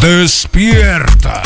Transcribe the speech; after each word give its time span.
Despierta. 0.00 1.42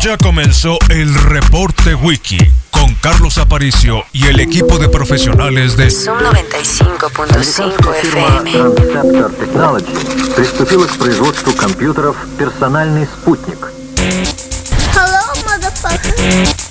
Ya 0.00 0.16
comenzó 0.16 0.78
el 0.88 1.14
reporte 1.14 1.94
wiki 1.94 2.38
con 2.70 2.94
Carlos 2.96 3.38
Aparicio 3.38 4.04
y 4.12 4.26
el 4.26 4.40
equipo 4.40 4.78
de 4.78 4.88
profesionales 4.88 5.76
de 5.76 5.90
Zoom 5.90 6.18
95.5 6.18 7.94
FM. 8.02 8.52
Transceptor 16.22 16.61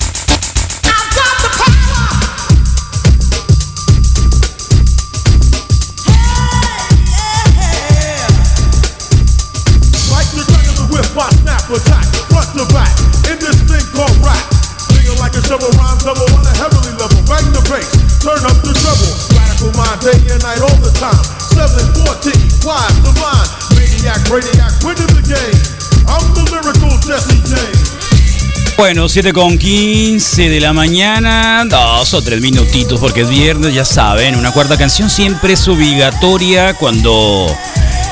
Bueno, 29.01 29.09
7 29.09 29.33
con 29.33 29.57
15 29.57 30.47
de 30.47 30.59
la 30.59 30.73
mañana, 30.73 31.65
dos 31.67 32.13
o 32.13 32.21
tres 32.21 32.39
minutitos 32.39 32.99
porque 32.99 33.21
es 33.21 33.29
viernes, 33.29 33.73
ya 33.73 33.83
saben, 33.83 34.35
una 34.35 34.51
cuarta 34.51 34.77
canción 34.77 35.09
siempre 35.09 35.53
es 35.53 35.67
obligatoria 35.67 36.75
cuando 36.75 37.47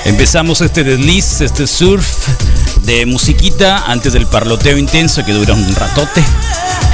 empezamos 0.06 0.62
este 0.62 0.84
desliz, 0.84 1.42
este 1.42 1.68
surf 1.68 2.08
de 2.86 3.06
musiquita 3.06 3.84
antes 3.86 4.14
del 4.14 4.26
parloteo 4.26 4.80
intenso 4.80 5.24
que 5.24 5.32
dura 5.32 5.54
un 5.54 5.76
ratote. 5.76 6.24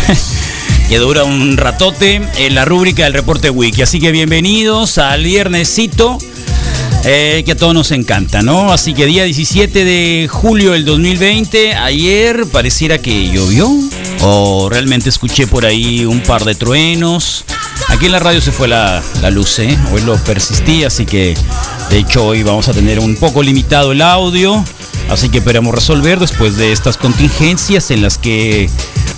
que 0.90 0.98
dura 0.98 1.24
un 1.24 1.56
ratote 1.56 2.16
en 2.38 2.54
la 2.54 2.66
rúbrica 2.66 3.06
del 3.06 3.14
reporte 3.14 3.50
wiki. 3.50 3.82
Así 3.82 4.02
que 4.02 4.12
bienvenidos 4.12 4.98
al 4.98 5.24
viernesito. 5.24 6.18
Eh, 7.06 7.44
que 7.46 7.52
a 7.52 7.56
todos 7.56 7.74
nos 7.74 7.92
encanta, 7.92 8.42
¿no? 8.42 8.74
Así 8.74 8.94
que 8.94 9.06
día 9.06 9.24
17 9.24 9.86
de 9.86 10.28
julio 10.30 10.72
del 10.72 10.86
2020, 10.86 11.76
ayer 11.76 12.46
pareciera 12.48 12.98
que 12.98 13.30
llovió, 13.32 13.70
o 14.22 14.70
realmente 14.70 15.10
escuché 15.10 15.46
por 15.46 15.66
ahí 15.66 16.04
un 16.06 16.22
par 16.22 16.44
de 16.44 16.56
truenos. 16.56 17.46
Aquí 17.90 18.08
en 18.08 18.12
la 18.12 18.20
radio 18.20 18.42
se 18.42 18.52
fue 18.52 18.68
la, 18.68 19.04
la 19.22 19.30
luz, 19.30 19.60
¿eh? 19.60 19.78
Hoy 19.94 20.02
lo 20.02 20.16
persistí, 20.24 20.84
así 20.84 21.06
que 21.06 21.36
de 21.92 21.98
hecho 22.00 22.26
hoy 22.26 22.42
vamos 22.42 22.68
a 22.70 22.74
tener 22.74 23.00
un 23.00 23.16
poco 23.16 23.44
limitado 23.44 23.92
el 23.92 24.02
audio. 24.02 24.64
Así 25.10 25.30
que 25.30 25.38
esperamos 25.38 25.76
resolver 25.76 26.20
después 26.20 26.58
de 26.58 26.72
estas 26.72 26.98
contingencias 26.98 27.92
en 27.92 28.02
las 28.02 28.18
que 28.18 28.68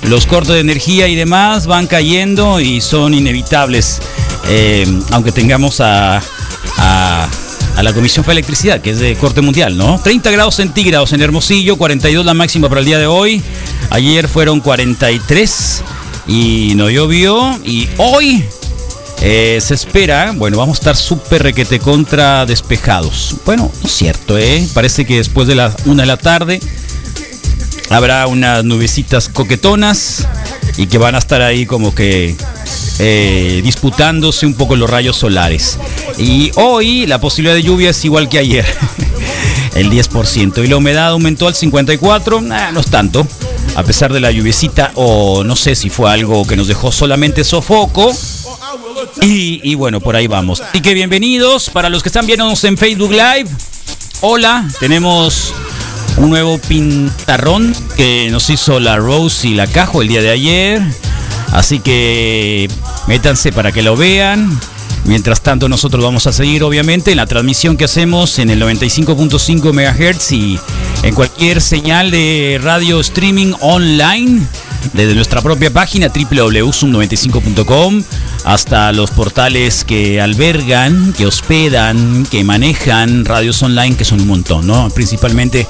los 0.03 0.25
cortes 0.25 0.55
de 0.55 0.59
energía 0.59 1.07
y 1.07 1.15
demás 1.15 1.65
van 1.65 1.87
cayendo 1.87 2.59
y 2.59 2.81
son 2.81 3.13
inevitables, 3.13 4.01
eh, 4.49 4.85
aunque 5.11 5.31
tengamos 5.31 5.79
a, 5.79 6.21
a, 6.77 7.29
a 7.77 7.83
la 7.83 7.93
Comisión 7.93 8.25
de 8.25 8.31
Electricidad, 8.31 8.81
que 8.81 8.89
es 8.89 8.99
de 8.99 9.15
corte 9.15 9.41
mundial, 9.41 9.77
¿no? 9.77 9.99
30 10.03 10.31
grados 10.31 10.55
centígrados 10.55 11.13
en 11.13 11.21
Hermosillo, 11.21 11.77
42 11.77 12.25
la 12.25 12.33
máxima 12.33 12.67
para 12.69 12.79
el 12.81 12.87
día 12.87 12.97
de 12.97 13.05
hoy. 13.05 13.41
Ayer 13.91 14.27
fueron 14.27 14.61
43 14.61 15.83
y 16.27 16.73
no 16.75 16.89
llovió. 16.89 17.55
Y 17.63 17.87
hoy 17.97 18.43
eh, 19.21 19.59
se 19.61 19.75
espera, 19.75 20.33
bueno, 20.35 20.57
vamos 20.57 20.77
a 20.77 20.79
estar 20.79 20.95
súper 20.95 21.43
requete 21.43 21.77
contra 21.77 22.47
despejados. 22.47 23.35
Bueno, 23.45 23.71
no 23.79 23.87
es 23.87 23.93
cierto, 23.93 24.39
¿eh? 24.39 24.67
Parece 24.73 25.05
que 25.05 25.17
después 25.17 25.47
de 25.47 25.53
las 25.53 25.75
1 25.85 26.01
de 26.01 26.07
la 26.07 26.17
tarde 26.17 26.59
habrá 27.91 28.25
unas 28.25 28.63
nubecitas 28.63 29.29
coquetonas 29.29 30.27
y 30.77 30.87
que 30.87 30.97
van 30.97 31.13
a 31.13 31.19
estar 31.19 31.43
ahí 31.43 31.67
como 31.67 31.93
que 31.93 32.35
eh, 32.99 33.61
disputándose 33.63 34.45
un 34.45 34.53
poco 34.53 34.75
los 34.75 34.89
rayos 34.89 35.17
solares. 35.17 35.77
Y 36.17 36.51
hoy 36.55 37.05
la 37.05 37.19
posibilidad 37.19 37.55
de 37.55 37.63
lluvia 37.63 37.91
es 37.91 38.05
igual 38.05 38.29
que 38.29 38.39
ayer, 38.39 38.65
el 39.75 39.91
10%. 39.91 40.63
Y 40.63 40.67
la 40.67 40.77
humedad 40.77 41.09
aumentó 41.09 41.47
al 41.47 41.53
54%, 41.53 42.41
nah, 42.41 42.71
no 42.71 42.79
es 42.79 42.87
tanto, 42.87 43.27
a 43.75 43.83
pesar 43.83 44.11
de 44.13 44.19
la 44.19 44.31
lluviecita, 44.31 44.91
o 44.95 45.43
no 45.43 45.55
sé 45.55 45.75
si 45.75 45.89
fue 45.89 46.11
algo 46.11 46.45
que 46.47 46.55
nos 46.55 46.67
dejó 46.67 46.91
solamente 46.91 47.43
sofoco. 47.43 48.11
Y, 49.21 49.61
y 49.63 49.75
bueno, 49.75 49.99
por 49.99 50.15
ahí 50.15 50.27
vamos. 50.27 50.61
Así 50.61 50.81
que 50.81 50.93
bienvenidos 50.93 51.69
para 51.69 51.89
los 51.89 52.03
que 52.03 52.09
están 52.09 52.25
viéndonos 52.25 52.63
en 52.63 52.77
Facebook 52.77 53.11
Live. 53.11 53.49
Hola, 54.21 54.67
tenemos 54.79 55.53
un 56.17 56.31
nuevo 56.31 56.57
pintarrón 56.57 57.75
que 57.95 58.29
nos 58.31 58.49
hizo 58.49 58.79
la 58.79 58.97
Rose 58.97 59.47
y 59.47 59.53
la 59.53 59.67
Cajo 59.67 60.01
el 60.01 60.07
día 60.07 60.21
de 60.21 60.31
ayer. 60.31 60.81
Así 61.51 61.79
que 61.79 62.67
métanse 63.07 63.51
para 63.51 63.71
que 63.71 63.81
lo 63.81 63.95
vean. 63.95 64.59
Mientras 65.05 65.41
tanto, 65.41 65.69
nosotros 65.69 66.03
vamos 66.03 66.27
a 66.27 66.33
seguir, 66.33 66.63
obviamente, 66.63 67.11
en 67.11 67.17
la 67.17 67.25
transmisión 67.25 67.77
que 67.77 67.85
hacemos 67.85 68.39
en 68.39 68.49
el 68.49 68.61
95.5 68.61 69.71
MHz 69.71 70.31
y 70.33 70.59
en 71.03 71.15
cualquier 71.15 71.61
señal 71.61 72.11
de 72.11 72.59
radio 72.61 72.99
streaming 72.99 73.53
online 73.61 74.45
desde 74.93 75.15
nuestra 75.15 75.41
propia 75.41 75.71
página 75.71 76.09
www.zoom95.com 76.09 78.03
hasta 78.43 78.91
los 78.91 79.11
portales 79.11 79.83
que 79.83 80.21
albergan, 80.21 81.13
que 81.13 81.25
hospedan, 81.25 82.25
que 82.29 82.43
manejan 82.43 83.25
radios 83.25 83.61
online, 83.63 83.95
que 83.95 84.05
son 84.05 84.21
un 84.21 84.27
montón, 84.27 84.67
¿no? 84.67 84.89
Principalmente 84.89 85.67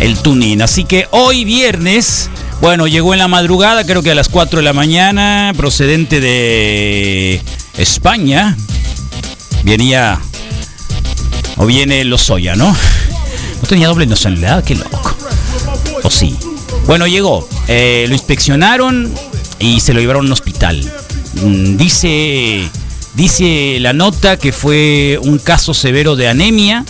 el 0.00 0.18
tuning. 0.18 0.62
Así 0.62 0.84
que 0.84 1.06
hoy 1.10 1.44
viernes, 1.44 2.30
bueno, 2.60 2.86
llegó 2.86 3.12
en 3.12 3.18
la 3.18 3.28
madrugada, 3.28 3.84
creo 3.84 4.02
que 4.02 4.10
a 4.10 4.14
las 4.14 4.28
4 4.28 4.58
de 4.58 4.64
la 4.64 4.72
mañana, 4.72 5.52
procedente 5.56 6.20
de 6.20 7.42
España. 7.76 8.56
Venía 9.64 10.20
o 11.56 11.66
viene 11.66 12.04
Lozoya, 12.04 12.56
¿no? 12.56 12.66
No 12.68 13.68
tenía 13.68 13.88
doble 13.88 14.06
nacionalidad, 14.06 14.62
qué 14.64 14.74
loco. 14.74 15.16
O 16.02 16.10
sí. 16.10 16.36
Bueno, 16.86 17.06
llegó. 17.06 17.48
Eh, 17.68 18.04
lo 18.08 18.14
inspeccionaron 18.14 19.12
y 19.58 19.80
se 19.80 19.94
lo 19.94 20.00
llevaron 20.00 20.24
a 20.24 20.26
un 20.26 20.32
hospital. 20.32 20.80
Mm, 21.42 21.76
Dice, 21.76 22.68
dice 23.14 23.78
la 23.80 23.92
nota 23.92 24.36
que 24.36 24.52
fue 24.52 25.18
un 25.22 25.38
caso 25.38 25.72
severo 25.72 26.16
de 26.16 26.28
anemia, 26.28 26.84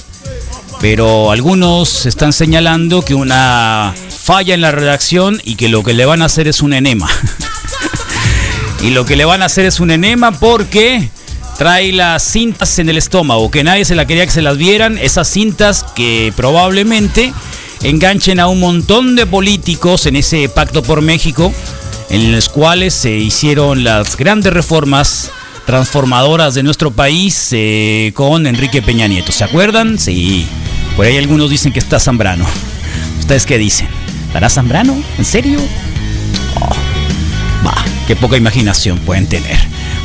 pero 0.80 1.30
algunos 1.30 2.06
están 2.06 2.32
señalando 2.32 3.02
que 3.02 3.14
una 3.14 3.94
falla 4.24 4.54
en 4.54 4.62
la 4.62 4.72
redacción 4.72 5.38
y 5.44 5.56
que 5.56 5.68
lo 5.68 5.82
que 5.82 5.92
le 5.92 6.06
van 6.06 6.22
a 6.22 6.24
hacer 6.24 6.48
es 6.48 6.62
un 6.62 6.72
enema. 6.72 7.10
y 8.82 8.88
lo 8.88 9.04
que 9.04 9.16
le 9.16 9.26
van 9.26 9.42
a 9.42 9.46
hacer 9.46 9.66
es 9.66 9.80
un 9.80 9.90
enema 9.90 10.32
porque 10.32 11.10
trae 11.58 11.92
las 11.92 12.22
cintas 12.22 12.78
en 12.78 12.88
el 12.88 12.96
estómago, 12.96 13.50
que 13.50 13.62
nadie 13.62 13.84
se 13.84 13.94
la 13.94 14.06
quería 14.06 14.24
que 14.24 14.32
se 14.32 14.40
las 14.40 14.56
vieran, 14.56 14.96
esas 14.96 15.28
cintas 15.28 15.84
que 15.94 16.32
probablemente 16.34 17.34
enganchen 17.82 18.40
a 18.40 18.46
un 18.46 18.60
montón 18.60 19.14
de 19.14 19.26
políticos 19.26 20.06
en 20.06 20.16
ese 20.16 20.48
pacto 20.48 20.82
por 20.82 21.02
México, 21.02 21.52
en 22.08 22.32
los 22.32 22.48
cuales 22.48 22.94
se 22.94 23.10
hicieron 23.10 23.84
las 23.84 24.16
grandes 24.16 24.54
reformas 24.54 25.32
transformadoras 25.66 26.54
de 26.54 26.62
nuestro 26.62 26.92
país 26.92 27.50
eh, 27.52 28.12
con 28.14 28.46
Enrique 28.46 28.80
Peña 28.80 29.06
Nieto. 29.06 29.32
¿Se 29.32 29.44
acuerdan? 29.44 29.98
Sí. 29.98 30.46
Por 30.96 31.04
ahí 31.04 31.18
algunos 31.18 31.50
dicen 31.50 31.74
que 31.74 31.78
está 31.78 32.00
Zambrano. 32.00 32.46
¿Ustedes 33.20 33.44
qué 33.44 33.58
dicen? 33.58 34.03
¿Estará 34.34 34.50
Zambrano? 34.50 35.00
¿En 35.16 35.24
serio? 35.24 35.60
Oh, 36.60 37.70
qué 38.08 38.16
poca 38.16 38.36
imaginación 38.36 38.98
pueden 38.98 39.28
tener. 39.28 39.56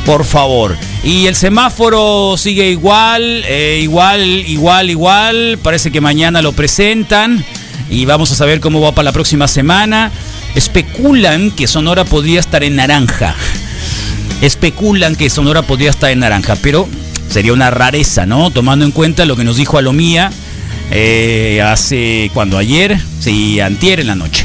Por 0.06 0.24
favor. 0.24 0.76
Y 1.02 1.26
el 1.26 1.34
semáforo 1.34 2.36
sigue 2.36 2.70
igual, 2.70 3.42
eh, 3.48 3.80
igual, 3.82 4.22
igual, 4.22 4.88
igual. 4.88 5.58
Parece 5.60 5.90
que 5.90 6.00
mañana 6.00 6.42
lo 6.42 6.52
presentan 6.52 7.44
y 7.90 8.04
vamos 8.04 8.30
a 8.30 8.36
saber 8.36 8.60
cómo 8.60 8.80
va 8.80 8.92
para 8.92 9.06
la 9.06 9.12
próxima 9.12 9.48
semana. 9.48 10.12
Especulan 10.54 11.50
que 11.50 11.66
Sonora 11.66 12.04
podría 12.04 12.38
estar 12.38 12.62
en 12.62 12.76
naranja. 12.76 13.34
Especulan 14.42 15.16
que 15.16 15.28
Sonora 15.28 15.62
podría 15.62 15.90
estar 15.90 16.12
en 16.12 16.20
naranja, 16.20 16.54
pero 16.62 16.88
sería 17.28 17.52
una 17.52 17.72
rareza, 17.72 18.26
¿no? 18.26 18.52
Tomando 18.52 18.84
en 18.84 18.92
cuenta 18.92 19.24
lo 19.24 19.34
que 19.34 19.42
nos 19.42 19.56
dijo 19.56 19.76
Alomía 19.76 20.30
eh, 20.90 21.62
hace, 21.62 22.30
cuando 22.34 22.58
ayer, 22.58 22.98
sí, 23.20 23.60
antier 23.60 24.00
en 24.00 24.08
la 24.08 24.14
noche. 24.14 24.44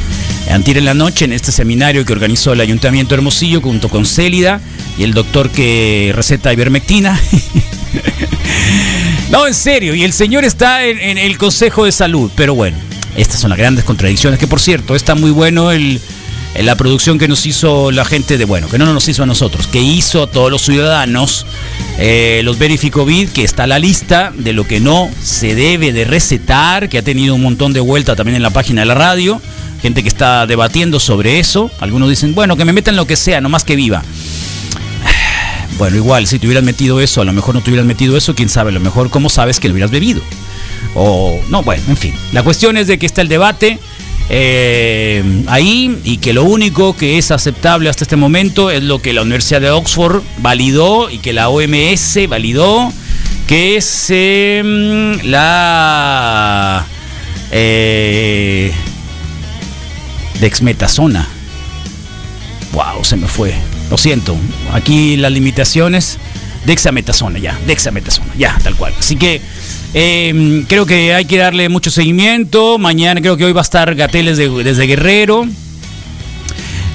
Antier 0.51 0.77
en 0.77 0.85
la 0.85 0.93
noche 0.93 1.25
en 1.25 1.33
este 1.33 1.51
seminario 1.51 2.05
que 2.05 2.13
organizó 2.13 2.53
el 2.53 2.61
Ayuntamiento 2.61 3.15
Hermosillo 3.15 3.61
junto 3.61 3.89
con 3.89 4.05
Célida 4.05 4.61
y 4.97 5.03
el 5.03 5.13
doctor 5.13 5.49
que 5.49 6.11
receta 6.15 6.53
ivermectina. 6.53 7.19
no, 9.31 9.47
en 9.47 9.55
serio, 9.55 9.95
y 9.95 10.03
el 10.03 10.13
señor 10.13 10.45
está 10.45 10.85
en, 10.85 11.17
el 11.17 11.37
Consejo 11.37 11.85
de 11.85 11.91
Salud, 11.91 12.29
pero 12.35 12.53
bueno, 12.53 12.77
estas 13.17 13.39
son 13.39 13.49
las 13.49 13.57
grandes 13.57 13.83
contradicciones, 13.85 14.39
que 14.39 14.47
por 14.47 14.59
cierto, 14.59 14.95
está 14.95 15.15
muy 15.15 15.31
bueno 15.31 15.71
el, 15.71 15.99
la 16.63 16.75
producción 16.75 17.19
que 17.19 17.27
nos 17.27 17.45
hizo 17.45 17.91
la 17.91 18.05
gente 18.05 18.37
de, 18.37 18.45
bueno, 18.45 18.69
que 18.69 18.77
no 18.77 18.91
nos 18.93 19.07
hizo 19.07 19.23
a 19.23 19.25
nosotros, 19.25 19.67
que 19.67 19.81
hizo 19.81 20.23
a 20.23 20.27
todos 20.27 20.49
los 20.49 20.61
ciudadanos, 20.61 21.45
eh, 21.97 22.41
los 22.43 22.57
Verificovid, 22.57 23.29
que 23.29 23.43
está 23.43 23.67
la 23.67 23.77
lista 23.77 24.31
de 24.35 24.53
lo 24.53 24.65
que 24.65 24.79
no 24.79 25.09
se 25.21 25.53
debe 25.55 25.91
de 25.91 26.05
recetar, 26.05 26.87
que 26.87 26.97
ha 26.97 27.01
tenido 27.01 27.35
un 27.35 27.41
montón 27.41 27.73
de 27.73 27.81
vuelta 27.81 28.15
también 28.15 28.37
en 28.37 28.41
la 28.41 28.51
página 28.51 28.81
de 28.81 28.85
la 28.85 28.95
radio, 28.95 29.41
gente 29.81 30.01
que 30.01 30.07
está 30.07 30.47
debatiendo 30.47 30.99
sobre 30.99 31.39
eso, 31.39 31.69
algunos 31.79 32.09
dicen, 32.09 32.33
bueno, 32.33 32.55
que 32.55 32.65
me 32.65 32.73
metan 32.73 32.95
lo 32.95 33.05
que 33.05 33.15
sea, 33.15 33.41
nomás 33.41 33.63
que 33.63 33.75
viva. 33.75 34.01
Bueno, 35.77 35.97
igual, 35.97 36.25
si 36.25 36.39
te 36.39 36.47
hubieras 36.47 36.63
metido 36.63 37.01
eso, 37.01 37.19
a 37.19 37.25
lo 37.25 37.33
mejor 37.33 37.53
no 37.53 37.59
te 37.59 37.69
hubieras 37.69 37.85
metido 37.85 38.15
eso, 38.15 38.33
quién 38.33 38.47
sabe, 38.47 38.69
a 38.69 38.73
lo 38.73 38.79
mejor 38.79 39.09
cómo 39.09 39.29
sabes 39.29 39.59
que 39.59 39.67
lo 39.67 39.73
hubieras 39.73 39.91
bebido. 39.91 40.21
O 40.95 41.37
no, 41.49 41.63
bueno, 41.63 41.83
en 41.89 41.97
fin. 41.97 42.13
La 42.31 42.43
cuestión 42.43 42.77
es 42.77 42.87
de 42.87 42.97
que 42.97 43.05
está 43.05 43.21
el 43.21 43.27
debate 43.27 43.77
eh, 44.29 45.43
ahí 45.47 45.99
y 46.03 46.17
que 46.17 46.33
lo 46.33 46.43
único 46.43 46.95
que 46.95 47.17
es 47.17 47.31
aceptable 47.31 47.89
hasta 47.89 48.03
este 48.03 48.15
momento 48.15 48.71
es 48.71 48.81
lo 48.81 49.01
que 49.01 49.13
la 49.13 49.21
Universidad 49.21 49.61
de 49.61 49.69
Oxford 49.69 50.23
validó 50.39 51.09
y 51.09 51.19
que 51.19 51.33
la 51.33 51.49
OMS 51.49 52.27
validó, 52.27 52.91
que 53.47 53.77
es 53.77 54.07
em, 54.09 55.19
la 55.23 56.85
eh, 57.51 58.71
dexmetasona. 60.39 61.27
Wow, 62.73 63.05
se 63.05 63.15
me 63.15 63.27
fue. 63.27 63.53
Lo 63.89 63.97
siento. 63.97 64.35
Aquí 64.73 65.17
las 65.17 65.31
limitaciones. 65.31 66.17
Dexametasona, 66.65 67.39
ya. 67.39 67.57
Dexametasona, 67.67 68.33
ya, 68.37 68.57
tal 68.63 68.75
cual. 68.75 68.93
Así 68.99 69.15
que 69.15 69.41
eh, 69.93 70.63
creo 70.67 70.85
que 70.85 71.13
hay 71.13 71.25
que 71.25 71.37
darle 71.37 71.69
mucho 71.69 71.91
seguimiento. 71.91 72.77
Mañana 72.77 73.21
creo 73.21 73.37
que 73.37 73.45
hoy 73.45 73.53
va 73.53 73.61
a 73.61 73.63
estar 73.63 73.93
Gateles 73.95 74.37
de- 74.37 74.63
desde 74.63 74.87
Guerrero. 74.87 75.47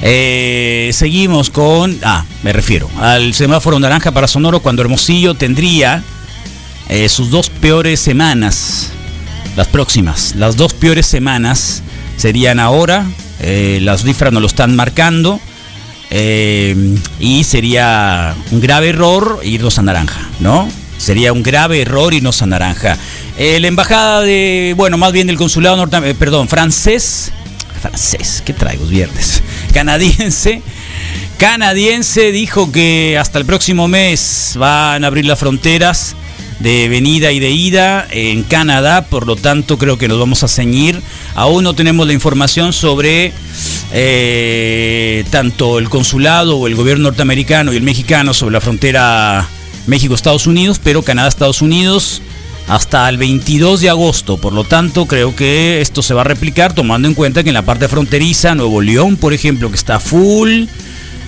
Eh, 0.02 0.90
seguimos 0.94 1.50
con. 1.50 1.98
Ah, 2.02 2.24
me 2.42 2.52
refiero 2.52 2.88
al 3.00 3.34
semáforo 3.34 3.78
naranja 3.78 4.12
para 4.12 4.26
Sonoro 4.28 4.60
cuando 4.60 4.82
Hermosillo 4.82 5.34
tendría 5.34 6.02
eh, 6.88 7.08
sus 7.08 7.30
dos 7.30 7.50
peores 7.50 8.00
semanas. 8.00 8.90
Las 9.56 9.68
próximas. 9.68 10.34
Las 10.36 10.56
dos 10.56 10.72
peores 10.74 11.06
semanas 11.06 11.82
serían 12.16 12.58
ahora. 12.60 13.04
eh, 13.40 13.78
las 13.82 14.02
cifras 14.02 14.32
nos 14.32 14.40
lo 14.42 14.46
están 14.48 14.74
marcando. 14.76 15.38
Eh, 16.10 16.96
y 17.20 17.44
sería 17.44 18.34
un 18.50 18.60
grave 18.60 18.88
error 18.88 19.40
irnos 19.44 19.78
a 19.78 19.82
naranja, 19.82 20.20
¿no? 20.40 20.68
Sería 20.98 21.32
un 21.32 21.42
grave 21.42 21.80
error 21.80 22.12
irnos 22.12 22.42
a 22.42 22.46
naranja. 22.46 22.98
Eh, 23.38 23.58
la 23.60 23.68
embajada 23.68 24.20
de, 24.20 24.74
bueno, 24.76 24.98
más 24.98 25.12
bien 25.12 25.28
del 25.28 25.36
consulado 25.36 25.76
norte, 25.76 26.14
perdón, 26.14 26.48
francés, 26.48 27.32
francés, 27.80 28.42
¿qué 28.44 28.52
traigo 28.52 28.84
es 28.84 28.90
viernes? 28.90 29.42
Canadiense, 29.72 30.62
canadiense 31.38 32.32
dijo 32.32 32.70
que 32.70 33.16
hasta 33.18 33.38
el 33.38 33.46
próximo 33.46 33.88
mes 33.88 34.54
van 34.58 35.04
a 35.04 35.06
abrir 35.06 35.24
las 35.24 35.38
fronteras 35.38 36.16
de 36.60 36.88
venida 36.88 37.32
y 37.32 37.40
de 37.40 37.50
ida 37.50 38.06
en 38.10 38.42
Canadá, 38.42 39.06
por 39.06 39.26
lo 39.26 39.36
tanto 39.36 39.78
creo 39.78 39.98
que 39.98 40.08
nos 40.08 40.18
vamos 40.18 40.42
a 40.42 40.48
ceñir. 40.48 41.00
Aún 41.34 41.64
no 41.64 41.74
tenemos 41.74 42.06
la 42.06 42.12
información 42.12 42.72
sobre 42.72 43.32
eh, 43.92 45.24
tanto 45.30 45.78
el 45.78 45.88
consulado 45.88 46.58
o 46.58 46.66
el 46.66 46.74
gobierno 46.74 47.04
norteamericano 47.04 47.72
y 47.72 47.76
el 47.76 47.82
mexicano 47.82 48.34
sobre 48.34 48.52
la 48.52 48.60
frontera 48.60 49.48
México-Estados 49.86 50.46
Unidos, 50.46 50.80
pero 50.82 51.02
Canadá-Estados 51.02 51.62
Unidos 51.62 52.22
hasta 52.68 53.08
el 53.08 53.16
22 53.16 53.80
de 53.80 53.90
agosto. 53.90 54.36
Por 54.36 54.52
lo 54.52 54.64
tanto, 54.64 55.06
creo 55.06 55.34
que 55.34 55.80
esto 55.80 56.02
se 56.02 56.14
va 56.14 56.20
a 56.20 56.24
replicar 56.24 56.72
tomando 56.72 57.08
en 57.08 57.14
cuenta 57.14 57.42
que 57.42 57.50
en 57.50 57.54
la 57.54 57.62
parte 57.62 57.88
fronteriza, 57.88 58.54
Nuevo 58.54 58.80
León, 58.80 59.16
por 59.16 59.32
ejemplo, 59.32 59.70
que 59.70 59.76
está 59.76 59.98
full, 59.98 60.66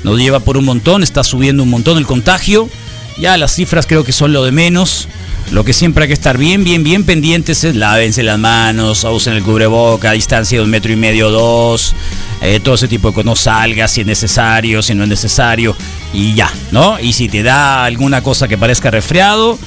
nos 0.05 0.19
lleva 0.19 0.40
por 0.40 0.56
un 0.56 0.64
montón, 0.64 1.02
está 1.02 1.25
subiendo 1.25 1.62
un 1.62 1.70
montón 1.70 1.99
el 1.99 2.06
contagio. 2.06 2.69
Ya 3.18 3.36
las 3.36 3.54
cifras 3.54 3.86
creo 3.86 4.04
que 4.04 4.12
son 4.12 4.32
lo 4.32 4.44
de 4.44 4.52
menos. 4.52 5.08
Lo 5.50 5.64
que 5.64 5.72
siempre 5.72 6.04
hay 6.04 6.08
que 6.08 6.14
estar 6.14 6.38
bien, 6.38 6.64
bien, 6.64 6.82
bien 6.82 7.04
pendientes 7.04 7.62
es 7.64 7.74
lávense 7.74 8.22
las 8.22 8.38
manos, 8.38 9.04
usen 9.04 9.34
el 9.34 9.42
cubreboca, 9.42 10.10
a 10.10 10.12
distancia 10.12 10.58
de 10.58 10.64
un 10.64 10.70
metro 10.70 10.92
y 10.92 10.96
medio, 10.96 11.30
dos, 11.30 11.94
eh, 12.40 12.58
todo 12.62 12.76
ese 12.76 12.88
tipo 12.88 13.08
de 13.08 13.14
cosas. 13.14 13.26
No 13.26 13.36
salgas 13.36 13.90
si 13.90 14.00
es 14.00 14.06
necesario, 14.06 14.82
si 14.82 14.94
no 14.94 15.02
es 15.02 15.08
necesario, 15.10 15.76
y 16.14 16.34
ya, 16.34 16.50
¿no? 16.70 16.98
Y 16.98 17.12
si 17.12 17.28
te 17.28 17.42
da 17.42 17.84
alguna 17.84 18.22
cosa 18.22 18.48
que 18.48 18.56
parezca 18.56 18.90
resfriado, 18.90 19.58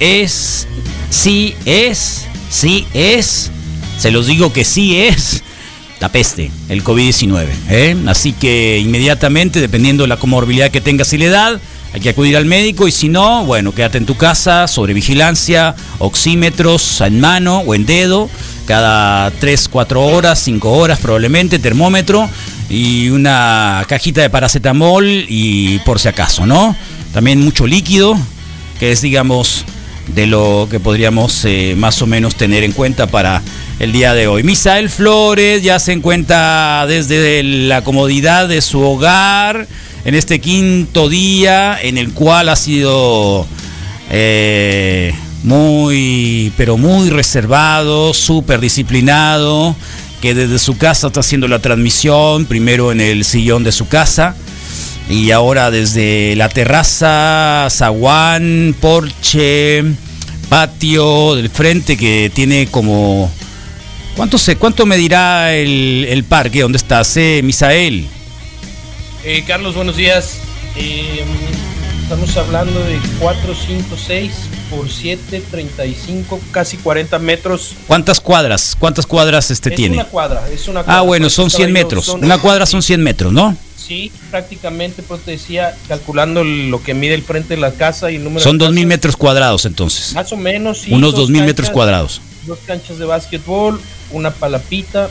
es, 0.00 0.66
sí 1.10 1.54
es, 1.66 2.26
sí 2.50 2.86
es, 2.92 3.52
se 3.98 4.10
los 4.10 4.26
digo 4.26 4.52
que 4.52 4.64
sí 4.64 4.98
es 4.98 5.42
la 6.00 6.10
peste, 6.10 6.50
el 6.68 6.84
COVID-19. 6.84 7.46
¿eh? 7.70 7.96
Así 8.06 8.32
que 8.32 8.78
inmediatamente, 8.78 9.60
dependiendo 9.60 10.04
de 10.04 10.08
la 10.08 10.16
comorbilidad 10.16 10.70
que 10.70 10.80
tengas 10.80 11.12
y 11.12 11.18
la 11.18 11.24
edad, 11.24 11.60
hay 11.92 12.00
que 12.00 12.10
acudir 12.10 12.36
al 12.36 12.44
médico 12.44 12.86
y 12.86 12.92
si 12.92 13.08
no, 13.08 13.44
bueno, 13.44 13.72
quédate 13.72 13.98
en 13.98 14.06
tu 14.06 14.16
casa, 14.16 14.68
sobre 14.68 14.92
vigilancia, 14.92 15.74
oxímetros 15.98 17.00
en 17.00 17.20
mano 17.20 17.58
o 17.60 17.74
en 17.74 17.86
dedo, 17.86 18.28
cada 18.66 19.30
3, 19.30 19.68
4 19.68 20.04
horas, 20.04 20.38
5 20.40 20.70
horas 20.70 20.98
probablemente, 20.98 21.58
termómetro 21.58 22.28
y 22.68 23.08
una 23.08 23.84
cajita 23.88 24.20
de 24.20 24.30
paracetamol 24.30 25.06
y 25.06 25.78
por 25.80 25.98
si 25.98 26.08
acaso, 26.08 26.44
¿no? 26.44 26.76
También 27.12 27.40
mucho 27.40 27.66
líquido, 27.66 28.18
que 28.78 28.92
es, 28.92 29.00
digamos, 29.00 29.64
de 30.14 30.26
lo 30.26 30.68
que 30.70 30.80
podríamos 30.80 31.44
eh, 31.44 31.74
más 31.76 32.02
o 32.02 32.06
menos 32.06 32.34
tener 32.34 32.64
en 32.64 32.72
cuenta 32.72 33.06
para 33.06 33.42
el 33.78 33.92
día 33.92 34.14
de 34.14 34.26
hoy. 34.26 34.42
Misael 34.42 34.90
Flores 34.90 35.62
ya 35.62 35.78
se 35.78 35.92
encuentra 35.92 36.84
desde 36.86 37.42
la 37.42 37.82
comodidad 37.82 38.48
de 38.48 38.60
su 38.60 38.80
hogar 38.80 39.66
en 40.04 40.14
este 40.14 40.40
quinto 40.40 41.08
día 41.08 41.78
en 41.80 41.98
el 41.98 42.12
cual 42.12 42.48
ha 42.48 42.56
sido 42.56 43.46
eh, 44.10 45.14
muy, 45.44 46.52
pero 46.56 46.76
muy 46.76 47.10
reservado, 47.10 48.14
súper 48.14 48.60
disciplinado, 48.60 49.76
que 50.20 50.34
desde 50.34 50.58
su 50.58 50.76
casa 50.76 51.08
está 51.08 51.20
haciendo 51.20 51.46
la 51.46 51.60
transmisión, 51.60 52.46
primero 52.46 52.90
en 52.90 53.00
el 53.00 53.24
sillón 53.24 53.64
de 53.64 53.72
su 53.72 53.86
casa 53.86 54.34
y 55.08 55.30
ahora 55.30 55.70
desde 55.70 56.34
la 56.36 56.48
terraza, 56.48 57.68
zaguán, 57.70 58.74
porche, 58.80 59.84
patio 60.48 61.36
del 61.36 61.50
frente 61.50 61.96
que 61.96 62.30
tiene 62.34 62.66
como... 62.70 63.30
¿Cuánto, 64.18 64.36
se, 64.36 64.56
cuánto 64.56 64.84
medirá 64.84 65.54
el, 65.54 66.04
el 66.08 66.24
parque 66.24 66.62
donde 66.62 66.76
estás, 66.76 67.16
eh, 67.16 67.40
Misael? 67.44 68.04
Eh, 69.24 69.44
Carlos, 69.46 69.76
buenos 69.76 69.96
días. 69.96 70.38
Eh, 70.76 71.22
estamos 72.02 72.36
hablando 72.36 72.80
de 72.80 72.98
4, 73.20 73.54
5, 73.54 73.96
6 74.06 74.32
por 74.70 74.90
7, 74.90 75.40
35, 75.52 76.40
casi 76.50 76.78
40 76.78 77.16
metros. 77.20 77.74
¿Cuántas 77.86 78.18
cuadras? 78.20 78.74
¿Cuántas 78.76 79.06
cuadras 79.06 79.52
este 79.52 79.68
es 79.70 79.76
tiene? 79.76 79.94
una 79.94 80.04
cuadra, 80.06 80.48
es 80.52 80.66
una 80.66 80.80
Ah, 80.80 80.84
cuadra. 80.84 81.00
bueno, 81.02 81.24
Pues, 81.26 81.34
son 81.34 81.48
100 81.50 81.68
estaba 81.68 81.80
yo, 81.80 81.84
metros. 81.86 82.04
son- 82.06 82.24
Una 82.24 82.38
cuadra 82.38 82.66
son 82.66 82.82
100 82.82 83.00
metros, 83.00 83.32
¿no? 83.32 83.56
Sí, 83.76 84.10
prácticamente, 84.32 85.02
pues 85.04 85.20
te 85.22 85.30
decía, 85.30 85.74
calculando 85.86 86.42
lo 86.42 86.82
que 86.82 86.92
mide 86.92 87.14
el 87.14 87.22
frente 87.22 87.54
de 87.54 87.60
la 87.60 87.70
casa 87.70 88.10
y 88.10 88.16
el 88.16 88.24
número 88.24 88.42
Son 88.42 88.58
de 88.58 88.64
2.000 88.66 88.74
casas, 88.82 88.88
metros 88.88 89.16
cuadrados 89.16 89.64
entonces. 89.64 90.12
Más 90.12 90.30
o 90.32 90.36
menos, 90.36 90.78
sí. 90.80 90.92
Unos 90.92 91.14
dos 91.14 91.30
2.000 91.30 91.44
metros 91.44 91.70
cuadrados. 91.70 92.20
Dos 92.48 92.58
canchas 92.66 92.98
de 92.98 93.04
básquetbol, 93.04 93.80
una 94.10 94.30
palapita. 94.32 95.10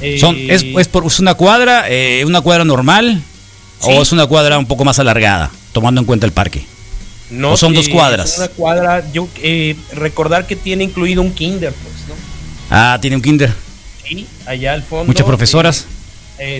eh, 0.00 0.18
Son, 0.18 0.36
es, 0.36 0.62
es 0.64 0.88
por, 0.88 1.06
¿es 1.06 1.20
una 1.20 1.34
cuadra, 1.34 1.84
eh, 1.88 2.24
una 2.26 2.40
cuadra 2.40 2.64
normal 2.64 3.22
Sí. 3.80 3.88
o 3.90 4.02
es 4.02 4.12
una 4.12 4.26
cuadra 4.26 4.58
un 4.58 4.66
poco 4.66 4.84
más 4.84 4.98
alargada, 4.98 5.50
tomando 5.72 6.00
en 6.00 6.06
cuenta 6.06 6.26
el 6.26 6.32
parque? 6.32 6.64
no, 7.30 7.52
o 7.52 7.56
son 7.56 7.72
dos 7.72 7.86
eh, 7.88 7.90
cuadras. 7.90 8.32
es 8.32 8.38
Una 8.38 8.48
cuadra, 8.48 9.04
yo 9.12 9.26
recordar 9.92 10.46
que 10.46 10.56
tiene 10.56 10.84
incluido 10.84 11.22
un 11.22 11.32
kinder, 11.32 11.72
pues, 11.72 11.94
¿no? 12.08 12.14
Ah, 12.68 12.98
tiene 13.00 13.16
un 13.16 13.22
kinder. 13.22 13.54
Sí, 14.04 14.26
allá 14.44 14.72
al 14.74 14.82
fondo. 14.82 15.06
Muchas 15.06 15.24
profesoras. 15.26 15.86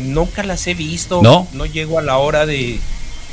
Nunca 0.03 0.45
las 0.45 0.65
he 0.69 0.75
visto. 0.75 1.21
¿No? 1.23 1.49
No 1.53 1.67
llego 1.67 1.99
a 1.99 2.03
la 2.03 2.17
hora 2.19 2.47
de, 2.47 2.79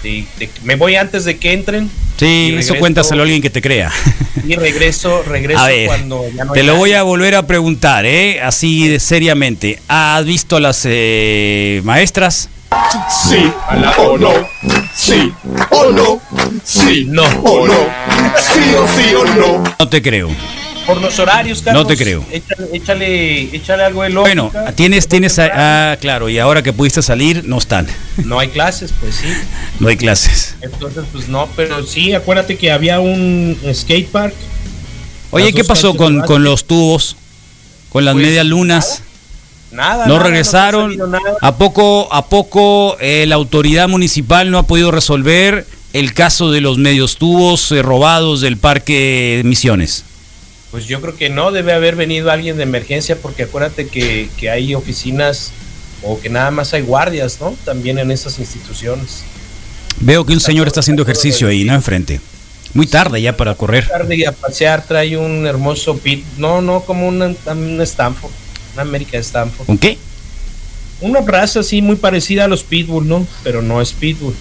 de- 0.04 0.26
de- 0.38 0.50
Me 0.64 0.76
voy 0.76 0.96
antes 0.96 1.26
de 1.26 1.38
que 1.38 1.54
entren. 1.54 1.90
Sí, 2.18 2.54
eso 2.58 2.76
cuéntaselo 2.76 3.22
a 3.22 3.24
alguien 3.24 3.42
que 3.42 3.50
te 3.50 3.62
crea. 3.62 3.92
Y 4.46 4.56
regreso, 4.56 5.24
regreso 5.24 5.60
A 5.62 5.68
ver, 5.68 5.88
cuando 5.88 6.26
ya 6.36 6.44
no 6.46 6.52
te 6.54 6.64
lo 6.64 6.76
voy 6.76 6.92
a 6.94 7.04
volver 7.04 7.36
a 7.36 7.48
preguntar, 7.48 8.06
¿eh? 8.06 8.42
Así 8.42 8.88
de 8.90 9.00
seriamente. 9.00 9.80
¿Has 9.88 10.26
visto 10.26 10.58
a 10.58 10.60
las 10.60 10.82
eh, 10.86 11.82
maestras? 11.86 12.50
Sí 13.10 13.52
o 13.98 14.18
no. 14.18 14.32
Sí 14.96 15.32
o 15.72 15.92
no. 15.92 16.22
Sí 16.64 17.06
No. 17.08 17.24
o 17.24 17.68
no. 17.68 17.74
Sí 18.38 18.74
o 18.76 18.88
sí 18.88 19.14
o 19.16 19.26
no. 19.26 19.64
No 19.80 19.90
te 19.90 20.02
creo. 20.02 20.30
Por 20.94 21.02
los 21.02 21.20
horarios, 21.20 21.62
Carlos. 21.62 21.84
No 21.84 21.88
te 21.88 21.96
creo. 21.96 22.26
Échale, 22.32 22.68
échale, 22.74 23.42
échale 23.56 23.84
algo 23.84 24.04
de 24.04 24.10
lógica. 24.10 24.42
Bueno, 24.42 24.52
tienes, 24.76 25.08
tienes, 25.08 25.38
ah, 25.40 25.98
claro, 26.02 26.30
y 26.30 26.40
ahora 26.40 26.62
que 26.64 26.74
pudiste 26.74 27.02
salir, 27.02 27.44
no 27.46 27.58
están. 27.58 27.88
No 28.26 28.40
hay 28.40 28.50
clases, 28.50 28.94
pues 29.00 29.16
sí. 29.16 29.28
No 29.80 29.88
hay 29.88 29.98
clases. 29.98 30.56
Entonces, 30.62 31.04
pues 31.12 31.28
no, 31.28 31.48
pero 31.56 31.84
sí, 31.86 32.14
acuérdate 32.14 32.58
que 32.58 32.72
había 32.72 33.00
un 33.00 33.58
skate 33.74 34.08
park. 34.10 34.34
Oye, 35.32 35.54
¿qué 35.54 35.64
pasó 35.64 35.96
con, 35.96 36.22
con 36.22 36.44
los 36.44 36.66
tubos? 36.66 37.16
¿Con 37.90 38.06
las 38.06 38.14
Pues, 38.16 38.26
medias 38.26 38.46
lunas? 38.46 39.04
Nada. 39.72 40.08
No 40.08 40.16
nada, 40.16 40.26
regresaron. 40.26 40.86
sabido 40.90 41.08
nada. 41.08 41.36
¿A 41.42 41.56
poco, 41.56 42.08
a 42.12 42.26
poco 42.26 42.98
eh, 43.00 43.26
la 43.28 43.36
autoridad 43.36 43.88
municipal 43.88 44.50
no 44.50 44.58
ha 44.58 44.64
podido 44.64 44.90
resolver 44.90 45.68
el 45.94 46.14
caso 46.14 46.52
de 46.52 46.62
los 46.62 46.78
medios 46.80 47.18
tubos 47.18 47.72
eh, 47.72 47.82
robados 47.84 48.42
del 48.42 48.58
Parque 48.58 49.42
Misiones? 49.46 50.06
Pues 50.72 50.86
yo 50.86 51.02
creo 51.02 51.16
que 51.16 51.30
no, 51.30 51.52
debe 51.52 51.74
haber 51.74 51.96
venido 51.96 52.32
alguien 52.32 52.58
de 52.58 52.64
emergencia 52.64 53.18
porque 53.20 53.44
acuérdate 53.44 53.88
que, 53.88 54.30
que 54.38 54.50
hay 54.50 54.76
oficinas 54.76 55.52
o 56.04 56.20
que 56.20 56.30
nada 56.30 56.52
más 56.52 56.74
hay 56.74 56.82
guardias, 56.82 57.40
¿no? 57.42 57.56
También 57.66 57.98
en 57.98 58.12
esas 58.12 58.40
instituciones. 58.40 59.24
Veo 60.00 60.26
que 60.26 60.34
un 60.34 60.40
señor 60.40 60.68
está 60.68 60.80
haciendo 60.80 61.04
ejercicio 61.04 61.48
ahí, 61.48 61.64
¿no? 61.64 61.74
Enfrente. 61.74 62.22
Muy 62.74 62.86
tarde 62.86 63.22
ya 63.22 63.36
para 63.36 63.56
correr. 63.56 63.88
Tarde 63.88 64.16
y 64.16 64.26
a 64.26 64.32
pasear 64.32 64.86
trae 64.86 65.18
un 65.18 65.46
hermoso 65.48 65.98
pit, 65.98 66.24
no, 66.38 66.62
no 66.62 66.82
como 66.82 67.08
una, 67.08 67.34
una 67.48 67.84
Stanford, 67.84 68.32
una 68.74 68.84
América 68.84 69.18
Stanford. 69.18 69.66
¿Con 69.66 69.78
qué? 69.78 69.98
Una 71.02 71.22
raza 71.22 71.62
así 71.62 71.82
muy 71.82 71.96
parecida 71.96 72.46
a 72.46 72.48
los 72.48 72.64
Pitbull, 72.64 73.08
¿no? 73.08 73.26
Pero 73.44 73.62
no 73.62 73.82
es 73.82 73.94
Pitbull. 73.94 74.36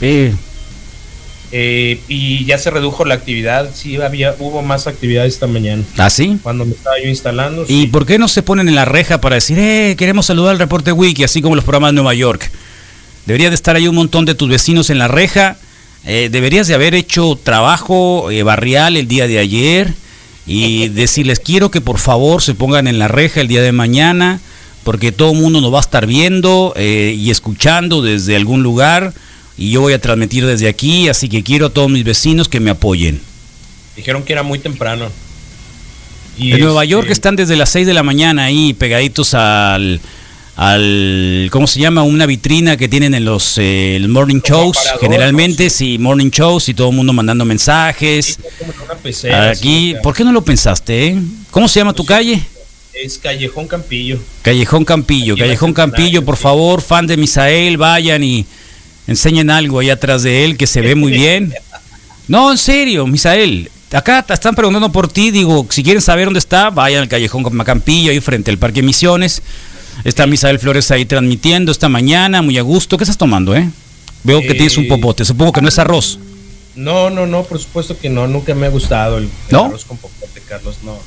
Eh, 0.00 0.32
Eh, 1.54 2.00
y 2.08 2.46
ya 2.46 2.56
se 2.56 2.70
redujo 2.70 3.04
la 3.04 3.14
actividad, 3.14 3.70
sí 3.74 3.96
había, 3.96 4.34
hubo 4.38 4.62
más 4.62 4.86
actividad 4.86 5.26
esta 5.26 5.46
mañana. 5.46 5.82
¿Ah, 5.98 6.08
sí? 6.08 6.38
Cuando 6.42 6.64
me 6.64 6.72
estaba 6.72 6.96
yo 7.02 7.08
instalando. 7.08 7.64
¿Y 7.68 7.82
sí. 7.82 7.86
por 7.88 8.06
qué 8.06 8.18
no 8.18 8.26
se 8.28 8.42
ponen 8.42 8.68
en 8.68 8.74
la 8.74 8.86
reja 8.86 9.20
para 9.20 9.34
decir, 9.34 9.58
eh, 9.58 9.94
queremos 9.98 10.26
saludar 10.26 10.52
al 10.52 10.58
reporte 10.58 10.92
wiki, 10.92 11.24
así 11.24 11.42
como 11.42 11.54
los 11.54 11.64
programas 11.64 11.90
de 11.90 11.96
Nueva 11.96 12.14
York? 12.14 12.50
Debería 13.26 13.50
de 13.50 13.54
estar 13.54 13.76
ahí 13.76 13.86
un 13.86 13.94
montón 13.94 14.24
de 14.24 14.34
tus 14.34 14.48
vecinos 14.48 14.90
en 14.90 14.98
la 14.98 15.08
reja. 15.08 15.56
Eh, 16.04 16.28
deberías 16.32 16.66
de 16.66 16.74
haber 16.74 16.94
hecho 16.94 17.38
trabajo 17.40 18.30
eh, 18.30 18.42
barrial 18.42 18.96
el 18.96 19.06
día 19.06 19.28
de 19.28 19.38
ayer 19.38 19.94
y 20.46 20.88
decirles, 20.88 21.38
quiero 21.38 21.70
que 21.70 21.80
por 21.80 21.98
favor 21.98 22.42
se 22.42 22.54
pongan 22.54 22.88
en 22.88 22.98
la 22.98 23.08
reja 23.08 23.40
el 23.40 23.48
día 23.48 23.62
de 23.62 23.70
mañana, 23.70 24.40
porque 24.82 25.12
todo 25.12 25.32
el 25.32 25.38
mundo 25.38 25.60
nos 25.60 25.72
va 25.72 25.78
a 25.78 25.82
estar 25.82 26.06
viendo 26.06 26.72
eh, 26.76 27.14
y 27.16 27.30
escuchando 27.30 28.02
desde 28.02 28.34
algún 28.34 28.62
lugar. 28.62 29.12
Y 29.56 29.70
yo 29.70 29.80
voy 29.82 29.92
a 29.92 30.00
transmitir 30.00 30.46
desde 30.46 30.68
aquí, 30.68 31.08
así 31.08 31.28
que 31.28 31.42
quiero 31.42 31.66
a 31.66 31.70
todos 31.70 31.90
mis 31.90 32.04
vecinos 32.04 32.48
que 32.48 32.60
me 32.60 32.70
apoyen. 32.70 33.20
Dijeron 33.96 34.22
que 34.22 34.32
era 34.32 34.42
muy 34.42 34.58
temprano. 34.58 35.08
Y 36.38 36.52
En 36.52 36.60
Nueva 36.60 36.82
este, 36.84 36.92
York 36.92 37.10
están 37.10 37.36
desde 37.36 37.56
las 37.56 37.68
6 37.70 37.86
de 37.86 37.94
la 37.94 38.02
mañana 38.02 38.44
ahí 38.44 38.72
pegaditos 38.72 39.34
al, 39.34 40.00
al 40.56 41.48
¿cómo 41.52 41.66
se 41.66 41.80
llama? 41.80 42.02
Una 42.02 42.24
vitrina 42.24 42.76
que 42.78 42.88
tienen 42.88 43.14
en 43.14 43.24
los 43.26 43.54
eh, 43.58 44.02
morning 44.08 44.40
shows, 44.42 44.78
generalmente, 45.00 45.68
sí, 45.68 45.98
morning 45.98 46.30
shows 46.30 46.70
y 46.70 46.74
todo 46.74 46.88
el 46.90 46.96
mundo 46.96 47.12
mandando 47.12 47.44
mensajes. 47.44 48.38
pecera, 49.02 49.50
Aquí, 49.50 49.94
¿por 50.02 50.14
qué 50.14 50.24
no 50.24 50.32
lo 50.32 50.42
pensaste? 50.42 51.08
eh? 51.08 51.18
¿Cómo 51.50 51.68
se 51.68 51.80
llama 51.80 51.92
tu 51.92 52.04
calle? 52.06 52.42
Es 52.94 53.18
Callejón 53.18 53.66
Campillo. 53.68 54.18
Callejón 54.42 54.84
Campillo, 54.84 55.36
Callejón 55.36 55.72
Campillo, 55.72 56.24
por 56.24 56.36
favor, 56.36 56.80
fan 56.82 57.06
de 57.06 57.16
Misael, 57.16 57.76
vayan 57.76 58.22
y 58.22 58.46
enseñen 59.06 59.50
algo 59.50 59.78
ahí 59.78 59.90
atrás 59.90 60.22
de 60.22 60.44
él 60.44 60.56
que 60.56 60.66
se 60.66 60.80
ve 60.80 60.94
muy 60.94 61.12
bien. 61.12 61.52
No, 62.28 62.50
en 62.52 62.58
serio, 62.58 63.06
Misael. 63.06 63.70
Acá 63.92 64.22
te 64.22 64.32
están 64.32 64.54
preguntando 64.54 64.90
por 64.90 65.08
ti, 65.08 65.30
digo, 65.30 65.66
si 65.68 65.82
quieren 65.82 66.00
saber 66.00 66.24
dónde 66.24 66.38
está, 66.38 66.70
vayan 66.70 67.02
al 67.02 67.08
Callejón 67.08 67.44
Campillo, 67.64 68.10
ahí 68.10 68.20
frente 68.20 68.50
al 68.50 68.56
Parque 68.58 68.82
Misiones. 68.82 69.42
Está 70.04 70.26
Misael 70.26 70.58
Flores 70.58 70.90
ahí 70.90 71.04
transmitiendo 71.04 71.70
esta 71.70 71.88
mañana, 71.90 72.40
muy 72.40 72.56
a 72.56 72.62
gusto. 72.62 72.96
¿Qué 72.96 73.04
estás 73.04 73.18
tomando, 73.18 73.54
eh? 73.54 73.68
Veo 74.24 74.40
que 74.40 74.48
Eh, 74.52 74.54
tienes 74.54 74.78
un 74.78 74.88
popote, 74.88 75.24
supongo 75.24 75.52
que 75.52 75.60
no 75.60 75.68
es 75.68 75.78
arroz. 75.78 76.18
No, 76.74 77.10
no, 77.10 77.26
no, 77.26 77.42
por 77.42 77.58
supuesto 77.58 77.98
que 77.98 78.08
no, 78.08 78.26
nunca 78.26 78.54
me 78.54 78.66
ha 78.66 78.70
gustado 78.70 79.18
el, 79.18 79.24
el 79.24 79.30
¿No? 79.50 79.66
arroz 79.66 79.84
con 79.84 79.98
popote, 79.98 80.40
Carlos, 80.48 80.76
no. 80.82 80.98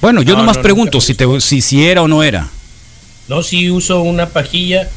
Bueno, 0.00 0.22
yo 0.22 0.32
No, 0.34 0.40
nomás 0.40 0.56
no, 0.56 0.62
pregunto 0.62 1.00
si, 1.00 1.14
te, 1.14 1.24
si, 1.40 1.60
si 1.60 1.84
era 1.84 2.02
o 2.02 2.08
no 2.08 2.22
era. 2.24 2.48
No, 3.28 3.42
sí 3.44 3.70
uso 3.70 4.02
una 4.02 4.28
pajilla 4.28 4.88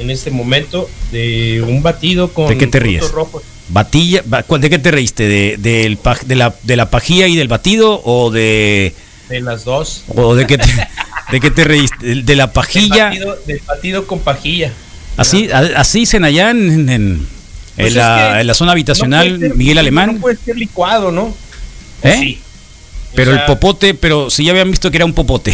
en 0.00 0.10
este 0.10 0.30
momento 0.30 0.88
de 1.12 1.62
un 1.66 1.82
batido 1.82 2.32
con 2.32 2.48
¿De 2.48 2.58
qué 2.58 2.66
te 2.66 2.80
ríes? 2.80 3.10
rojos. 3.10 3.42
Batilla, 3.70 4.22
ba- 4.24 4.42
¿cuál- 4.44 4.60
¿De 4.60 4.70
qué 4.70 4.78
te 4.78 4.90
reíste? 4.90 5.26
¿De, 5.28 5.56
de, 5.58 6.34
la, 6.36 6.54
¿De 6.62 6.76
la 6.76 6.90
pajilla 6.90 7.26
y 7.26 7.36
del 7.36 7.48
batido 7.48 8.00
o 8.04 8.30
de, 8.30 8.94
De 9.28 9.40
las 9.40 9.64
dos. 9.64 10.04
o 10.14 10.34
de 10.34 10.46
qué 10.46 10.56
te, 10.58 10.66
de 11.32 11.40
qué 11.40 11.50
te 11.50 11.64
reíste? 11.64 12.22
¿De, 12.22 12.36
la 12.36 12.46
Del 12.46 12.52
pajilla? 12.54 13.04
batido, 13.06 13.38
del 13.46 13.60
batido 13.66 14.06
con 14.06 14.20
pajilla. 14.20 14.72
Así, 15.16 15.50
a- 15.50 15.58
así 15.80 16.06
allá 16.24 16.50
en, 16.50 16.70
en- 16.70 16.88
en 16.88 17.26
Pues 17.76 17.88
es 17.88 17.94
la, 17.96 18.40
en 18.40 18.46
la 18.46 18.54
zona 18.54 18.72
habitacional 18.72 19.32
no 19.32 19.36
puede 19.36 19.48
ser- 19.48 19.56
Miguel 19.58 19.78
Alemán. 19.78 20.14
No 20.14 20.20
puede 20.20 20.36
ser 20.36 20.56
licuado, 20.56 21.12
¿no? 21.12 21.34
¿Eh? 22.02 22.16
Sí. 22.18 22.40
O 23.12 23.16
Pero 23.16 23.32
el 23.32 23.44
popote, 23.44 23.94
pero 23.94 24.30
si 24.30 24.44
ya 24.44 24.52
habían 24.52 24.70
visto 24.70 24.90
que 24.90 24.96
era 24.96 25.04
un 25.04 25.12
popote. 25.14 25.52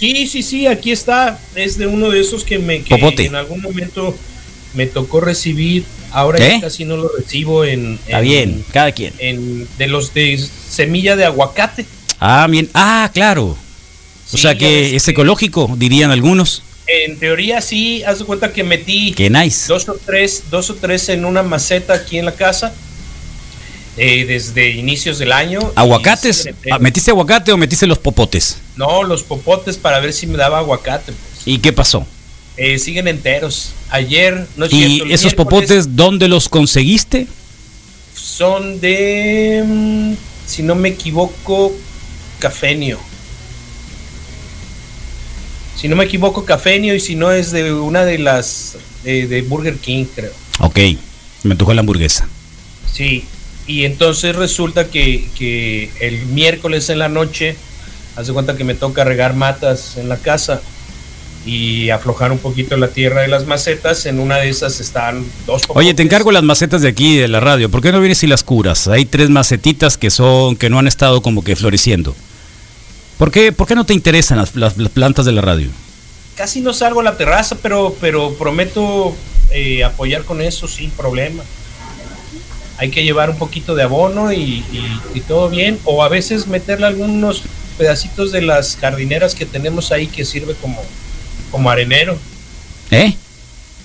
Sí, 0.00 0.26
sí, 0.26 0.42
sí, 0.42 0.66
aquí 0.66 0.90
está. 0.90 1.38
Es 1.54 1.76
de 1.78 1.86
uno 1.86 2.08
de 2.10 2.20
esos 2.20 2.42
que 2.42 2.58
me 2.58 2.82
que 2.82 2.96
Popote. 2.96 3.26
en 3.26 3.34
algún 3.36 3.60
momento 3.62 4.16
me 4.74 4.86
tocó 4.86 5.20
recibir. 5.20 5.84
Ahora 6.12 6.38
¿Eh? 6.44 6.52
ya 6.54 6.60
casi 6.62 6.84
no 6.84 6.96
lo 6.96 7.08
recibo 7.16 7.64
en, 7.64 7.94
Está 8.06 8.18
en- 8.18 8.24
bien, 8.24 8.64
cada 8.72 8.90
quien. 8.92 9.12
en- 9.18 9.68
de 9.78 9.86
los 9.86 10.12
de 10.14 10.42
semilla 10.68 11.14
de 11.16 11.24
aguacate. 11.26 11.84
Ah, 12.18 12.46
bien. 12.50 12.68
Ah, 12.74 13.10
claro. 13.14 13.56
O 14.32 14.36
sea 14.38 14.56
que 14.56 14.96
es 14.96 15.06
ecológico, 15.08 15.70
dirían 15.76 16.10
algunos. 16.10 16.62
En 16.86 17.18
teoría 17.18 17.60
sí, 17.60 18.02
haz 18.04 18.20
de 18.20 18.24
cuenta 18.24 18.52
que 18.52 18.64
metí 18.64 19.12
Qué 19.12 19.28
nice. 19.30 19.66
dos 19.68 19.88
o 19.88 19.96
tres, 20.04 20.44
dos 20.50 20.70
o 20.70 20.74
tres 20.76 21.08
en 21.10 21.24
una 21.24 21.42
maceta 21.42 21.94
aquí 21.94 22.18
en 22.18 22.24
la 22.24 22.34
casa 22.34 22.72
eh, 23.96 24.24
desde 24.24 24.70
inicios 24.70 25.18
del 25.18 25.32
año. 25.32 25.60
¿Aguacates? 25.74 26.48
Ah. 26.70 26.78
¿Metiste 26.78 27.10
aguacate 27.10 27.52
o 27.52 27.56
metiste 27.56 27.86
los 27.86 27.98
popotes? 27.98 28.58
No, 28.76 29.02
los 29.02 29.22
popotes 29.22 29.76
para 29.76 30.00
ver 30.00 30.12
si 30.12 30.26
me 30.26 30.36
daba 30.38 30.58
aguacate. 30.58 31.12
pues. 31.12 31.42
¿Y 31.46 31.58
qué 31.58 31.72
pasó? 31.72 32.06
Eh, 32.56 32.78
siguen 32.78 33.08
enteros. 33.08 33.72
Ayer, 33.90 34.46
no 34.56 34.66
es 34.66 34.72
¿Y 34.72 34.76
cierto, 34.86 35.04
el 35.04 35.12
esos 35.12 35.34
popotes 35.34 35.96
dónde 35.96 36.28
los 36.28 36.48
conseguiste? 36.48 37.26
son 38.14 38.80
de, 38.80 39.62
mm, 39.66 40.12
si 40.46 40.62
no 40.62 40.74
me 40.74 40.90
equivoco, 40.90 41.72
cafenio. 42.38 42.98
Si 45.76 45.88
no 45.88 45.96
me 45.96 46.04
equivoco, 46.04 46.44
cafenio 46.44 46.94
y 46.94 47.00
si 47.00 47.16
no 47.16 47.32
es 47.32 47.50
de 47.52 47.72
una 47.72 48.04
de 48.04 48.18
las 48.18 48.76
de, 49.02 49.26
de 49.26 49.42
Burger 49.42 49.76
King, 49.78 50.04
creo. 50.14 50.32
Ok, 50.60 50.78
me 51.42 51.54
tocó 51.56 51.72
la 51.72 51.80
hamburguesa. 51.80 52.28
Sí, 52.92 53.24
y 53.70 53.84
entonces 53.84 54.34
resulta 54.34 54.88
que, 54.88 55.28
que 55.38 55.90
el 56.00 56.26
miércoles 56.26 56.90
en 56.90 56.98
la 56.98 57.08
noche, 57.08 57.56
hace 58.16 58.32
cuenta 58.32 58.56
que 58.56 58.64
me 58.64 58.74
toca 58.74 59.04
regar 59.04 59.34
matas 59.34 59.96
en 59.96 60.08
la 60.08 60.16
casa 60.16 60.60
y 61.46 61.88
aflojar 61.90 62.32
un 62.32 62.38
poquito 62.38 62.76
la 62.76 62.88
tierra 62.88 63.22
de 63.22 63.28
las 63.28 63.46
macetas. 63.46 64.06
En 64.06 64.18
una 64.20 64.36
de 64.38 64.48
esas 64.48 64.80
están 64.80 65.24
dos 65.46 65.62
Oye, 65.68 65.94
te 65.94 66.02
encargo 66.02 66.32
las 66.32 66.42
macetas 66.42 66.82
de 66.82 66.88
aquí 66.88 67.16
de 67.16 67.28
la 67.28 67.40
radio. 67.40 67.70
¿Por 67.70 67.80
qué 67.80 67.92
no 67.92 68.00
vienes 68.00 68.22
y 68.22 68.26
las 68.26 68.42
curas? 68.42 68.88
Hay 68.88 69.04
tres 69.06 69.30
macetitas 69.30 69.96
que 69.96 70.10
son 70.10 70.56
que 70.56 70.68
no 70.68 70.78
han 70.78 70.86
estado 70.88 71.22
como 71.22 71.42
que 71.44 71.54
floreciendo. 71.56 72.14
¿Por 73.18 73.30
qué, 73.30 73.52
por 73.52 73.66
qué 73.68 73.74
no 73.74 73.84
te 73.86 73.94
interesan 73.94 74.38
las, 74.38 74.56
las- 74.56 74.76
las 74.78 74.90
plantas 74.90 75.26
de 75.26 75.32
la 75.32 75.42
radio? 75.42 75.68
Casi 76.36 76.60
no 76.60 76.72
salgo 76.72 77.00
a 77.00 77.04
la 77.04 77.16
terraza, 77.16 77.56
pero, 77.62 77.94
pero 78.00 78.34
prometo 78.34 79.14
eh, 79.50 79.84
apoyar 79.84 80.24
con 80.24 80.40
eso 80.40 80.66
sin 80.66 80.90
problema. 80.90 81.42
Hay 82.80 82.90
que 82.90 83.04
llevar 83.04 83.28
un 83.30 83.36
poquito 83.36 83.74
de 83.74 83.82
abono 83.82 84.32
y, 84.32 84.64
y- 84.72 85.00
y 85.14 85.20
todo 85.20 85.48
bien. 85.50 85.78
O 85.84 86.02
a 86.02 86.08
veces 86.08 86.46
meterle 86.46 86.86
algunos 86.86 87.42
pedacitos 87.78 88.32
de 88.32 88.42
las 88.42 88.76
jardineras 88.76 89.34
que 89.34 89.44
tenemos 89.46 89.92
ahí 89.92 90.06
que 90.06 90.24
sirve 90.24 90.54
como, 90.54 90.82
como 91.52 91.70
arenero. 91.70 92.18
¿Eh? 92.90 93.14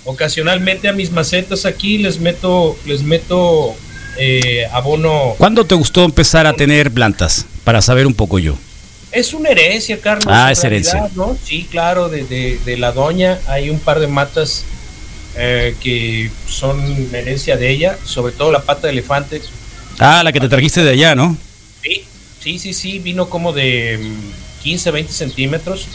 Ocasionalmente 0.06 0.88
a 0.88 0.94
mis 0.94 1.12
macetas 1.12 1.66
aquí 1.66 1.98
les 1.98 2.20
meto, 2.20 2.78
les 2.86 3.02
meto 3.04 3.75
eh, 4.18 4.66
abono. 4.72 5.36
¿Cuándo 5.38 5.66
te 5.66 5.75
gustó 5.75 6.04
empezar 6.06 6.46
a 6.48 6.54
tener 6.54 6.92
plantas? 6.92 7.46
Para 7.64 7.82
saber 7.82 8.06
un 8.08 8.14
poco 8.14 8.40
yo. 8.40 8.56
Es 9.12 9.34
una 9.34 9.50
herencia, 9.50 10.00
Carlos. 10.00 10.25
Ah, 10.30 10.52
es 10.52 10.64
herencia. 10.64 11.10
Sí, 11.44 11.68
claro, 11.70 12.10
de, 12.10 12.24
de- 12.24 12.60
de 12.64 12.78
la 12.78 12.92
doña 12.92 13.40
hay 13.48 13.70
un 13.70 13.80
par 13.80 14.00
de 14.00 14.08
matas 14.08 14.64
eh, 15.38 15.75
que 15.82 16.32
son 16.48 17.10
herencia 17.13 17.58
de 17.58 17.70
ella, 17.70 17.98
sobre 18.06 18.34
todo 18.34 18.51
la 18.51 18.62
pata 18.62 18.88
de 18.88 18.94
elefante. 18.94 19.42
Ah, 20.00 20.22
la 20.24 20.32
que 20.32 20.39
te 20.39 20.50
trajiste 20.50 20.84
de 20.84 20.92
allá, 20.92 21.15
¿no? 21.15 21.38
Sí, 21.84 22.04
sí, 22.42 22.60
sí, 22.60 22.74
sí, 22.74 23.00
vino 23.00 23.30
como 23.30 23.54
de 23.54 24.00
mm, 24.01 24.63
15, 24.63 24.92
20 24.92 25.13
centímetros. 25.13 25.88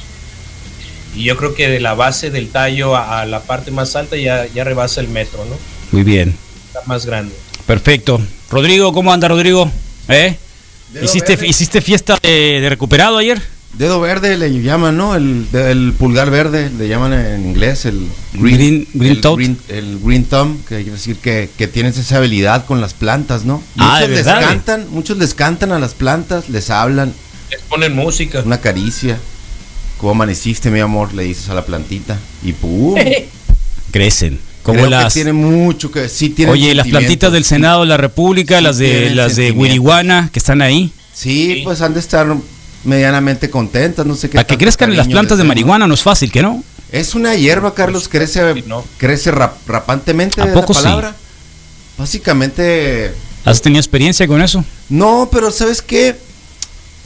Y 1.17 1.25
yo 1.25 1.37
creo 1.37 1.55
que 1.55 1.69
de 1.69 1.81
la 1.81 1.95
base 1.95 2.31
del 2.31 2.51
tallo 2.51 2.97
a, 2.97 3.21
a 3.21 3.27
la 3.27 3.43
parte 3.43 3.71
más 3.71 3.97
alta 3.97 4.17
ya, 4.17 4.47
ya 4.47 4.65
rebasa 4.65 5.01
el 5.01 5.09
metro, 5.09 5.45
¿no? 5.45 5.57
Muy 5.91 6.05
bien. 6.05 6.37
Está 6.69 6.81
más 6.87 7.05
grande. 7.05 7.35
Perfecto. 7.67 8.21
Rodrigo, 8.51 8.93
¿cómo 8.93 9.13
anda 9.13 9.29
Rodrigo? 9.29 9.71
¿Eh? 10.09 10.37
¿Hiciste, 11.03 11.39
¿Hiciste 11.47 11.81
fiesta 11.81 12.19
de, 12.23 12.61
de 12.61 12.69
recuperado 12.69 13.19
ayer? 13.19 13.41
Dedo 13.79 14.01
verde 14.01 14.37
le 14.37 14.51
llaman, 14.63 14.97
¿no? 14.97 15.15
El, 15.15 15.47
el 15.53 15.95
pulgar 15.97 16.31
verde 16.31 16.71
le 16.77 16.89
llaman 16.89 17.13
en 17.13 17.47
inglés, 17.47 17.87
el 17.87 18.07
Green- 18.35 18.87
green 18.93 19.13
el 19.13 19.21
toad. 19.21 19.37
green, 19.37 19.59
el 19.69 19.99
green 20.03 20.25
thumb, 20.25 20.59
que 20.65 20.77
quiere 20.77 20.91
decir 20.91 21.17
que, 21.17 21.49
que 21.57 21.69
tienes 21.69 21.97
esa 21.97 22.17
habilidad 22.19 22.67
con 22.67 22.81
las 22.81 22.95
plantas, 22.95 23.45
¿no? 23.45 23.63
Ah, 23.79 24.01
¿de 24.01 24.09
muchos 24.09 24.17
les 24.17 24.27
verdad? 24.27 24.41
cantan, 24.49 24.87
muchos 24.91 25.17
les 25.19 25.35
cantan 25.35 25.73
a 25.73 25.79
las 25.79 25.95
plantas, 25.95 26.49
les 26.49 26.69
hablan, 26.69 27.13
Les 27.51 27.61
ponen 27.63 27.95
música. 27.95 28.43
una 28.45 28.61
caricia. 28.61 29.19
¿Cómo 29.99 30.13
amaneciste, 30.13 30.71
mi 30.71 30.81
amor? 30.81 31.15
Le 31.15 31.23
dices 31.25 31.49
a 31.49 31.55
la 31.55 31.65
plantita. 31.65 32.19
Y 32.43 32.53
pum. 32.53 32.97
Crecen. 33.93 34.39
Como 34.63 34.75
Creo 34.81 34.87
que 34.87 34.91
las. 34.91 35.15
tiene 35.15 35.33
mucho 35.33 35.91
que 35.91 36.09
sí 36.09 36.31
tiene 36.31 36.53
Oye, 36.53 36.75
las 36.75 36.87
plantitas 36.89 37.33
del 37.33 37.45
Senado 37.45 37.81
de 37.81 37.87
la 37.87 37.97
República, 37.97 38.59
Sí 38.59 38.65
las 38.65 38.79
de 38.79 39.11
las 39.15 39.37
de. 39.37 39.53
Wirihuana, 39.53 40.29
que 40.33 40.39
están 40.39 40.61
ahí. 40.61 40.93
Sí, 41.15 41.55
Sí. 41.55 41.61
pues 41.65 41.81
han 41.81 41.95
de 41.95 42.01
estar 42.01 42.27
medianamente 42.85 43.51
contentas, 43.51 44.07
no 44.07 44.15
sé 44.15 44.29
qué. 44.31 44.35
Para 44.37 44.47
que 44.47 44.59
crezcan 44.59 44.97
las 44.97 45.09
plantas 45.09 45.39
de 45.39 45.45
marihuana 45.45 45.87
no 45.87 45.95
es 45.95 46.03
fácil, 46.03 46.31
¿que 46.33 46.43
no? 46.43 46.63
Es 46.93 47.15
una 47.15 47.35
hierba, 47.37 47.75
Carlos, 47.75 48.09
crece, 48.09 48.55
sí, 48.55 48.65
no. 48.67 48.85
crece 48.99 49.31
rap- 49.31 49.57
rapantemente 49.69 50.41
¿A 50.43 50.53
poco 50.53 50.73
la 50.73 50.79
sí? 50.79 50.85
palabra. 50.85 51.15
Básicamente, 51.99 53.15
¿Has 53.45 53.61
tenido 53.63 53.79
experiencia 53.81 54.27
con 54.27 54.41
eso? 54.43 54.65
no, 54.89 55.29
pero 55.31 55.51
¿sabes 55.51 55.83
qué? 55.83 56.17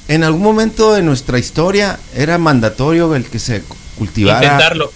En 0.08 0.22
algún 0.22 0.42
momento 0.42 0.92
de 0.92 1.02
nuestra 1.02 1.38
historia 1.38 1.98
era 2.14 2.38
mandatorio 2.38 3.14
el 3.14 3.24
que 3.24 3.38
se 3.38 3.62
cultivara, 3.98 4.42
Intentarlo. 4.44 4.92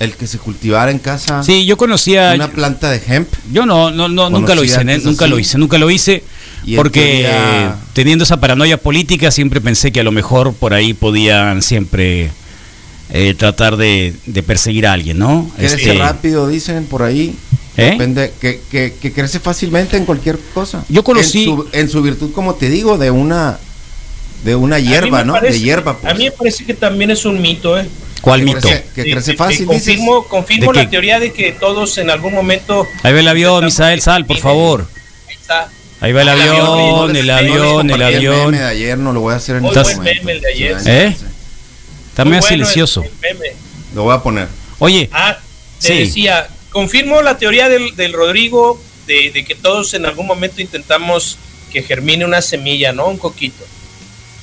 El 0.00 0.16
que 0.16 0.26
se 0.26 0.38
cultivara 0.38 0.90
en 0.90 0.98
casa 0.98 1.42
Sí, 1.44 1.64
yo 1.66 1.76
conocía. 1.76 2.32
una 2.34 2.48
planta 2.48 2.90
de 2.90 3.00
hemp. 3.06 3.28
Yo 3.52 3.64
no, 3.66 3.90
no, 3.92 4.08
no 4.08 4.28
nunca 4.30 4.54
lo 4.56 4.64
hice, 4.64 4.80
¿eh? 4.80 4.98
nunca 5.04 5.26
así. 5.26 5.30
lo 5.30 5.38
hice, 5.38 5.58
nunca 5.58 5.78
lo 5.78 5.90
hice. 5.90 6.24
Y 6.64 6.74
Porque 6.76 7.20
teoría- 7.22 7.76
teniendo 7.92 8.24
esa 8.24 8.40
paranoia 8.40 8.76
política, 8.78 9.30
siempre 9.30 9.60
pensé 9.60 9.92
que 9.92 10.00
a 10.00 10.02
lo 10.02 10.10
mejor 10.12 10.52
por 10.54 10.74
ahí 10.74 10.92
podían 10.94 11.62
siempre 11.62 12.30
eh, 13.12 13.34
tratar 13.34 13.76
de, 13.76 14.14
de 14.26 14.42
perseguir 14.42 14.86
a 14.86 14.92
alguien, 14.94 15.18
¿no? 15.18 15.50
Crece 15.56 15.76
Este, 15.76 15.94
rápido, 15.98 16.48
dicen 16.48 16.84
por 16.86 17.02
ahí. 17.02 17.34
¿Eh? 17.76 17.90
Depende, 17.92 18.32
que, 18.40 18.60
que, 18.70 18.94
que 19.00 19.12
crece 19.12 19.38
fácilmente 19.40 19.96
en 19.96 20.04
cualquier 20.04 20.38
cosa. 20.54 20.84
Yo 20.88 21.02
conocí- 21.04 21.44
En 21.48 21.56
su, 21.56 21.66
en 21.72 21.88
su 21.88 22.02
virtud, 22.02 22.32
como 22.32 22.54
te 22.54 22.68
digo, 22.68 22.98
de 22.98 23.10
una 23.10 23.58
de 24.44 24.54
una 24.56 24.78
hierba, 24.78 25.22
¿no? 25.24 25.34
parece- 25.34 25.58
de 25.58 25.60
hierba, 25.60 25.98
pues. 25.98 26.10
A 26.12 26.16
mí 26.16 26.24
me 26.24 26.30
parece 26.32 26.64
que 26.64 26.72
también 26.74 27.10
es 27.10 27.24
un 27.26 27.40
mito, 27.42 27.78
¿eh? 27.78 27.86
¿Cuál 28.20 28.40
que 28.40 28.44
mito? 28.46 28.60
crece, 28.60 28.84
que 28.94 29.10
crece 29.12 29.34
fácil, 29.34 29.66
dices. 29.68 29.68
confirmo 29.96 30.24
confirmo 30.28 30.72
¿De 30.72 30.84
la 30.84 30.90
teoría 30.90 31.18
de 31.20 31.32
que 31.32 31.52
todos 31.52 31.96
en 31.98 32.10
algún 32.10 32.34
momento. 32.34 32.86
Ahí 33.02 33.12
va 33.12 33.20
el 33.20 33.28
avión, 33.28 33.64
Misael, 33.64 34.00
sal, 34.00 34.26
por 34.26 34.36
favor. 34.38 34.86
Ahí 35.28 35.34
está. 35.34 35.68
Ahí 36.00 36.12
va 36.12 36.22
el 36.22 36.28
El 36.28 36.40
avión, 36.40 37.16
el 37.16 37.30
avión, 37.30 37.90
el 37.90 38.02
avión. 38.02 38.50
meme 38.52 38.58
de 38.58 38.64
ayer 38.68 38.98
no 38.98 39.12
lo 39.12 39.20
voy 39.20 39.34
a 39.34 39.36
hacer 39.36 39.56
en 39.56 39.64
este 39.66 39.80
buen 39.82 39.96
momento. 39.96 40.20
meme 40.20 40.32
el 40.32 40.40
de 40.40 40.48
ayer. 40.52 40.76
¿Eh? 40.86 41.16
Está 42.10 42.24
Muy 42.24 42.36
el- 42.36 42.42
silencioso. 42.42 43.02
el. 43.22 43.38
Lo 43.94 44.04
voy 44.04 44.14
a 44.14 44.22
poner. 44.22 44.48
Oye, 44.78 45.08
Ah, 45.12 45.38
te 45.80 45.88
Sí. 45.88 45.98
decía, 45.98 46.48
confirmo 46.70 47.20
la 47.22 47.38
teoría 47.38 47.68
del, 47.68 47.96
del 47.96 48.12
Rodrigo 48.12 48.80
de, 49.06 49.30
de 49.30 49.44
que 49.44 49.54
todos 49.54 49.92
en 49.94 50.06
algún 50.06 50.26
momento 50.26 50.60
intentamos 50.62 51.36
que 51.72 51.82
germine 51.82 52.24
una 52.24 52.40
semilla, 52.42 52.92
¿no? 52.92 53.06
Un 53.08 53.18
coquito. 53.18 53.64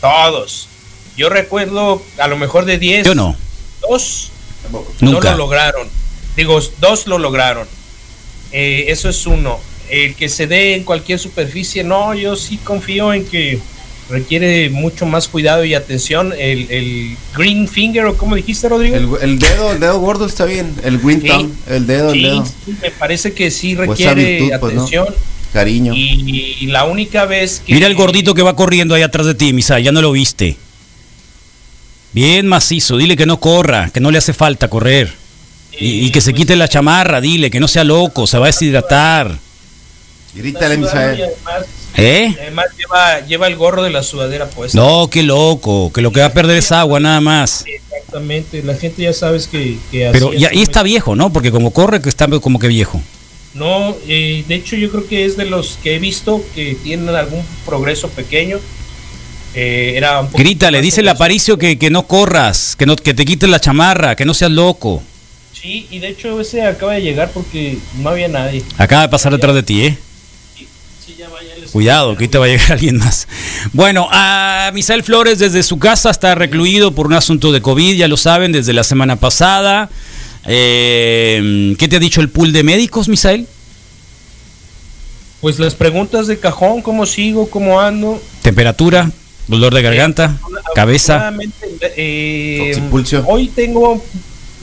Todos. 0.01 0.67
Yo 1.15 1.29
recuerdo 1.29 2.03
a 2.19 2.27
lo 2.27 2.37
mejor 2.37 2.65
de 2.65 2.77
10. 2.77 3.05
yo 3.05 3.15
no, 3.15 3.35
Dos 3.89 4.31
no 5.01 5.19
lo 5.21 5.35
lograron. 5.37 5.87
Digo, 6.35 6.59
dos 6.79 7.07
lo 7.07 7.17
lograron. 7.17 7.67
Eh, 8.51 8.85
eso 8.89 9.09
es 9.09 9.25
uno. 9.25 9.59
El 9.89 10.15
que 10.15 10.29
se 10.29 10.47
dé 10.47 10.75
en 10.75 10.83
cualquier 10.83 11.19
superficie, 11.19 11.83
no, 11.83 12.13
yo 12.13 12.35
sí 12.35 12.57
confío 12.57 13.13
en 13.13 13.25
que 13.25 13.59
requiere 14.09 14.69
mucho 14.69 15.05
más 15.05 15.27
cuidado 15.27 15.63
y 15.65 15.73
atención. 15.73 16.33
El, 16.37 16.69
el 16.71 17.17
green 17.35 17.67
finger, 17.67 18.05
o 18.05 18.17
como 18.17 18.35
dijiste, 18.35 18.67
Rodrigo. 18.69 18.95
El, 18.95 19.09
el 19.21 19.39
dedo, 19.39 19.71
el 19.71 19.79
dedo 19.79 19.99
gordo 19.99 20.25
está 20.25 20.45
bien. 20.45 20.73
El 20.83 20.99
green 20.99 21.21
Sí. 21.21 21.27
thumb, 21.29 21.51
el 21.69 21.87
dedo, 21.87 22.11
el 22.11 22.21
dedo. 22.21 22.45
sí, 22.45 22.75
me 22.81 22.91
parece 22.91 23.33
que 23.33 23.49
sí 23.51 23.75
Pues 23.75 23.89
requiere 23.89 24.39
virtud, 24.41 24.59
pues, 24.59 24.73
¿no? 24.73 24.81
atención. 24.83 25.15
Cariño. 25.53 25.93
Y, 25.95 26.57
y 26.59 26.65
la 26.67 26.83
única 26.85 27.25
vez 27.25 27.61
que. 27.65 27.73
Mira 27.73 27.87
el 27.87 27.95
gordito 27.95 28.33
que 28.33 28.41
va 28.43 28.55
corriendo 28.55 28.93
ahí 28.95 29.01
atrás 29.01 29.25
de 29.25 29.33
ti, 29.33 29.53
Misael, 29.53 29.83
ya 29.83 29.91
no 29.93 30.01
lo 30.01 30.11
viste. 30.11 30.57
Bien 32.17 32.47
macizo, 32.47 32.97
dile 32.97 33.15
que 33.15 33.27
no 33.27 33.39
corra, 33.39 33.91
que 33.93 33.99
no 33.99 34.09
le 34.09 34.17
hace 34.17 34.33
falta 34.33 34.71
correr. 34.71 35.13
Y, 35.79 36.07
y 36.07 36.11
que 36.11 36.19
se 36.19 36.33
quite 36.33 36.55
la 36.55 36.67
chamarra, 36.67 37.21
dile, 37.21 37.51
que 37.51 37.59
no 37.59 37.67
sea 37.67 37.83
loco, 37.83 38.25
se 38.25 38.39
va 38.39 38.45
a 38.45 38.47
deshidratar. 38.47 39.37
Grítale, 40.33 40.77
Misael. 40.77 41.21
además, 41.21 41.67
¿Eh? 41.95 42.35
además 42.41 42.65
lleva, 42.75 43.19
lleva 43.27 43.45
el 43.45 43.55
gorro 43.55 43.83
de 43.83 43.91
la 43.91 44.01
sudadera 44.01 44.49
puesta. 44.49 44.79
No, 44.79 45.07
qué 45.11 45.21
loco, 45.21 45.93
que 45.93 46.01
lo 46.01 46.11
que 46.11 46.21
va 46.21 46.25
a 46.25 46.33
perder 46.33 46.57
es 46.57 46.71
agua 46.71 46.99
nada 46.99 47.21
más. 47.21 47.63
Exactamente, 47.67 48.63
la 48.63 48.73
gente 48.73 49.03
ya 49.03 49.13
sabes 49.13 49.45
que. 49.45 49.77
que 49.91 50.09
Pero 50.11 50.29
así 50.29 50.39
ya, 50.39 50.49
y 50.51 50.63
está 50.63 50.81
viejo, 50.81 51.15
¿no? 51.15 51.31
Porque 51.31 51.51
como 51.51 51.69
corre, 51.69 52.01
que 52.01 52.09
está 52.09 52.27
como 52.39 52.57
que 52.57 52.67
viejo. 52.67 52.99
No, 53.53 53.95
eh, 54.07 54.43
de 54.47 54.55
hecho 54.55 54.75
yo 54.75 54.89
creo 54.89 55.07
que 55.07 55.25
es 55.25 55.37
de 55.37 55.45
los 55.45 55.77
que 55.83 55.93
he 55.93 55.99
visto 55.99 56.43
que 56.55 56.75
tienen 56.83 57.09
algún 57.09 57.43
progreso 57.63 58.09
pequeño. 58.09 58.59
Eh, 59.59 59.97
era 59.97 60.21
un 60.21 60.31
Grítale, 60.31 60.77
más 60.77 60.83
dice 60.83 61.01
el. 61.01 61.07
Aparicio 61.07 61.57
que, 61.57 61.79
que 61.79 61.89
no 61.89 62.05
corras, 62.05 62.75
que, 62.77 62.85
no, 62.85 62.95
que 62.95 63.15
te 63.15 63.25
quites 63.25 63.49
la 63.49 63.59
chamarra, 63.59 64.15
que 64.15 64.23
no 64.23 64.35
seas 64.35 64.51
loco. 64.51 65.01
Sí, 65.51 65.87
y 65.89 65.97
de 65.97 66.09
hecho 66.09 66.39
ese 66.39 66.61
acaba 66.63 66.93
de 66.93 67.01
llegar 67.01 67.31
porque 67.33 67.79
no 67.95 68.09
había 68.09 68.27
nadie. 68.27 68.63
Acaba 68.77 69.01
de 69.01 69.09
pasar 69.09 69.31
detrás 69.31 69.55
de 69.55 69.63
ti, 69.63 69.81
¿eh? 69.81 69.97
Sí, 70.55 71.15
ya 71.17 71.27
vaya, 71.29 71.49
Cuidado, 71.71 72.15
que 72.15 72.25
ahí 72.25 72.27
te 72.27 72.37
va 72.37 72.45
a 72.45 72.49
llegar 72.49 72.71
alguien 72.73 72.97
más. 72.97 73.27
Bueno, 73.73 74.07
a 74.11 74.69
Misael 74.75 75.01
Flores 75.01 75.39
desde 75.39 75.63
su 75.63 75.79
casa 75.79 76.11
está 76.11 76.35
recluido 76.35 76.91
por 76.91 77.07
un 77.07 77.13
asunto 77.13 77.51
de 77.51 77.59
COVID, 77.59 77.95
ya 77.95 78.07
lo 78.07 78.17
saben, 78.17 78.51
desde 78.51 78.73
la 78.73 78.83
semana 78.83 79.15
pasada. 79.15 79.89
Eh, 80.45 81.75
¿Qué 81.79 81.87
te 81.87 81.95
ha 81.95 81.99
dicho 81.99 82.21
el 82.21 82.29
pool 82.29 82.53
de 82.53 82.61
médicos, 82.61 83.09
Misael? 83.09 83.47
Pues 85.41 85.57
las 85.57 85.73
preguntas 85.73 86.27
de 86.27 86.37
cajón, 86.39 86.83
cómo 86.83 87.07
sigo, 87.07 87.49
cómo 87.49 87.81
ando. 87.81 88.21
Temperatura, 88.43 89.09
dolor 89.47 89.73
de 89.73 89.81
garganta, 89.81 90.37
cabeza, 90.75 91.27
Afortunadamente, 91.29 91.93
eh, 91.97 92.81
hoy 93.25 93.47
tengo, 93.49 94.03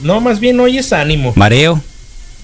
no, 0.01 0.21
más 0.21 0.39
bien 0.39 0.59
hoy 0.59 0.77
es 0.77 0.93
ánimo. 0.93 1.33
mareo, 1.35 1.81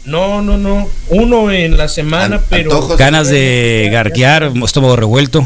No, 0.06 0.42
no, 0.42 0.58
no. 0.58 0.90
Uno 1.10 1.52
en 1.52 1.78
la 1.78 1.88
semana, 1.88 2.38
An- 2.38 2.46
pero. 2.50 2.72
antojos. 2.74 2.98
ganas 2.98 3.30
de 3.30 3.90
garquear, 3.92 4.52
estómago 4.66 4.96
revuelto. 4.96 5.46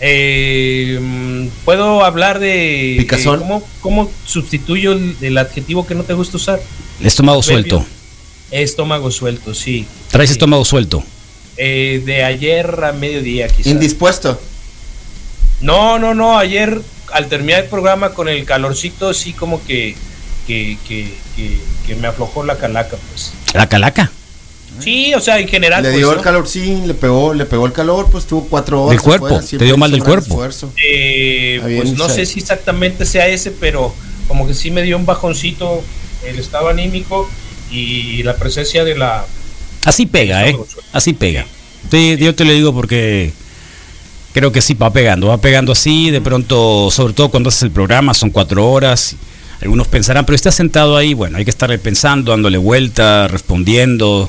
Eh, 0.00 1.48
Puedo 1.64 2.04
hablar 2.04 2.38
de. 2.38 2.94
Picazón. 2.98 3.40
¿cómo, 3.40 3.62
cómo 3.80 4.10
sustituyo 4.26 4.92
el, 4.92 5.16
el 5.20 5.38
adjetivo 5.38 5.86
que 5.86 5.94
no 5.94 6.02
te 6.04 6.12
gusta 6.14 6.36
usar? 6.36 6.60
Estómago 7.02 7.42
suelto. 7.42 7.84
Estómago 8.50 9.10
suelto, 9.10 9.54
sí. 9.54 9.86
Traes 10.10 10.30
estómago 10.30 10.64
suelto. 10.64 11.02
Eh, 11.56 12.02
de 12.04 12.22
ayer 12.24 12.66
a 12.84 12.92
mediodía, 12.92 13.48
quizás. 13.48 13.66
Indispuesto. 13.72 14.40
No, 15.64 15.98
no, 15.98 16.14
no. 16.14 16.38
Ayer, 16.38 16.80
al 17.12 17.28
terminar 17.28 17.64
el 17.64 17.70
programa 17.70 18.10
con 18.10 18.28
el 18.28 18.44
calorcito, 18.44 19.12
sí, 19.14 19.32
como 19.32 19.64
que. 19.64 19.96
Que, 20.46 20.76
que, 20.86 21.14
que, 21.34 21.58
que 21.86 21.94
me 21.96 22.06
aflojó 22.06 22.44
la 22.44 22.58
calaca, 22.58 22.98
pues. 23.08 23.32
La 23.54 23.66
calaca. 23.66 24.12
Sí, 24.78 25.14
o 25.14 25.20
sea, 25.20 25.38
en 25.38 25.48
general. 25.48 25.82
Le 25.82 25.88
pues, 25.88 25.98
dio 25.98 26.10
¿no? 26.10 26.18
el 26.18 26.20
calor, 26.22 26.46
sí, 26.46 26.82
le 26.84 26.92
pegó, 26.92 27.32
le 27.32 27.46
pegó 27.46 27.64
el 27.64 27.72
calor, 27.72 28.08
pues 28.10 28.26
tuvo 28.26 28.46
cuatro 28.48 28.82
horas. 28.82 28.90
Del 28.90 29.00
cuerpo, 29.00 29.40
te 29.40 29.64
dio 29.64 29.78
mal 29.78 29.90
hizo 29.90 29.96
del 29.96 30.04
cuerpo. 30.04 30.26
esfuerzo. 30.26 30.72
Eh, 30.84 31.60
pues 31.62 31.92
no 31.94 32.08
sé 32.10 32.26
si 32.26 32.40
exactamente 32.40 33.06
sea 33.06 33.26
ese, 33.28 33.52
pero 33.52 33.94
como 34.28 34.46
que 34.46 34.52
sí 34.52 34.70
me 34.70 34.82
dio 34.82 34.98
un 34.98 35.06
bajoncito 35.06 35.82
el 36.26 36.38
estado 36.38 36.68
anímico 36.68 37.28
y 37.70 38.22
la 38.22 38.36
presencia 38.36 38.84
de 38.84 38.96
la... 38.96 39.24
Así 39.84 40.06
pega, 40.06 40.46
¿eh? 40.48 40.56
Así 40.92 41.12
pega. 41.12 41.46
Sí, 41.90 42.16
yo 42.18 42.34
te 42.34 42.44
lo 42.44 42.52
digo 42.52 42.74
porque 42.74 43.32
creo 44.34 44.52
que 44.52 44.60
sí 44.60 44.74
va 44.74 44.92
pegando, 44.92 45.28
va 45.28 45.38
pegando 45.38 45.72
así, 45.72 46.10
de 46.10 46.20
pronto, 46.20 46.90
sobre 46.90 47.14
todo 47.14 47.30
cuando 47.30 47.48
haces 47.48 47.62
el 47.62 47.70
programa, 47.70 48.12
son 48.12 48.28
cuatro 48.30 48.70
horas. 48.70 49.16
Algunos 49.62 49.88
pensarán, 49.88 50.26
pero 50.26 50.36
estás 50.36 50.54
sentado 50.56 50.96
ahí, 50.98 51.14
bueno, 51.14 51.38
hay 51.38 51.44
que 51.44 51.50
estar 51.50 51.76
pensando, 51.78 52.32
dándole 52.32 52.58
vuelta, 52.58 53.28
respondiendo, 53.28 54.28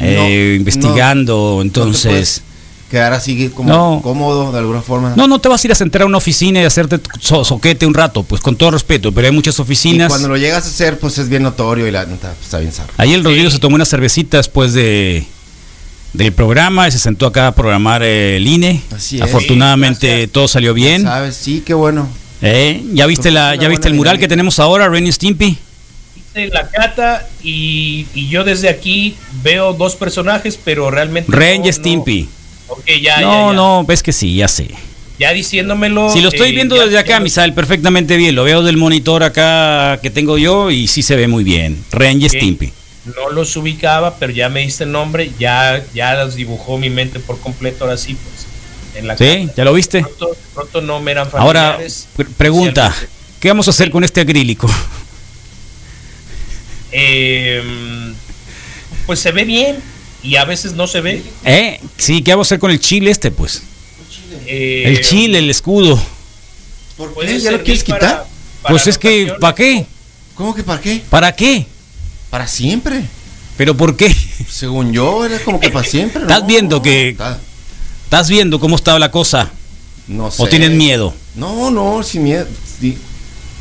eh, 0.00 0.16
No, 0.18 0.54
investigando, 0.56 1.52
no 1.56 1.62
entonces... 1.62 2.02
puedes 2.10 2.42
Quedar 2.90 3.14
así 3.14 3.48
como 3.48 3.68
No. 3.68 4.00
cómodo 4.00 4.52
de 4.52 4.58
alguna 4.60 4.80
forma. 4.80 5.12
No, 5.16 5.26
no 5.26 5.40
te 5.40 5.48
vas 5.48 5.64
a 5.64 5.66
ir 5.66 5.72
a 5.72 5.74
sentar 5.74 6.02
a 6.02 6.06
una 6.06 6.18
oficina 6.18 6.60
y 6.62 6.64
hacerte 6.64 7.00
so- 7.18 7.44
soquete 7.44 7.84
un 7.84 7.94
rato, 7.94 8.22
pues 8.22 8.40
con 8.40 8.54
todo 8.54 8.70
respeto, 8.70 9.10
pero 9.10 9.26
hay 9.26 9.32
muchas 9.34 9.58
Y 9.58 9.62
oficinas. 9.62 10.08
cuando 10.08 10.28
lo 10.28 10.36
llegas 10.36 10.66
a 10.66 10.68
hacer, 10.68 10.96
pues 11.00 11.18
es 11.18 11.28
bien 11.28 11.42
notorio 11.42 11.88
y 11.88 11.90
la 11.90 12.04
neta, 12.06 12.28
pues, 12.34 12.42
está 12.44 12.58
bien 12.60 12.70
zarro. 12.70 12.92
Ahí 12.96 13.12
el 13.12 13.24
Rodrigo 13.24 13.50
se 13.50 13.58
tomó 13.58 13.74
una 13.74 13.84
cervecita 13.84 14.36
después 14.36 14.72
de 14.72 15.26
del 16.12 16.32
programa 16.32 16.88
y 16.88 16.92
se 16.92 16.98
sentó 16.98 17.26
acá 17.26 17.48
a 17.48 17.54
programar 17.54 18.02
eh, 18.02 18.36
el 18.36 18.46
INE. 18.46 18.80
Así 18.94 19.16
es. 19.16 19.22
Afortunadamente 19.22 20.06
gracias. 20.08 20.30
todo 20.32 20.48
salió 20.48 20.74
bien. 20.74 21.02
¿Sabes? 21.02 21.36
Sí, 21.36 21.62
qué 21.64 21.74
bueno. 21.74 22.08
¿Eh? 22.42 22.82
¿Ya 22.92 23.06
viste 23.06 23.30
la, 23.30 23.54
ya 23.54 23.68
viste 23.68 23.88
el 23.88 23.94
mural 23.94 24.18
que 24.18 24.28
tenemos 24.28 24.58
ahora, 24.58 24.88
Ren 24.88 25.06
y 25.06 25.12
Stimpy? 25.12 25.56
La 26.52 26.68
cata 26.68 27.26
y, 27.42 28.06
y 28.14 28.28
yo 28.28 28.44
desde 28.44 28.68
aquí 28.68 29.16
veo 29.42 29.72
dos 29.72 29.96
personajes, 29.96 30.58
pero 30.62 30.90
realmente... 30.90 31.32
Ren 31.32 31.62
no, 31.62 31.66
y 31.66 31.70
no. 31.70 31.72
Stimpy. 31.72 32.28
Ya, 33.02 33.20
no, 33.20 33.32
ya, 33.32 33.46
ya. 33.48 33.52
no, 33.54 33.84
ves 33.84 34.02
que 34.02 34.12
sí, 34.12 34.36
ya 34.36 34.46
sé. 34.48 34.68
Ya 35.18 35.32
diciéndomelo... 35.32 36.10
Si 36.12 36.20
lo 36.20 36.28
estoy 36.28 36.50
eh, 36.50 36.52
viendo 36.52 36.76
ya- 36.76 36.84
desde 36.84 36.98
acá, 36.98 37.14
ya- 37.14 37.20
Misael, 37.20 37.54
perfectamente 37.54 38.18
bien. 38.18 38.34
Lo 38.34 38.44
veo 38.44 38.62
del 38.62 38.76
monitor 38.76 39.22
acá 39.22 39.98
que 40.02 40.10
tengo 40.10 40.36
yo 40.36 40.70
y 40.70 40.88
sí 40.88 41.02
se 41.02 41.16
ve 41.16 41.26
muy 41.26 41.42
bien. 41.42 41.82
Ren 41.90 42.20
y. 42.20 42.28
Stimpy. 42.28 42.70
No 43.14 43.30
los 43.30 43.56
ubicaba, 43.56 44.16
pero 44.16 44.32
ya 44.32 44.48
me 44.48 44.60
diste 44.62 44.84
el 44.84 44.92
nombre, 44.92 45.30
ya, 45.38 45.84
ya 45.94 46.14
los 46.24 46.34
dibujó 46.34 46.76
mi 46.78 46.90
mente 46.90 47.20
por 47.20 47.38
completo, 47.40 47.84
ahora 47.84 47.96
sí, 47.96 48.14
pues. 48.14 48.46
En 48.96 49.06
la 49.06 49.16
¿Sí? 49.16 49.48
¿Ya 49.56 49.64
lo 49.64 49.72
viste? 49.74 49.98
De 49.98 50.04
pronto, 50.04 50.28
de 50.30 50.36
pronto 50.54 50.80
no 50.80 51.00
me 51.00 51.10
eran 51.12 51.28
Ahora, 51.34 51.62
familiares. 51.72 52.08
pre- 52.16 52.24
pregunta. 52.24 52.94
¿Qué 53.38 53.48
vamos 53.48 53.66
a 53.68 53.70
hacer 53.70 53.90
con 53.90 54.02
este 54.04 54.22
acrílico? 54.22 54.68
Eh, 56.92 57.62
pues 59.06 59.20
se 59.20 59.32
ve 59.32 59.44
bien 59.44 59.76
y 60.22 60.36
a 60.36 60.44
veces 60.44 60.72
no 60.72 60.86
se 60.86 61.00
ve. 61.00 61.22
¿Eh? 61.44 61.80
Sí, 61.98 62.22
¿qué 62.22 62.32
vamos 62.32 62.46
a 62.46 62.48
hacer 62.48 62.58
con 62.58 62.70
el 62.70 62.80
chile 62.80 63.10
este, 63.10 63.30
pues? 63.30 63.62
Eh, 64.46 64.84
El 64.86 65.00
chile, 65.02 65.38
el 65.38 65.50
escudo. 65.50 66.00
¿Por 66.96 67.14
qué? 67.18 67.38
¿Ya 67.38 67.50
lo 67.52 67.62
quieres 67.62 67.84
para- 67.84 67.98
quitar? 68.00 68.26
para 68.62 68.72
Pues 68.72 68.86
es 68.86 68.96
que. 68.98 69.34
¿para 69.40 69.54
qué? 69.54 69.86
¿Cómo 70.34 70.54
que 70.54 70.62
para 70.62 70.80
qué? 70.80 71.02
¿Para 71.10 71.34
qué? 71.36 71.66
Para 72.30 72.46
siempre. 72.46 73.04
¿Pero 73.56 73.76
por 73.76 73.96
qué? 73.96 74.14
Según 74.50 74.92
yo, 74.92 75.24
era 75.24 75.38
como 75.40 75.60
que 75.60 75.70
para 75.70 75.86
siempre. 75.88 76.22
¿Estás 76.22 76.40
¿no? 76.42 76.46
viendo 76.46 76.82
que- 76.82 77.10
Está- 77.10 77.38
¿Estás 78.04 78.28
viendo 78.28 78.60
cómo 78.60 78.76
está 78.76 78.98
la 78.98 79.10
cosa? 79.10 79.50
No 80.06 80.30
sé. 80.30 80.42
¿O 80.42 80.46
tienes 80.46 80.70
miedo? 80.70 81.12
No, 81.34 81.70
no, 81.70 82.02
sin 82.02 82.22
miedo. 82.24 82.46
Sí. 82.80 82.96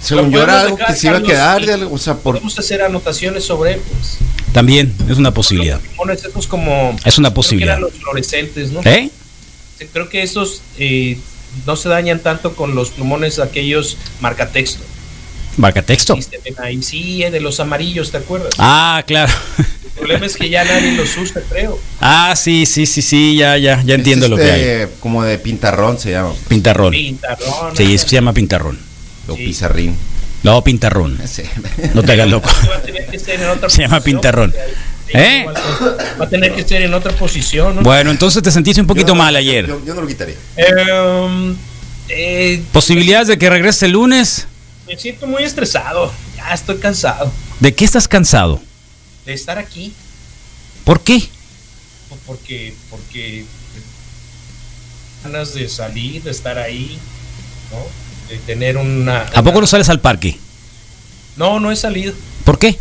Según 0.04 0.30
yo 0.30 0.44
era 0.44 0.62
algo 0.62 0.78
que 0.78 0.94
se 0.96 1.08
iba 1.08 1.18
a 1.18 1.24
quedar, 1.24 1.66
de 1.66 1.74
algo, 1.74 1.96
o 1.96 1.98
sea, 1.98 2.14
por... 2.16 2.36
Podemos 2.36 2.60
hacer 2.60 2.84
anotaciones 2.84 3.44
sobre 3.44 3.74
él, 3.76 3.82
pues. 3.90 4.18
También, 4.54 4.94
es 5.10 5.18
una 5.18 5.34
posibilidad. 5.34 5.80
Esos 6.14 6.46
como... 6.46 6.96
Es 7.04 7.18
una 7.18 7.30
creo 7.30 7.34
que 7.34 7.36
posibilidad. 7.36 7.78
eran 7.78 7.82
los 7.82 7.94
fluorescentes, 7.94 8.72
¿no? 8.72 8.82
¿Eh? 8.84 9.10
Creo 9.92 10.08
que 10.10 10.22
esos 10.22 10.62
eh, 10.78 11.18
no 11.66 11.76
se 11.76 11.90
dañan 11.90 12.20
tanto 12.20 12.56
con 12.56 12.76
los 12.76 12.92
plumones 12.92 13.40
aquellos 13.40 13.98
marcatexto. 14.22 14.84
Marca 15.58 15.82
texto. 15.82 16.18
Sí, 16.22 16.30
ahí, 16.58 17.24
eh, 17.24 17.32
de 17.32 17.40
los 17.40 17.60
amarillos, 17.60 18.12
¿te 18.12 18.18
acuerdas? 18.18 18.50
Ah, 18.58 19.04
claro. 19.08 19.32
El 19.58 19.92
problema 20.00 20.26
es 20.26 20.36
que 20.36 20.50
ya 20.50 20.64
nadie 20.66 20.92
los 20.94 21.16
usa, 21.18 21.42
creo. 21.50 21.80
Ah, 22.02 22.34
sí, 22.36 22.66
sí, 22.66 22.86
sí, 22.86 23.02
sí, 23.02 23.38
ya, 23.38 23.58
ya, 23.58 23.82
ya 23.84 23.96
entiendo 23.96 24.26
es 24.26 24.30
lo 24.30 24.36
que 24.38 24.52
hay. 24.52 24.62
este, 24.62 24.90
Como 25.00 25.24
de 25.24 25.38
pintarrón 25.38 25.98
se 25.98 26.12
llama. 26.12 26.34
Pintarrón. 26.50 26.92
Pintarrón. 26.92 27.76
Sí, 27.78 27.98
se 27.98 28.08
llama 28.10 28.34
pintarrón. 28.34 28.78
O 29.28 29.36
Sí. 29.36 29.46
pizarrín. 29.46 29.96
No, 30.44 30.62
pintarrón. 30.64 31.18
Sí. 31.28 31.44
No 31.94 32.04
te 32.04 32.12
hagas 32.12 32.30
loco. 32.30 32.50
Se 33.70 33.82
llama 33.82 34.02
pintarrón. 34.02 34.54
¿Eh? 35.14 35.46
Va 36.20 36.26
a 36.26 36.30
tener 36.30 36.54
que 36.54 36.64
ser 36.68 36.82
en 36.82 36.94
otra 36.94 37.14
posición, 37.14 37.78
¿no? 37.78 37.82
Bueno, 37.82 38.12
entonces 38.12 38.44
te 38.44 38.52
sentiste 38.52 38.82
un 38.82 38.88
poquito 38.88 39.16
mal 39.16 39.36
ayer. 39.36 39.66
Yo, 39.66 39.82
yo 39.86 39.94
no 39.96 40.02
lo 40.02 40.08
quitaría. 40.08 40.36
Eh, 40.58 41.56
eh, 42.10 42.62
¿Posibilidades 42.72 43.28
de 43.30 43.38
que 43.38 43.50
regrese 43.50 43.86
el 43.86 43.94
lunes? 43.94 44.48
Me 44.88 44.98
siento 44.98 45.28
muy 45.28 45.44
estresado. 45.44 46.12
Ya 46.36 46.54
estoy 46.54 46.78
cansado 46.78 47.32
¿De 47.60 47.74
qué 47.74 47.86
estás 47.86 48.08
cansado? 48.08 48.62
de 49.26 49.34
estar 49.34 49.58
aquí. 49.58 49.92
¿Por 50.84 51.02
qué? 51.02 51.24
Porque, 52.28 52.74
porque 52.92 53.44
ganas 55.24 55.54
de 55.56 55.68
salir, 55.68 56.22
de 56.24 56.32
estar 56.32 56.58
ahí, 56.60 56.98
¿no? 57.72 57.80
De 58.30 58.38
tener 58.40 58.78
una. 58.78 59.22
¿A 59.34 59.44
poco 59.44 59.62
no 59.62 59.68
sales 59.68 59.90
al 59.90 60.00
parque? 60.00 60.38
No, 61.38 61.60
no 61.60 61.72
he 61.72 61.76
salido. 61.76 62.14
¿Por 62.44 62.60
qué? 62.60 62.78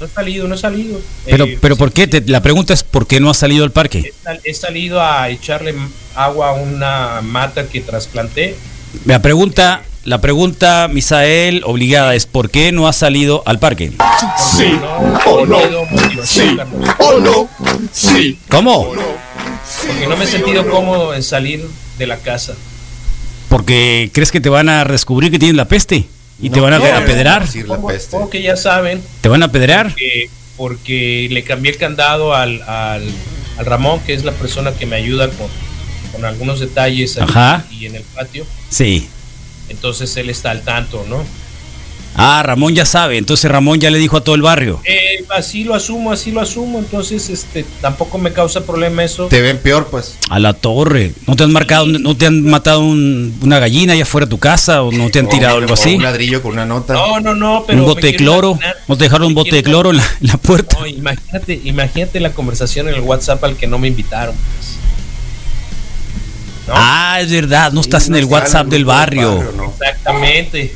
No 0.00 0.06
he 0.06 0.08
salido, 0.08 0.48
no 0.48 0.54
he 0.54 0.58
salido. 0.58 1.00
Pero, 1.26 1.44
Eh, 1.44 1.58
pero 1.60 1.76
¿por 1.76 1.92
qué? 1.92 2.06
Te- 2.06 2.22
la 2.22 2.40
pregunta 2.40 2.72
es 2.72 2.82
¿por 2.82 3.06
qué 3.06 3.20
no 3.20 3.28
has 3.30 3.36
salido 3.36 3.64
al 3.64 3.72
parque? 3.72 4.12
He 4.44 4.54
salido 4.54 5.02
a 5.02 5.28
echarle 5.28 5.74
agua 6.14 6.50
a 6.50 6.52
una 6.52 7.20
mata 7.22 7.68
que 7.68 7.80
trasplanté. 7.82 8.56
La 9.04 9.20
pregunta, 9.20 9.82
la 10.08 10.22
pregunta, 10.22 10.88
Misael, 10.88 11.62
obligada 11.64 12.14
es 12.14 12.24
¿por 12.24 12.50
qué 12.50 12.72
no 12.72 12.88
has 12.88 12.96
salido 12.96 13.42
al 13.44 13.58
parque? 13.58 13.92
Sí 14.38 14.72
o 15.26 15.44
no. 15.44 15.58
Sí 16.24 16.56
Oh 16.98 17.20
no, 17.20 17.48
sí. 17.92 18.38
¿Cómo? 18.48 18.90
Porque 19.86 20.06
no 20.06 20.16
me 20.16 20.24
he 20.24 20.26
sentido 20.26 20.68
cómodo 20.70 21.14
en 21.14 21.22
salir 21.22 21.62
de 21.98 22.06
la 22.06 22.16
casa. 22.16 22.54
Porque 23.50 24.10
crees 24.14 24.32
que 24.32 24.40
te 24.40 24.48
van 24.48 24.70
a 24.70 24.84
descubrir 24.86 25.30
que 25.30 25.38
tienes 25.38 25.56
la 25.56 25.66
peste 25.66 26.06
y 26.40 26.48
te 26.48 26.60
van 26.60 26.72
a 26.72 26.78
no, 26.78 26.84
apedrear. 26.86 27.44
Como, 28.10 28.30
que 28.30 28.40
ya 28.40 28.56
saben 28.56 29.02
¿Te 29.20 29.28
van 29.28 29.42
a 29.42 29.46
apedrear? 29.46 29.94
que 29.94 30.30
porque 30.56 31.28
le 31.30 31.44
cambié 31.44 31.72
el 31.72 31.78
candado 31.78 32.34
al, 32.34 32.62
al, 32.62 33.04
al 33.58 33.66
Ramón, 33.66 34.00
que 34.00 34.14
es 34.14 34.24
la 34.24 34.32
persona 34.32 34.72
que 34.72 34.86
me 34.86 34.96
ayuda 34.96 35.28
con, 35.28 35.48
con 36.12 36.24
algunos 36.24 36.60
detalles 36.60 37.18
aquí 37.18 37.30
Ajá. 37.30 37.64
y 37.70 37.86
en 37.86 37.94
el 37.94 38.02
patio. 38.02 38.46
Sí. 38.70 39.08
Entonces 39.68 40.16
él 40.16 40.30
está 40.30 40.50
al 40.50 40.62
tanto, 40.62 41.04
¿no? 41.08 41.24
Ah, 42.20 42.42
Ramón 42.42 42.74
ya 42.74 42.84
sabe, 42.84 43.16
entonces 43.16 43.48
Ramón 43.48 43.78
ya 43.78 43.92
le 43.92 43.98
dijo 43.98 44.16
a 44.16 44.22
todo 44.24 44.34
el 44.34 44.42
barrio. 44.42 44.80
Eh, 44.84 45.24
así 45.36 45.62
lo 45.62 45.72
asumo, 45.74 46.10
así 46.10 46.32
lo 46.32 46.40
asumo. 46.40 46.80
Entonces, 46.80 47.28
este, 47.30 47.64
tampoco 47.80 48.18
me 48.18 48.32
causa 48.32 48.62
problema 48.64 49.04
eso. 49.04 49.26
Te 49.28 49.40
ven 49.40 49.58
peor, 49.58 49.86
pues. 49.88 50.16
A 50.28 50.40
la 50.40 50.52
torre. 50.52 51.12
¿No 51.28 51.36
te 51.36 51.44
han 51.44 51.52
marcado, 51.52 51.86
no 51.86 52.16
te 52.16 52.26
han 52.26 52.42
matado 52.42 52.80
un- 52.80 53.38
una 53.40 53.60
gallina 53.60 53.92
allá 53.92 54.02
afuera 54.02 54.26
de 54.26 54.30
tu 54.30 54.38
casa 54.38 54.82
o 54.82 54.90
no 54.90 55.10
te 55.10 55.20
han 55.20 55.28
tirado 55.28 55.56
O- 55.56 55.58
algo 55.58 55.70
o 55.70 55.74
así? 55.74 55.94
Un 55.94 56.02
ladrillo 56.02 56.42
con 56.42 56.52
una 56.54 56.66
nota. 56.66 56.94
No, 56.94 57.20
no, 57.20 57.36
no, 57.36 57.62
pero 57.64 57.78
un 57.80 57.84
bote 57.86 58.08
de 58.08 58.16
cloro. 58.16 58.52
imaginar- 58.52 58.76
¿No 58.88 58.96
te 58.96 59.04
dejaron 59.04 59.26
un 59.28 59.34
bote 59.34 59.54
de 59.54 59.62
cloro 59.62 59.90
en 59.90 59.98
la, 59.98 60.04
en 60.20 60.26
la 60.26 60.36
puerta? 60.38 60.76
No, 60.80 60.86
imagínate, 60.88 61.60
imagínate 61.62 62.18
la 62.18 62.32
conversación 62.32 62.88
en 62.88 62.94
el 62.96 63.00
WhatsApp 63.02 63.44
al 63.44 63.56
que 63.56 63.68
no 63.68 63.78
me 63.78 63.86
invitaron. 63.86 64.34
pues. 64.34 64.76
¿No? 66.68 66.74
Ah, 66.76 67.18
es 67.20 67.30
verdad, 67.32 67.72
no 67.72 67.80
estás 67.80 68.08
en 68.08 68.16
el 68.16 68.26
WhatsApp 68.26 68.66
del 68.66 68.84
barrio. 68.84 69.52
¿no? 69.56 69.72
Exactamente. 69.72 70.74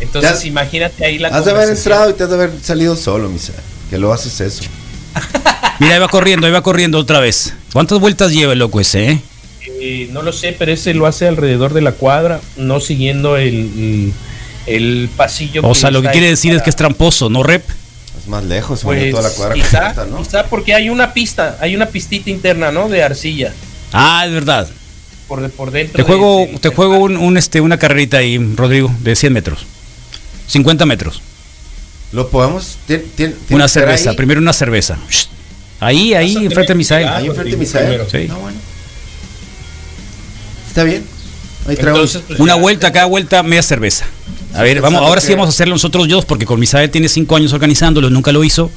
Entonces, 0.00 0.44
imagínate 0.44 1.04
ahí 1.04 1.18
la 1.18 1.28
Has 1.28 1.44
de 1.44 1.52
haber 1.52 1.68
entrado 1.70 2.10
y 2.10 2.14
te 2.14 2.24
has 2.24 2.28
de 2.28 2.34
haber 2.34 2.52
salido 2.60 2.96
solo, 2.96 3.28
misa. 3.28 3.52
Que 3.88 3.98
lo 3.98 4.12
haces 4.12 4.40
eso. 4.40 4.64
Mira, 5.78 5.94
ahí 5.94 6.00
va 6.00 6.08
corriendo, 6.08 6.46
ahí 6.46 6.52
va 6.52 6.62
corriendo 6.62 6.98
otra 6.98 7.20
vez. 7.20 7.54
¿Cuántas 7.72 8.00
vueltas 8.00 8.32
lleva 8.32 8.52
el 8.52 8.58
loco 8.58 8.80
ese, 8.80 9.10
eh? 9.12 9.22
Eh, 9.80 10.08
no 10.12 10.22
lo 10.22 10.32
sé, 10.32 10.54
pero 10.58 10.72
ese 10.72 10.92
lo 10.94 11.06
hace 11.06 11.28
alrededor 11.28 11.72
de 11.72 11.80
la 11.82 11.92
cuadra, 11.92 12.40
no 12.56 12.80
siguiendo 12.80 13.36
el, 13.36 14.12
el, 14.66 15.08
pasillo. 15.16 15.62
O 15.64 15.74
sea, 15.74 15.90
lo 15.90 16.02
que 16.02 16.10
quiere 16.10 16.28
decir 16.28 16.52
es 16.54 16.62
que 16.62 16.70
es 16.70 16.76
tramposo, 16.76 17.30
¿no, 17.30 17.42
Rep? 17.42 17.64
Es 18.18 18.26
más 18.26 18.44
lejos, 18.44 18.80
Pues, 18.82 19.10
toda 19.12 19.22
la 19.22 19.30
cuadra 19.30 19.54
quizá, 19.54 19.84
completa, 19.94 20.06
¿no? 20.06 20.22
quizá 20.22 20.44
porque 20.46 20.74
hay 20.74 20.90
una 20.90 21.12
pista, 21.12 21.58
hay 21.60 21.76
una 21.76 21.86
pistita 21.86 22.28
interna, 22.30 22.72
¿no? 22.72 22.88
De 22.88 23.02
arcilla 23.02 23.52
Ah, 23.92 24.24
es 24.26 24.32
verdad. 24.32 24.68
Por, 25.28 25.48
por 25.50 25.70
dentro. 25.70 25.96
Te 25.96 26.02
juego, 26.02 26.46
de- 26.50 26.58
te 26.58 26.68
juego 26.70 26.98
un, 26.98 27.16
un, 27.16 27.36
este, 27.36 27.60
una 27.60 27.78
carrerita 27.78 28.16
ahí, 28.18 28.38
Rodrigo, 28.56 28.92
de 29.00 29.14
100 29.14 29.32
metros. 29.32 29.66
50 30.48 30.86
metros. 30.86 31.22
Lo 32.12 32.28
podemos. 32.30 32.78
tien- 32.88 33.02
tien- 33.16 33.34
tiene 33.34 33.36
Una 33.50 33.68
cerveza, 33.68 34.10
ahí, 34.10 34.16
primero 34.16 34.40
una 34.40 34.52
cerveza. 34.54 34.98
Shh. 35.10 35.26
Ahí, 35.80 36.14
ahí, 36.14 36.36
a 36.36 36.40
enfrente 36.40 36.72
de 36.72 36.76
Misael. 36.76 37.06
Ahí 37.06 37.26
enfrente 37.26 37.50
de 37.50 37.56
Rodrigo, 37.56 37.58
Misael. 37.60 37.86
primero. 37.86 38.10
Sí. 38.10 38.26
No, 38.28 38.40
bueno. 38.40 38.56
Está 40.68 40.84
bien. 40.84 41.04
Ahí. 41.66 41.76
Entonces, 41.78 42.22
pues, 42.26 42.40
Una 42.40 42.54
ya- 42.56 42.60
vuelta, 42.60 42.92
cada 42.92 43.06
vuelta, 43.06 43.42
media 43.42 43.62
cerveza. 43.62 44.06
A 44.54 44.62
ver, 44.62 44.80
vamos, 44.80 45.02
ahora 45.02 45.20
sí 45.20 45.32
vamos 45.32 45.46
a 45.46 45.50
hacerlo 45.50 45.74
nosotros 45.74 46.08
dos, 46.08 46.24
porque 46.24 46.46
con 46.46 46.58
Misael 46.58 46.90
tiene 46.90 47.08
5 47.08 47.36
años 47.36 47.52
organizándolo, 47.52 48.08
nunca 48.10 48.32
lo 48.32 48.42
hizo. 48.42 48.70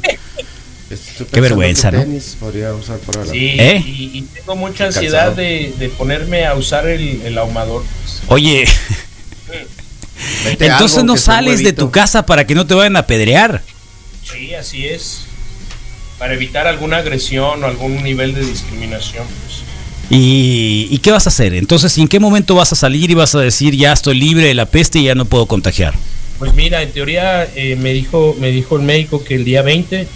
Qué 1.31 1.41
vergüenza, 1.41 1.91
que 1.91 1.97
¿no? 1.97 2.03
tenis 2.03 2.37
podría 2.39 2.73
usar 2.73 2.97
para 2.99 3.25
la- 3.25 3.31
Sí, 3.31 3.49
¿Eh? 3.57 3.83
y, 3.85 4.11
y 4.19 4.21
tengo 4.33 4.55
mucha 4.55 4.85
ansiedad 4.85 5.31
de, 5.33 5.73
de 5.77 5.89
ponerme 5.89 6.45
a 6.45 6.55
usar 6.55 6.87
el, 6.87 7.21
el 7.23 7.37
ahumador. 7.37 7.83
Oye, 8.27 8.65
entonces 10.59 11.03
no 11.03 11.17
sales 11.17 11.63
de 11.63 11.73
tu 11.73 11.91
casa 11.91 12.25
para 12.25 12.45
que 12.45 12.55
no 12.55 12.65
te 12.65 12.73
vayan 12.73 12.95
a 12.95 12.99
apedrear. 12.99 13.61
Sí, 14.23 14.53
así 14.53 14.85
es. 14.87 15.21
Para 16.19 16.33
evitar 16.35 16.67
alguna 16.67 16.97
agresión 16.97 17.63
o 17.63 17.67
algún 17.67 18.03
nivel 18.03 18.33
de 18.33 18.45
discriminación. 18.45 19.25
pues. 19.25 19.61
¿Y, 20.09 20.87
¿Y 20.91 20.97
qué 20.99 21.11
vas 21.11 21.25
a 21.25 21.29
hacer? 21.29 21.53
Entonces, 21.55 21.97
¿en 21.97 22.07
qué 22.07 22.19
momento 22.19 22.53
vas 22.55 22.71
a 22.73 22.75
salir 22.75 23.09
y 23.09 23.13
vas 23.13 23.33
a 23.33 23.39
decir 23.39 23.75
ya 23.75 23.93
estoy 23.93 24.19
libre 24.19 24.45
de 24.47 24.53
la 24.53 24.65
peste 24.65 24.99
y 24.99 25.05
ya 25.05 25.15
no 25.15 25.25
puedo 25.25 25.45
contagiar? 25.45 25.93
Pues 26.37 26.53
mira, 26.53 26.81
en 26.81 26.91
teoría 26.91 27.43
eh, 27.55 27.75
me 27.79 27.93
dijo 27.93 28.35
me 28.39 28.49
dijo 28.51 28.75
el 28.75 28.81
médico 28.81 29.23
que 29.23 29.35
el 29.35 29.45
día 29.45 29.61
20 29.61 30.07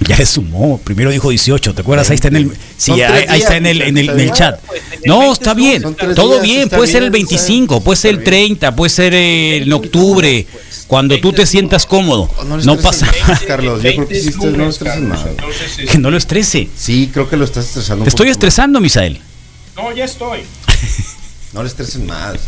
Ya 0.08 0.16
le 0.16 0.26
sumó, 0.26 0.78
primero 0.78 1.10
dijo 1.10 1.30
18, 1.30 1.74
¿te 1.74 1.80
acuerdas? 1.80 2.10
Ahí 2.10 2.16
está 2.16 2.28
en 2.28 2.36
el, 2.36 2.52
sí, 2.76 2.92
ahí, 3.00 3.40
está 3.40 3.56
en 3.56 3.66
el, 3.66 3.80
en 3.80 3.96
el, 3.96 4.10
en 4.10 4.20
el 4.20 4.26
está 4.26 4.36
chat. 4.36 4.60
Pues, 4.60 4.82
No, 5.06 5.18
20 5.18 5.32
está 5.32 5.54
bien, 5.54 5.82
todo 6.14 6.40
bien, 6.40 6.68
puede 6.68 6.90
ser 6.90 7.02
el 7.04 7.10
bien, 7.10 7.24
está 7.24 7.36
25, 7.36 7.80
puede 7.80 7.96
ser 7.96 8.10
el 8.10 8.18
está 8.18 8.30
bien. 8.30 8.48
30, 8.48 8.76
puede 8.76 8.90
ser 8.90 9.14
en 9.14 9.72
octubre, 9.72 10.46
cuando 10.86 11.18
tú 11.20 11.32
te 11.32 11.46
sientas 11.46 11.86
cómodo. 11.86 12.30
Oh, 12.36 12.44
no 12.44 12.76
pasa 12.78 13.06
nada. 13.06 13.40
Carlos, 13.46 13.82
yo 13.82 13.94
creo 13.94 14.08
que 14.08 14.20
sí 14.20 14.32
no 14.42 14.50
lo 14.50 14.68
estreses 14.68 15.00
más. 15.00 15.20
Que 15.90 15.98
no 15.98 16.10
lo 16.10 16.16
estrese. 16.16 16.68
Sí, 16.76 17.10
creo 17.12 17.28
que 17.28 17.36
lo 17.36 17.44
estás 17.44 17.66
estresando. 17.66 18.04
Te 18.04 18.10
estoy 18.10 18.28
estresando, 18.28 18.80
Misael. 18.80 19.20
No, 19.76 19.92
ya 19.92 20.04
estoy. 20.04 20.40
No 21.54 21.62
le 21.62 21.68
estreses 21.68 22.00
más. 22.02 22.34
no, 22.34 22.40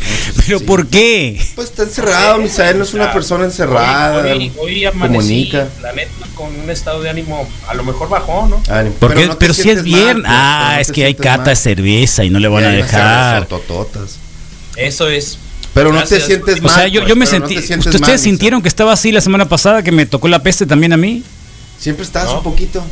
¿Pero 0.47 0.59
sí. 0.59 0.65
por 0.65 0.87
qué? 0.89 1.41
Pues 1.55 1.71
está 1.71 1.85
encerrado, 1.85 2.39
Misael 2.39 2.77
no 2.77 2.83
es 2.85 2.93
una 2.93 3.13
persona 3.13 3.45
encerrada. 3.45 4.23
Hoy, 4.25 4.31
hoy, 4.33 4.53
hoy 4.59 4.85
amanecí, 4.85 5.49
comunica. 5.49 5.69
la 5.81 5.93
neta, 5.93 6.11
con 6.35 6.49
un 6.59 6.69
estado 6.69 7.01
de 7.03 7.09
ánimo 7.11 7.49
a 7.69 7.75
lo 7.75 7.85
mejor 7.85 8.09
bajó, 8.09 8.49
¿no? 8.49 8.61
Ah, 8.69 8.83
no 8.83 8.91
pero 9.39 9.55
si 9.55 9.71
es 9.71 9.85
mal, 9.87 10.17
pero 10.17 10.23
ah, 10.27 10.73
no 10.75 10.81
es 10.81 10.91
que 10.91 11.05
hay 11.05 11.15
cata 11.15 11.51
de 11.51 11.57
cerveza 11.57 12.25
y 12.25 12.31
no 12.31 12.41
le 12.41 12.49
van 12.49 12.65
Y 12.65 12.67
a 12.67 12.71
dejar. 12.71 13.47
Eso 14.77 15.09
es. 15.09 15.39
Pero 15.73 15.93
no 15.93 16.03
te 16.03 16.21
sientes 16.21 16.59
O 16.59 16.63
mal. 16.63 16.75
sea, 16.75 16.89
yo, 16.89 17.01
pues, 17.03 17.09
yo 17.11 17.17
me 17.17 17.27
no 17.27 17.31
sentí. 17.31 17.59
¿Ustedes 17.59 18.01
mal, 18.01 18.19
sintieron 18.19 18.63
que 18.63 18.69
estaba 18.69 18.93
así 18.93 19.13
la 19.13 19.21
semana 19.21 19.49
pasada 19.49 19.83
que 19.83 19.93
me 19.93 20.07
tocó 20.07 20.27
la 20.27 20.43
peste 20.43 20.67
también 20.67 20.93
a 20.93 20.97
mí? 20.97 21.23
Siempre 21.79 22.05
estás 22.05 22.25
No. 22.25 22.39
un 22.39 22.43
poquito 22.43 22.83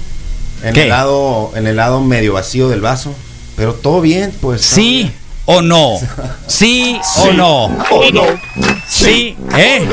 en 0.62 0.74
¿Qué? 0.74 0.82
el 0.84 0.88
lado 0.90 1.52
en 1.56 1.66
el 1.66 1.76
lado 1.76 2.00
medio 2.02 2.34
vacío 2.34 2.68
del 2.68 2.82
vaso, 2.82 3.14
pero 3.56 3.74
todo 3.74 4.00
bien, 4.00 4.32
pues. 4.40 4.60
todo 4.60 4.74
¿Sí 4.76 4.92
bien. 4.98 5.23
O 5.46 5.60
no? 5.62 5.98
¿Sí 6.46 6.98
o 7.18 7.32
no? 7.32 7.64
Oh 7.90 8.10
no, 8.12 8.24
Sí, 8.88 9.36
¿eh? 9.56 9.86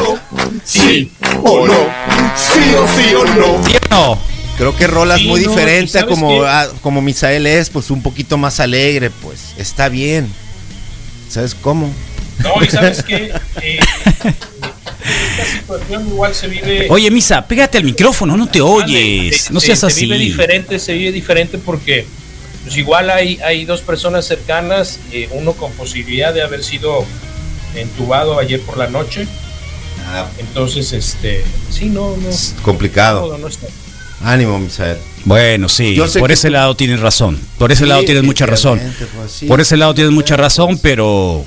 Sí 0.64 1.12
o 1.44 1.68
no. 1.68 1.74
Sí 2.36 2.74
o 2.76 2.88
sí 2.88 3.14
o 3.16 3.26
no. 3.26 3.64
¿Sí 3.68 3.76
o 3.76 3.90
no? 3.90 4.20
Creo 4.58 4.76
que 4.78 4.86
rolas 4.88 5.20
Sí, 5.20 5.28
muy 5.28 5.42
no, 5.42 5.50
diferente 5.50 5.86
¿y 5.86 5.98
a 5.98 6.02
sabes 6.02 6.16
como, 6.16 6.42
qué? 6.42 6.48
a- 6.48 6.70
como 6.82 7.02
Misael 7.02 7.48
es, 7.48 7.70
pues 7.70 7.90
un 7.90 8.02
poquito 8.04 8.38
más 8.38 8.60
alegre, 8.60 9.10
pues 9.10 9.54
está 9.58 9.90
bien. 9.90 10.32
¿Sabes 11.30 11.56
cómo? 11.56 11.92
No, 12.40 12.64
y 12.64 12.68
sabes 12.68 13.02
que 13.04 13.32
esta 15.32 15.46
situación 15.52 16.08
igual 16.08 16.34
se 16.36 16.48
vive. 16.48 16.88
Oye, 16.90 17.10
Misa, 17.12 17.46
pégate 17.48 17.78
al 17.78 17.84
micrófono, 17.84 18.38
no 18.38 18.48
te 18.48 18.62
oyes. 18.62 19.42
Se- 19.44 19.54
No 19.54 19.60
se- 19.60 19.68
seas 19.76 19.94
Se 19.94 20.02
vive 20.02 20.16
así. 20.16 20.26
diferente, 20.26 20.80
se 20.80 20.94
vive 20.94 21.12
diferente 21.12 21.58
porque 21.58 22.06
pues 22.64 22.78
igual 22.78 23.10
hay, 23.10 23.40
hay 23.44 23.66
dos 23.66 23.82
personas 23.82 24.26
cercanas, 24.26 25.00
eh, 25.12 25.28
uno 25.32 25.54
con 25.54 25.72
posibilidad 25.74 26.34
de 26.34 26.42
haber 26.44 26.64
sido 26.64 27.06
entubado 27.76 28.40
ayer 28.40 28.62
por 28.62 28.78
la 28.78 28.88
noche. 28.88 29.28
Entonces, 30.40 30.92
este, 30.94 31.44
sí, 31.70 31.86
no, 31.86 32.16
no. 32.18 32.30
Complicado. 32.64 33.22
todo 33.22 33.38
no 33.38 33.48
está. 33.48 33.68
Ánimo, 34.24 34.60
Misael. 34.60 34.98
Bueno, 35.26 35.70
sí, 35.70 35.98
por 36.20 36.28
que 36.28 36.34
ese 36.34 36.48
tú- 36.50 36.54
lado 36.54 36.76
tienes 36.76 37.00
razón. 37.00 37.40
Por 37.58 37.72
ese 37.72 37.84
Sí, 37.84 37.90
lado 37.90 38.04
tienes 38.04 38.24
mucha 38.24 38.46
razón. 38.46 38.80
pues, 39.16 39.32
sí. 39.32 39.46
Por 39.48 39.62
ese 39.62 39.78
lado 39.78 39.94
tienes 39.94 40.12
mucha 40.14 40.36
razón, 40.38 40.78
pero. 40.82 41.46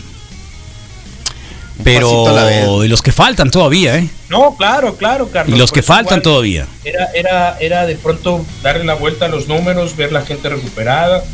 Pero. 1.82 2.84
Y 2.84 2.88
los 2.88 3.02
que 3.02 3.12
faltan 3.12 3.50
todavía, 3.50 3.98
¿eh? 3.98 4.08
No, 4.28 4.56
claro, 4.56 4.96
claro, 4.96 5.28
Carlos. 5.30 5.54
Y 5.54 5.58
los 5.58 5.72
que 5.72 5.82
faltan 5.82 6.18
igual 6.18 6.22
todavía. 6.22 6.66
Era, 6.84 7.06
era, 7.14 7.56
era 7.58 7.86
de 7.86 7.96
pronto 7.96 8.44
darle 8.62 8.84
la 8.84 8.94
vuelta 8.94 9.26
a 9.26 9.28
los 9.28 9.48
números, 9.48 9.96
ver 9.96 10.12
la 10.12 10.22
gente 10.22 10.48
recuperada, 10.48 11.24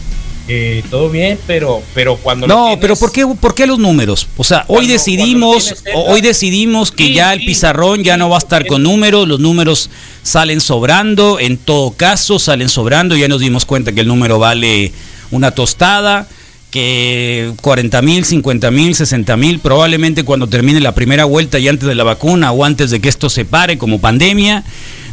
eh, 0.48 0.83
todo 0.90 1.11
bien, 1.11 1.38
pero, 1.46 1.83
pero 1.94 2.16
cuando 2.16 2.46
No, 2.46 2.64
tienes- 2.68 2.79
pero 2.81 2.96
¿por 2.96 3.12
qué, 3.12 3.26
¿por 3.26 3.55
qué 3.55 3.66
los 3.66 3.79
números? 3.79 4.26
O 4.37 4.42
sea, 4.44 4.64
hoy 4.66 4.76
Cuando- 4.76 4.92
decidimos, 4.94 5.64
tienes 5.64 5.83
cerca- 5.83 5.98
hoy 5.98 6.20
decidimos 6.20 6.90
que 6.90 7.05
Sí, 7.07 7.14
ya 7.14 7.33
el 7.35 7.40
sí, 7.40 7.46
pizarrón 7.46 8.03
ya 8.03 8.14
sí, 8.14 8.18
no 8.18 8.31
va 8.31 8.37
a 8.37 8.38
estar 8.40 8.66
con 8.66 8.83
números, 8.83 9.29
los 9.29 9.38
números 9.38 9.90
salen 10.22 10.61
sobrando, 10.61 11.38
en 11.38 11.59
todo 11.59 11.92
caso 11.92 12.38
salen 12.38 12.68
sobrando, 12.68 13.14
ya 13.16 13.29
nos 13.29 13.40
dimos 13.40 13.64
cuenta 13.64 13.92
que 13.92 14.00
el 14.00 14.09
número 14.09 14.38
vale 14.38 14.92
una 15.31 15.53
tostada, 15.53 16.26
que 16.70 17.52
40 17.61 18.02
mil, 18.02 18.24
50 18.24 18.70
mil, 18.70 18.94
60 18.94 19.37
mil, 19.37 19.59
probablemente 19.59 20.22
cuando 20.24 20.46
termine 20.48 20.80
la 20.80 20.94
primera 20.94 21.24
vuelta 21.24 21.59
y 21.59 21.68
antes 21.68 21.88
de 21.88 21.94
la 21.94 22.04
vacuna 22.04 22.52
o 22.52 22.64
antes 22.64 22.90
de 22.90 23.00
que 23.00 23.09
esto 23.09 23.28
se 23.28 23.44
pare 23.44 23.76
como 23.78 24.00
pandemia, 24.00 24.64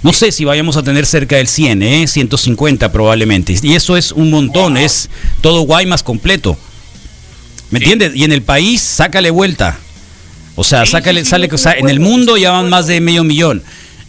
no 0.04 0.14
sé 0.14 0.32
si 0.32 0.46
vayamos 0.46 0.78
a 0.78 0.84
tener 0.84 1.06
cerca 1.06 1.38
del 1.38 1.48
100, 1.48 1.82
¿eh? 1.84 2.08
150 2.08 2.92
probablemente. 2.92 3.56
Y 3.62 3.74
eso 3.74 3.98
es 3.98 4.12
un 4.12 4.30
montón, 4.30 4.78
es 4.78 5.10
todo 5.42 5.62
Guaymas 5.62 6.04
completo. 6.04 6.58
¿Me 7.72 7.80
Sí. 7.80 7.86
entiendes? 7.86 8.16
Y 8.16 8.24
en 8.24 8.32
el 8.32 8.44
país, 8.44 8.82
sácale 8.82 9.30
vuelta. 9.32 9.78
O 10.56 10.64
sea, 10.64 10.86
Sí, 10.86 10.92
sácale, 10.92 11.24
sí, 11.24 11.30
sale, 11.30 11.50
o 11.52 11.58
sea, 11.58 11.74
en 11.74 11.90
el 11.90 12.00
mundo 12.00 12.38
ya 12.38 12.52
van 12.52 12.70
más 12.70 12.88
de 12.88 13.02
medio 13.02 13.24
millón. 13.24 13.62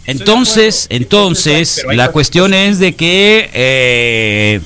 Entonces, 0.05 0.87
entonces, 0.89 1.83
la 1.93 2.09
cuestión 2.11 2.53
es 2.53 2.79
de 2.79 2.95
que, 2.95 3.49
eh, 3.53 4.61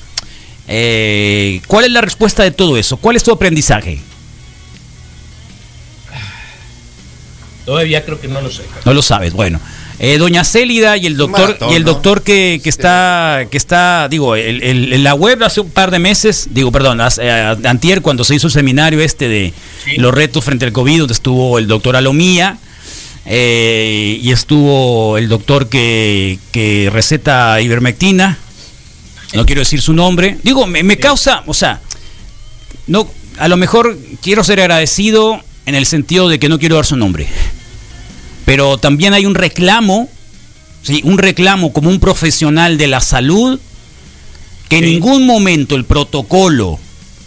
eh, 0.68 1.60
¿cuál 1.66 1.84
es 1.86 1.90
la 1.90 2.00
respuesta 2.00 2.42
de 2.42 2.50
todo 2.50 2.76
eso? 2.76 2.96
¿Cuál 2.96 3.16
es 3.16 3.22
tu 3.22 3.32
aprendizaje? 3.32 4.00
Todavía 7.64 8.04
creo 8.04 8.20
que 8.20 8.28
no 8.28 8.40
lo 8.40 8.50
sé. 8.50 8.62
Carlos. 8.64 8.86
No 8.86 8.92
lo 8.94 9.02
sabes. 9.02 9.32
Bueno, 9.32 9.58
eh, 9.98 10.18
doña 10.18 10.44
Célida 10.44 10.96
y 10.98 11.06
el 11.06 11.16
doctor 11.16 11.40
maratón, 11.48 11.70
y 11.72 11.76
el 11.76 11.84
¿no? 11.84 11.92
doctor 11.92 12.22
que, 12.22 12.60
que 12.62 12.68
está 12.68 13.46
que 13.50 13.56
está 13.56 14.08
digo 14.10 14.36
el- 14.36 15.02
la 15.02 15.14
web 15.14 15.42
hace 15.44 15.60
un 15.60 15.70
par 15.70 15.90
de 15.92 15.98
meses 16.00 16.48
digo 16.50 16.72
perdón 16.72 17.00
hace, 17.00 17.22
eh, 17.24 17.56
antier 17.64 18.02
cuando 18.02 18.24
se 18.24 18.34
hizo 18.34 18.48
el 18.48 18.52
seminario 18.52 19.00
este 19.00 19.28
de 19.28 19.54
Sí. 19.84 19.92
los 19.98 20.12
retos 20.12 20.44
frente 20.44 20.64
al 20.64 20.72
covid 20.72 20.98
donde 21.00 21.14
estuvo 21.14 21.58
el 21.58 21.68
doctor 21.68 21.94
Alomía 21.96 22.58
eh, 23.24 24.18
y 24.20 24.30
estuvo 24.32 25.16
el 25.16 25.28
doctor 25.28 25.68
que, 25.68 26.38
que 26.52 26.90
receta 26.92 27.60
ivermectina 27.60 28.36
no 29.34 29.46
quiero 29.46 29.60
decir 29.60 29.80
su 29.80 29.92
nombre 29.92 30.38
digo 30.42 30.66
me, 30.66 30.82
me 30.82 30.96
causa 30.96 31.42
o 31.46 31.54
sea 31.54 31.80
no 32.86 33.08
a 33.38 33.48
lo 33.48 33.56
mejor 33.56 33.98
quiero 34.22 34.44
ser 34.44 34.60
agradecido 34.60 35.40
en 35.66 35.74
el 35.74 35.86
sentido 35.86 36.28
de 36.28 36.38
que 36.38 36.48
no 36.48 36.58
quiero 36.58 36.76
dar 36.76 36.86
su 36.86 36.96
nombre 36.96 37.28
pero 38.44 38.78
también 38.78 39.14
hay 39.14 39.26
un 39.26 39.34
reclamo, 39.34 40.08
¿sí? 40.82 41.00
un 41.04 41.18
reclamo 41.18 41.72
como 41.72 41.90
un 41.90 42.00
profesional 42.00 42.76
de 42.78 42.86
la 42.86 43.00
salud, 43.00 43.58
que 44.68 44.78
en 44.78 44.84
ningún 44.86 45.26
momento 45.26 45.76
el 45.76 45.84
protocolo, 45.84 46.78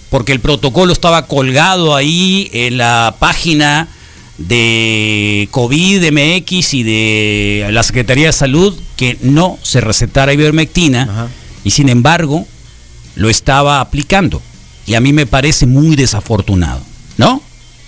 porque 0.10 0.32
el 0.32 0.40
protocolo 0.40 0.94
estaba 0.94 1.28
colgado 1.28 1.96
ahí 1.96 2.50
en 2.54 2.78
la 2.78 3.16
página 3.20 3.88
de 4.38 5.48
COVID 5.52 6.12
MX 6.12 6.74
y 6.76 6.84
de 6.84 7.68
la 7.72 7.82
Secretaría 7.84 8.28
de 8.28 8.34
Salud, 8.34 8.78
que 8.96 9.18
no 9.22 9.58
se 9.64 9.82
recetara 9.82 10.34
ivermectina, 10.34 11.04
Ajá. 11.04 11.28
Y 11.64 11.72
sin 11.72 11.90
embargo 11.90 12.46
lo 13.16 13.30
estaba 13.30 13.82
aplicando. 13.82 14.42
Y 14.86 14.96
a 14.96 15.02
mí 15.02 15.12
me 15.14 15.26
parece 15.26 15.66
muy 15.66 15.96
desafortunado, 15.96 16.82
¿no? 17.18 17.42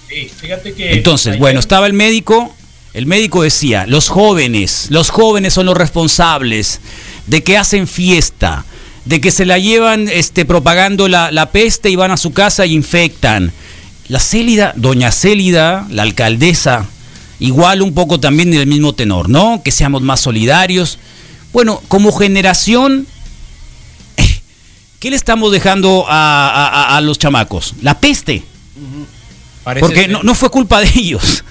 Sí, 0.09 0.29
fíjate 0.35 0.73
que. 0.73 0.91
Entonces, 0.93 1.27
ayer- 1.29 1.39
bueno, 1.39 1.59
estaba 1.59 1.87
el 1.87 1.93
médico, 1.93 2.53
el 2.93 3.05
médico 3.05 3.43
decía, 3.43 3.85
los 3.87 4.09
jóvenes, 4.09 4.87
los 4.89 5.09
jóvenes 5.09 5.53
son 5.53 5.65
los 5.67 5.77
responsables 5.77 6.81
de 7.27 7.43
que 7.43 7.57
hacen 7.57 7.87
fiesta, 7.87 8.65
de 9.05 9.21
que 9.21 9.31
se 9.31 9.45
la 9.45 9.59
llevan 9.59 10.07
este, 10.09 10.43
propagando 10.45 11.07
la, 11.07 11.31
la 11.31 11.51
peste 11.51 11.89
y 11.89 11.95
van 11.95 12.11
a 12.11 12.17
su 12.17 12.33
casa 12.33 12.65
y 12.65 12.73
infectan. 12.73 13.51
La 14.07 14.19
Célida, 14.19 14.73
doña 14.75 15.11
Célida, 15.11 15.85
la 15.91 16.01
alcaldesa, 16.01 16.87
igual 17.39 17.81
un 17.83 17.93
poco 17.93 18.19
también 18.19 18.49
del 18.51 18.65
mismo 18.67 18.93
tenor, 18.93 19.29
¿no? 19.29 19.61
Que 19.63 19.71
seamos 19.71 20.01
más 20.01 20.19
solidarios. 20.19 20.97
Bueno, 21.53 21.81
como 21.87 22.11
generación, 22.11 23.05
¿qué 24.99 25.09
le 25.09 25.15
estamos 25.15 25.51
dejando 25.51 26.05
a, 26.07 26.49
a- 26.49 26.67
a- 26.93 26.97
a 26.97 27.01
los 27.01 27.17
chamacos? 27.19 27.73
La 27.81 27.99
peste. 27.99 28.43
Porque 29.81 30.07
no, 30.07 30.23
no 30.23 30.35
fue 30.35 30.49
culpa 30.49 30.79
de 30.81 30.89
ellos, 30.95 31.43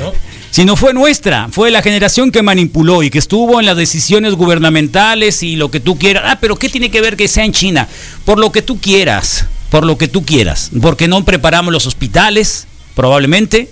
¿no? 0.00 0.12
sino 0.50 0.76
fue 0.76 0.92
nuestra. 0.92 1.48
Fue 1.52 1.70
la 1.70 1.82
generación 1.82 2.32
que 2.32 2.42
manipuló 2.42 3.02
y 3.02 3.10
que 3.10 3.18
estuvo 3.18 3.60
en 3.60 3.66
las 3.66 3.76
decisiones 3.76 4.34
gubernamentales 4.34 5.42
y 5.42 5.56
lo 5.56 5.70
que 5.70 5.78
tú 5.80 5.96
quieras. 5.98 6.24
Ah, 6.26 6.38
pero 6.40 6.56
¿qué 6.56 6.68
tiene 6.68 6.90
que 6.90 7.00
ver 7.00 7.16
que 7.16 7.28
sea 7.28 7.44
en 7.44 7.52
China? 7.52 7.86
Por 8.24 8.38
lo 8.38 8.50
que 8.50 8.62
tú 8.62 8.80
quieras, 8.80 9.46
por 9.70 9.84
lo 9.86 9.96
que 9.98 10.08
tú 10.08 10.24
quieras. 10.24 10.70
Porque 10.82 11.06
no 11.06 11.24
preparamos 11.24 11.72
los 11.72 11.86
hospitales, 11.86 12.66
probablemente. 12.96 13.70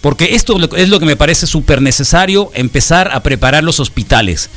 Porque 0.00 0.34
esto 0.34 0.56
es 0.76 0.88
lo 0.90 1.00
que 1.00 1.06
me 1.06 1.16
parece 1.16 1.46
súper 1.46 1.80
necesario, 1.82 2.50
empezar 2.54 3.10
a 3.12 3.22
preparar 3.22 3.64
los 3.64 3.80
hospitales. 3.80 4.50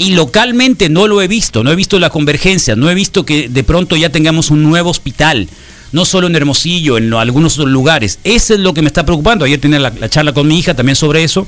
Y 0.00 0.14
localmente 0.14 0.88
no 0.88 1.06
lo 1.06 1.20
he 1.20 1.28
visto, 1.28 1.62
no 1.62 1.70
he 1.70 1.76
visto 1.76 1.98
la 1.98 2.08
convergencia, 2.08 2.74
no 2.74 2.88
he 2.88 2.94
visto 2.94 3.26
que 3.26 3.50
de 3.50 3.62
pronto 3.64 3.96
ya 3.96 4.08
tengamos 4.08 4.50
un 4.50 4.62
nuevo 4.62 4.88
hospital, 4.88 5.46
no 5.92 6.06
solo 6.06 6.26
en 6.26 6.34
Hermosillo, 6.36 6.96
en 6.96 7.12
algunos 7.12 7.58
otros 7.58 7.70
lugares. 7.70 8.18
Eso 8.24 8.54
es 8.54 8.60
lo 8.60 8.72
que 8.72 8.80
me 8.80 8.86
está 8.86 9.04
preocupando. 9.04 9.44
Ayer 9.44 9.60
tenía 9.60 9.78
la, 9.78 9.90
la 9.90 10.08
charla 10.08 10.32
con 10.32 10.48
mi 10.48 10.58
hija 10.58 10.72
también 10.72 10.96
sobre 10.96 11.22
eso. 11.22 11.46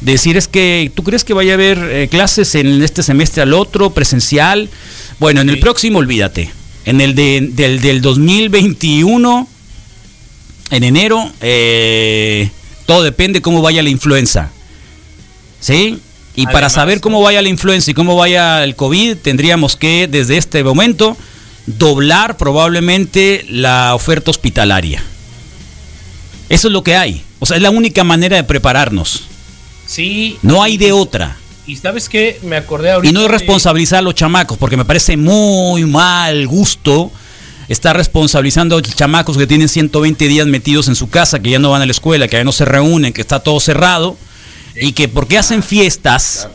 Decir 0.00 0.36
es 0.36 0.48
que, 0.48 0.90
¿tú 0.96 1.04
crees 1.04 1.22
que 1.22 1.32
vaya 1.32 1.52
a 1.52 1.54
haber 1.54 1.78
eh, 1.78 2.08
clases 2.10 2.56
en 2.56 2.82
este 2.82 3.04
semestre 3.04 3.42
al 3.42 3.52
otro, 3.54 3.90
presencial? 3.90 4.68
Bueno, 5.20 5.40
en 5.40 5.48
el 5.50 5.60
próximo, 5.60 6.00
olvídate. 6.00 6.50
En 6.84 7.00
el 7.00 7.14
de- 7.14 7.50
del, 7.52 7.80
del 7.80 8.02
2021, 8.02 9.46
en 10.70 10.82
enero, 10.82 11.30
eh, 11.40 12.50
todo 12.86 13.04
depende 13.04 13.40
cómo 13.42 13.62
vaya 13.62 13.80
la 13.80 13.90
influenza. 13.90 14.50
¿Sí? 15.60 15.98
Y 16.34 16.46
para 16.46 16.70
saber 16.70 17.00
cómo 17.00 17.20
vaya 17.20 17.42
la 17.42 17.48
influenza 17.48 17.90
y 17.90 17.94
cómo 17.94 18.16
vaya 18.16 18.64
el 18.64 18.74
COVID, 18.74 19.18
tendríamos 19.18 19.76
que, 19.76 20.08
desde 20.10 20.38
este 20.38 20.64
momento, 20.64 21.16
doblar 21.66 22.36
probablemente 22.36 23.44
la 23.48 23.94
oferta 23.94 24.30
hospitalaria. 24.30 25.02
Eso 26.48 26.68
es 26.68 26.72
lo 26.72 26.82
que 26.82 26.96
hay. 26.96 27.22
O 27.38 27.46
sea, 27.46 27.56
es 27.56 27.62
la 27.62 27.70
única 27.70 28.04
manera 28.04 28.36
de 28.36 28.44
prepararnos. 28.44 29.24
Sí. 29.86 30.38
No 30.42 30.62
hay 30.62 30.78
de 30.78 30.92
otra. 30.92 31.36
Y 31.66 31.76
sabes 31.76 32.08
qué, 32.08 32.40
me 32.42 32.56
acordé 32.56 32.90
ahorita. 32.92 33.10
Y 33.10 33.12
no 33.12 33.28
responsabilizar 33.28 34.00
a 34.00 34.02
los 34.02 34.14
chamacos, 34.14 34.58
porque 34.58 34.76
me 34.76 34.84
parece 34.84 35.16
muy 35.16 35.84
mal 35.84 36.46
gusto 36.46 37.12
estar 37.68 37.96
responsabilizando 37.96 38.76
a 38.76 38.80
los 38.80 38.96
chamacos 38.96 39.36
que 39.38 39.46
tienen 39.46 39.68
120 39.68 40.28
días 40.28 40.46
metidos 40.46 40.88
en 40.88 40.94
su 40.94 41.08
casa, 41.08 41.40
que 41.40 41.50
ya 41.50 41.58
no 41.58 41.70
van 41.70 41.82
a 41.82 41.86
la 41.86 41.92
escuela, 41.92 42.26
que 42.26 42.36
ya 42.36 42.44
no 42.44 42.52
se 42.52 42.64
reúnen, 42.64 43.12
que 43.12 43.20
está 43.20 43.40
todo 43.40 43.60
cerrado, 43.60 44.16
y 44.74 44.92
que 44.92 45.08
porque 45.08 45.38
hacen 45.38 45.62
fiestas, 45.62 46.48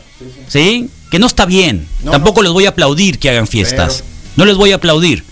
¿sí? 0.48 0.88
Que 1.10 1.18
no 1.18 1.26
está 1.26 1.46
bien. 1.46 1.86
No, 2.02 2.10
Tampoco 2.12 2.42
les 2.42 2.52
voy 2.52 2.66
a 2.66 2.70
aplaudir 2.70 3.18
que 3.18 3.30
hagan 3.30 3.46
fiestas. 3.46 4.04
No 4.36 4.44
les 4.44 4.56
voy 4.56 4.72
a 4.72 4.76
aplaudir, 4.76 5.24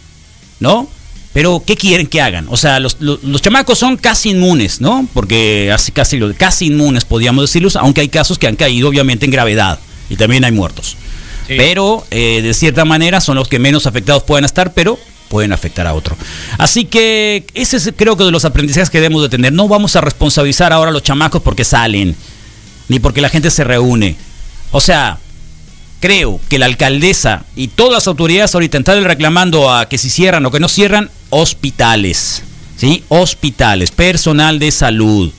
¿no? 0.60 0.88
Pero, 1.32 1.62
¿qué 1.66 1.76
quieren 1.76 2.06
que 2.06 2.22
hagan? 2.22 2.46
O 2.48 2.56
sea, 2.56 2.80
los, 2.80 2.96
los- 2.98 3.22
los 3.22 3.42
chamacos 3.42 3.78
son 3.78 3.98
casi 3.98 4.30
inmunes, 4.30 4.80
¿no? 4.80 5.06
Porque 5.12 5.70
así 5.72 5.92
casi, 5.92 6.16
lo- 6.16 6.32
casi 6.34 6.66
inmunes, 6.66 7.04
podríamos 7.04 7.44
decirlos, 7.44 7.76
aunque 7.76 8.00
hay 8.00 8.08
casos 8.08 8.38
que 8.38 8.46
han 8.46 8.56
caído 8.56 8.88
obviamente 8.88 9.26
en 9.26 9.32
gravedad 9.32 9.78
y 10.08 10.16
también 10.16 10.44
hay 10.44 10.52
muertos. 10.52 10.96
Sí. 11.46 11.54
Pero, 11.58 12.06
eh, 12.10 12.40
de 12.42 12.54
cierta 12.54 12.84
manera, 12.86 13.20
son 13.20 13.36
los 13.36 13.48
que 13.48 13.58
menos 13.58 13.86
afectados 13.86 14.22
puedan 14.22 14.46
estar, 14.46 14.72
pero 14.72 14.98
pueden 15.28 15.52
afectar 15.52 15.86
a 15.86 15.92
otro. 15.92 16.16
Así 16.56 16.86
que 16.86 17.44
ese 17.52 17.76
es 17.76 17.92
creo 17.94 18.16
que 18.16 18.24
de 18.24 18.30
los 18.30 18.44
aprendizajes 18.46 18.88
que 18.88 18.98
debemos 19.00 19.22
de 19.22 19.28
tener. 19.28 19.52
No 19.52 19.68
vamos 19.68 19.94
a 19.94 20.00
responsabilizar 20.00 20.72
ahora 20.72 20.88
a 20.90 20.92
los 20.92 21.02
chamacos 21.02 21.42
porque 21.42 21.64
salen, 21.64 22.16
ni 22.88 22.98
porque 22.98 23.20
la 23.20 23.28
gente 23.28 23.50
se 23.50 23.64
reúne. 23.64 24.16
O 24.72 24.80
sea, 24.80 25.18
creo 26.00 26.40
que 26.48 26.58
la 26.58 26.66
alcaldesa 26.66 27.44
y 27.54 27.68
todas 27.68 27.92
las 27.92 28.06
autoridades 28.06 28.54
ahorita 28.54 28.78
están 28.78 29.04
reclamando 29.04 29.72
a 29.72 29.88
que 29.88 29.98
si 29.98 30.10
cierran 30.10 30.44
o 30.46 30.50
que 30.50 30.60
no 30.60 30.68
cierran 30.68 31.10
hospitales, 31.30 32.42
¿sí? 32.76 33.04
Hospitales, 33.08 33.90
personal 33.90 34.58
de 34.58 34.70
salud. 34.70 35.32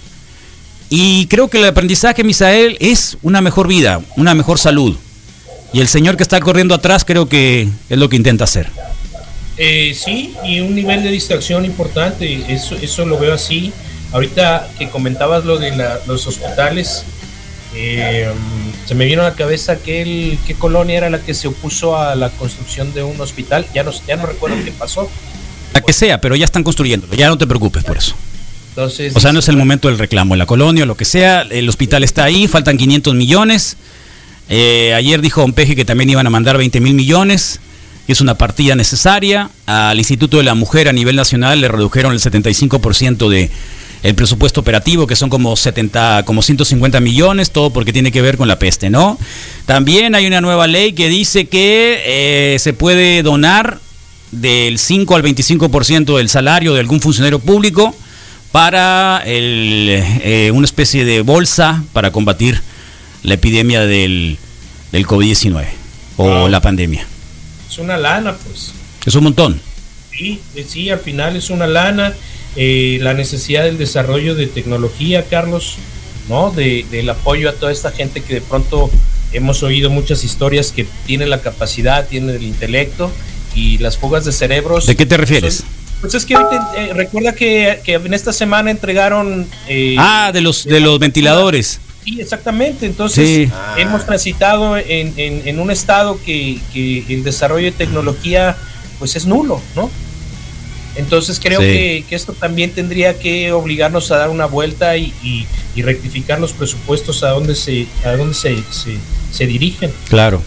Y 0.89 1.27
creo 1.27 1.49
que 1.49 1.57
el 1.57 1.65
aprendizaje, 1.65 2.23
Misael, 2.23 2.77
es 2.79 3.17
una 3.21 3.41
mejor 3.41 3.67
vida, 3.67 4.01
una 4.15 4.33
mejor 4.33 4.57
salud. 4.57 4.95
Y 5.73 5.81
el 5.81 5.87
señor 5.87 6.15
que 6.15 6.23
está 6.23 6.39
corriendo 6.39 6.73
atrás 6.73 7.03
creo 7.03 7.27
que 7.27 7.67
es 7.89 7.97
lo 7.97 8.07
que 8.07 8.15
intenta 8.15 8.45
hacer. 8.45 8.69
Eh, 9.57 9.93
sí, 9.95 10.33
y 10.45 10.59
un 10.59 10.75
nivel 10.75 11.03
de 11.03 11.09
distracción 11.09 11.65
importante, 11.65 12.45
eso, 12.47 12.75
eso 12.75 13.05
lo 13.05 13.17
veo 13.17 13.33
así. 13.33 13.73
Ahorita 14.13 14.69
que 14.77 14.89
comentabas 14.89 15.43
lo 15.43 15.57
de 15.57 15.73
los 16.05 16.25
hospitales, 16.27 17.03
eh, 17.79 18.29
se 18.85 18.95
me 18.95 19.05
vino 19.05 19.21
a 19.21 19.25
la 19.29 19.35
cabeza 19.35 19.73
aquel, 19.73 20.37
qué 20.47 20.55
colonia 20.55 20.97
era 20.97 21.09
la 21.09 21.21
que 21.21 21.33
se 21.33 21.47
opuso 21.47 21.97
a 21.97 22.15
la 22.15 22.29
construcción 22.29 22.93
de 22.93 23.03
un 23.03 23.19
hospital, 23.21 23.67
ya 23.73 23.83
no, 23.83 23.91
ya 24.07 24.15
no 24.15 24.25
recuerdo 24.25 24.57
qué 24.63 24.71
pasó. 24.71 25.09
La 25.73 25.81
que 25.81 25.93
sea, 25.93 26.19
pero 26.19 26.35
ya 26.35 26.45
están 26.45 26.63
construyéndolo, 26.63 27.13
ya 27.13 27.27
no 27.27 27.37
te 27.37 27.45
preocupes 27.45 27.83
por 27.83 27.97
eso. 27.97 28.15
Entonces, 28.69 29.15
O 29.15 29.19
sea, 29.19 29.33
no 29.33 29.39
es 29.39 29.47
el 29.47 29.57
momento 29.57 29.87
del 29.87 29.97
reclamo. 29.97 30.35
En 30.35 30.39
la 30.39 30.45
colonia, 30.45 30.85
lo 30.85 30.95
que 30.95 31.05
sea, 31.05 31.41
el 31.41 31.67
hospital 31.67 32.03
está 32.03 32.23
ahí, 32.23 32.47
faltan 32.47 32.77
500 32.77 33.15
millones. 33.15 33.75
Eh, 34.49 34.93
ayer 34.93 35.19
dijo 35.21 35.41
Don 35.41 35.53
Peje 35.53 35.75
que 35.75 35.83
también 35.83 36.09
iban 36.09 36.25
a 36.27 36.29
mandar 36.29 36.57
20 36.57 36.79
mil 36.79 36.93
millones, 36.93 37.59
que 38.05 38.13
es 38.13 38.21
una 38.21 38.37
partida 38.37 38.75
necesaria. 38.75 39.49
Al 39.65 39.97
Instituto 39.97 40.37
de 40.37 40.43
la 40.43 40.53
Mujer 40.53 40.87
a 40.87 40.93
nivel 40.93 41.15
nacional 41.15 41.59
le 41.59 41.67
redujeron 41.67 42.13
el 42.13 42.19
75% 42.19 43.29
de 43.29 43.49
el 44.07 44.15
presupuesto 44.15 44.61
operativo, 44.61 45.05
que 45.05 45.17
son 45.17 45.29
como 45.29 45.57
70, 45.57 46.23
como 46.23 46.41
150 46.41 47.01
millones, 47.01 47.51
todo 47.51 47.71
porque 47.71 47.91
tiene 47.91 48.09
que 48.09 48.21
ver 48.21 48.37
con 48.37 48.47
la 48.47 48.57
peste, 48.57 48.89
¿no? 48.89 49.19
También 49.65 50.15
hay 50.15 50.25
una 50.25 50.39
nueva 50.39 50.65
ley 50.65 50.93
que 50.93 51.09
dice 51.09 51.47
que 51.47 52.01
eh, 52.05 52.59
se 52.59 52.71
puede 52.71 53.21
donar 53.21 53.79
del 54.31 54.79
5 54.79 55.13
al 55.13 55.23
25% 55.23 56.15
del 56.15 56.29
salario 56.29 56.73
de 56.73 56.79
algún 56.79 57.01
funcionario 57.01 57.39
público 57.39 57.93
para 58.53 59.21
el, 59.25 59.87
eh, 59.91 60.51
una 60.53 60.63
especie 60.63 61.03
de 61.03 61.19
bolsa 61.19 61.83
para 61.91 62.11
combatir 62.11 62.61
la 63.23 63.33
epidemia 63.33 63.81
del, 63.81 64.37
del 64.93 65.05
COVID-19 65.05 65.65
o 66.15 66.47
la 66.47 66.61
pandemia. 66.61 67.05
es 67.69 67.77
una 67.77 67.97
lana, 67.97 68.37
pues. 68.37 68.71
Es 69.05 69.15
un 69.15 69.25
montón. 69.25 69.59
Sí, 70.17 70.39
sí, 70.65 70.89
al 70.89 70.99
final 70.99 71.35
es 71.35 71.49
una 71.49 71.67
lana, 71.67 72.13
eh, 72.57 72.97
la 73.01 73.13
necesidad 73.13 73.63
del 73.63 73.77
desarrollo 73.77 74.35
de 74.35 74.47
tecnología, 74.47 75.23
Carlos, 75.29 75.75
¿no? 76.27 76.51
De, 76.51 76.85
del 76.91 77.09
apoyo 77.09 77.49
a 77.49 77.53
toda 77.53 77.71
esta 77.71 77.91
gente 77.91 78.21
que 78.21 78.35
de 78.35 78.41
pronto 78.41 78.89
hemos 79.31 79.63
oído 79.63 79.89
muchas 79.89 80.23
historias 80.23 80.71
que 80.71 80.85
tiene 81.05 81.25
la 81.27 81.39
capacidad, 81.41 82.07
tiene 82.07 82.33
el 82.35 82.43
intelecto 82.43 83.11
y 83.55 83.77
las 83.77 83.97
fugas 83.97 84.25
de 84.25 84.31
cerebros. 84.31 84.85
¿De 84.87 84.95
qué 84.95 85.05
te 85.05 85.17
refieres? 85.17 85.55
son- 85.57 85.77
pues 86.01 86.13
es 86.13 86.25
que 86.27 86.35
ahorita, 86.35 86.71
eh, 86.77 86.93
recuerda 86.93 87.33
que, 87.33 87.79
que 87.83 87.93
en 87.95 88.13
esta 88.13 88.31
semana 88.31 88.69
entregaron... 88.69 89.47
eh, 89.67 89.95
Ah, 89.97 90.29
de 90.31 90.41
los, 90.41 90.63
de 90.65 90.79
los 90.79 90.99
ventiladores. 90.99 91.79
Sí, 92.05 92.21
exactamente. 92.21 92.85
Entonces, 92.85 93.27
Sí. 93.27 93.49
hemos 93.77 94.05
transitado 94.05 94.77
en, 94.77 95.13
en- 95.17 95.41
en 95.47 95.59
un 95.59 95.71
estado 95.71 96.19
que, 96.23 96.59
que 96.71 97.03
el 97.09 97.23
desarrollo 97.23 97.65
de 97.65 97.71
tecnología 97.71 98.55
pues 98.99 99.15
es 99.15 99.25
nulo, 99.25 99.59
¿no? 99.75 99.89
Entonces 100.97 101.39
creo 101.41 101.59
Sí. 101.61 101.65
que, 101.67 102.05
que 102.09 102.15
esto 102.15 102.33
también 102.33 102.71
tendría 102.71 103.17
que 103.19 103.51
obligarnos 103.51 104.11
a 104.11 104.17
dar 104.17 104.29
una 104.29 104.45
vuelta 104.45 104.97
y, 104.97 105.13
y- 105.23 105.45
y 105.75 105.81
rectificar 105.83 106.39
los 106.39 106.53
presupuestos 106.53 107.23
a 107.23 107.29
dónde 107.29 107.55
se, 107.55 107.87
a 108.03 108.11
dónde 108.11 108.33
se, 108.33 108.55
se, 108.71 108.97
se 109.31 109.45
dirigen. 109.45 109.91
Claro. 110.09 110.41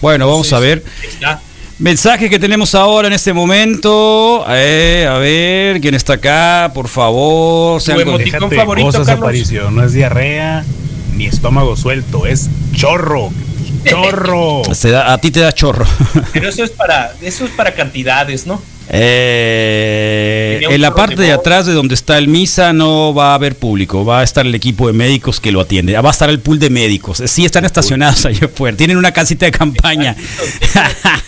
Bueno, 0.00 0.26
vamos 0.26 0.52
a 0.52 0.58
ver. 0.58 0.82
Está. 1.06 1.40
Mensaje 1.78 2.28
que 2.30 2.38
tenemos 2.38 2.74
ahora 2.74 3.08
en 3.08 3.14
este 3.14 3.32
momento. 3.32 4.44
Eh, 4.48 5.06
a 5.08 5.18
ver, 5.18 5.80
¿quién 5.80 5.94
está 5.94 6.14
acá? 6.14 6.70
Por 6.74 6.88
favor. 6.88 7.80
Tu 7.80 7.86
sean 7.86 7.98
con- 7.98 8.08
emoticón 8.20 8.50
favorito, 8.50 8.86
cosas, 8.86 9.06
Carlos. 9.06 9.22
Aparicio. 9.24 9.70
No 9.70 9.84
es 9.84 9.92
diarrea 9.92 10.64
ni 11.16 11.26
estómago 11.26 11.76
suelto, 11.76 12.26
es 12.26 12.48
chorro. 12.74 13.30
Chorro. 13.84 14.62
Se 14.74 14.90
da- 14.90 15.12
a 15.12 15.18
ti 15.18 15.30
te 15.30 15.40
da 15.40 15.52
chorro. 15.52 15.84
Pero 16.32 16.48
eso 16.48 16.62
es 16.64 16.70
para, 16.70 17.12
eso 17.20 17.44
es 17.44 17.50
para 17.50 17.74
cantidades, 17.74 18.46
¿no? 18.46 18.62
Eh, 18.94 20.60
en 20.70 20.80
la 20.80 20.94
parte 20.94 21.16
de 21.22 21.32
atrás 21.32 21.66
de 21.66 21.72
donde 21.72 21.94
está 21.94 22.18
el 22.18 22.28
misa 22.28 22.72
no 22.72 23.14
va 23.14 23.32
a 23.32 23.34
haber 23.34 23.56
público, 23.56 24.04
va 24.04 24.20
a 24.20 24.22
estar 24.22 24.46
el 24.46 24.54
equipo 24.54 24.86
de 24.86 24.92
médicos 24.92 25.40
que 25.40 25.50
lo 25.52 25.60
atiende, 25.60 25.98
va 26.00 26.08
a 26.10 26.12
estar 26.12 26.28
el 26.30 26.40
pool 26.40 26.58
de 26.58 26.70
médicos, 26.70 27.22
sí 27.26 27.44
están 27.44 27.64
estacionados 27.64 28.24
allá 28.26 28.46
afuera, 28.46 28.76
tienen 28.76 28.96
una 28.96 29.12
casita 29.12 29.46
de 29.46 29.52
campaña. 29.52 30.14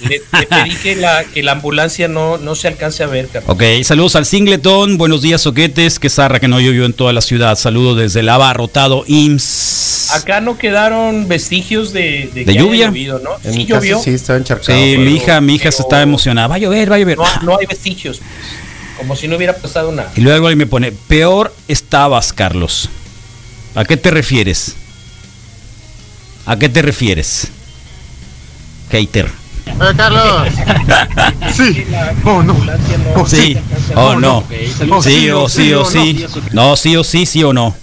Le, 0.01 0.21
le 0.39 0.47
pedí 0.47 0.75
que 0.83 0.97
la, 0.97 1.25
que 1.25 1.43
la 1.43 1.53
ambulancia 1.53 2.09
no, 2.09 2.37
no 2.39 2.55
se 2.55 2.69
alcance 2.69 3.03
a 3.03 3.07
ver, 3.07 3.29
Carlos. 3.29 3.51
Ok, 3.51 3.63
saludos 3.83 4.17
al 4.17 4.27
Singleton, 4.27 4.99
buenos 4.99 5.23
días 5.23 5.41
Soquetes, 5.43 5.99
que 5.99 6.11
zarra 6.11 6.41
que 6.41 6.49
no 6.49 6.61
llovió 6.61 6.85
en 6.85 6.93
toda 6.93 7.13
la 7.13 7.21
ciudad, 7.23 7.57
saludos 7.57 7.97
desde 7.99 8.21
el 8.21 8.29
abarrotado 8.29 9.05
IMSS. 9.07 10.11
Acá 10.15 10.41
no 10.43 10.59
quedaron 10.59 11.27
vestigios 11.29 11.93
de, 11.95 12.29
¿De 12.35 12.45
que 12.45 12.51
haya 12.51 12.61
lluvia? 12.61 12.87
llovido, 12.89 13.19
¿no? 13.21 13.31
En 13.43 13.53
sí 13.53 13.59
mi 13.61 13.67
llovió. 13.67 13.99
sí 14.01 14.11
estaba 14.11 14.39
encharcado. 14.39 14.79
Sí, 14.79 14.93
pero- 14.97 15.01
mi 15.03 15.17
hija, 15.17 15.41
mi 15.41 15.55
hija 15.55 15.73
se 15.73 15.81
estaba 15.83 16.03
emocionada, 16.03 16.47
va 16.49 16.57
a 16.57 16.59
llover, 16.59 16.91
va 16.93 16.97
a 16.97 16.99
llover. 16.99 17.17
No, 17.17 17.25
no 17.43 17.54
hay 17.59 17.67
vestigios. 17.67 18.19
pues, 18.19 18.99
como 18.99 19.17
si 19.17 19.27
no 19.29 19.37
hubiera 19.37 19.57
pasado 19.57 19.91
nada. 19.93 20.13
Y 20.17 20.21
luego 20.21 20.47
alguien 20.47 20.59
me 20.59 20.67
pone, 20.67 20.93
peor 20.93 21.55
estabas, 21.69 22.33
Carlos. 22.33 22.89
¿A 23.75 23.85
qué 23.85 23.97
te 23.97 24.11
refieres? 24.11 24.77
¿A 26.47 26.57
qué 26.59 26.69
te 26.69 26.83
refieres? 26.83 27.49
Hater. 28.91 29.31
Carlos. 29.97 30.49
Sí. 31.55 31.85
Oh, 32.25 32.43
no. 32.43 32.57
Oh, 33.17 33.27
Sí, 33.27 33.57
o 33.95 34.15
no. 34.17 34.45
Sí 35.03 35.31
o 35.31 35.49
sí 35.49 35.73
o 35.73 35.85
sí. 35.85 36.27
No, 36.53 36.77
sí 36.77 36.97
o 36.97 37.05
sí, 37.05 37.27
sí 37.27 37.43
o 37.45 37.53
no. 37.53 37.75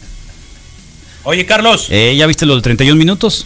Oye, 1.24 1.46
Carlos, 1.46 1.88
Eh, 1.90 2.16
¿Ya 2.18 2.26
viste 2.28 2.46
los 2.46 2.58
de 2.58 2.62
31 2.64 2.98
minutos? 2.98 3.46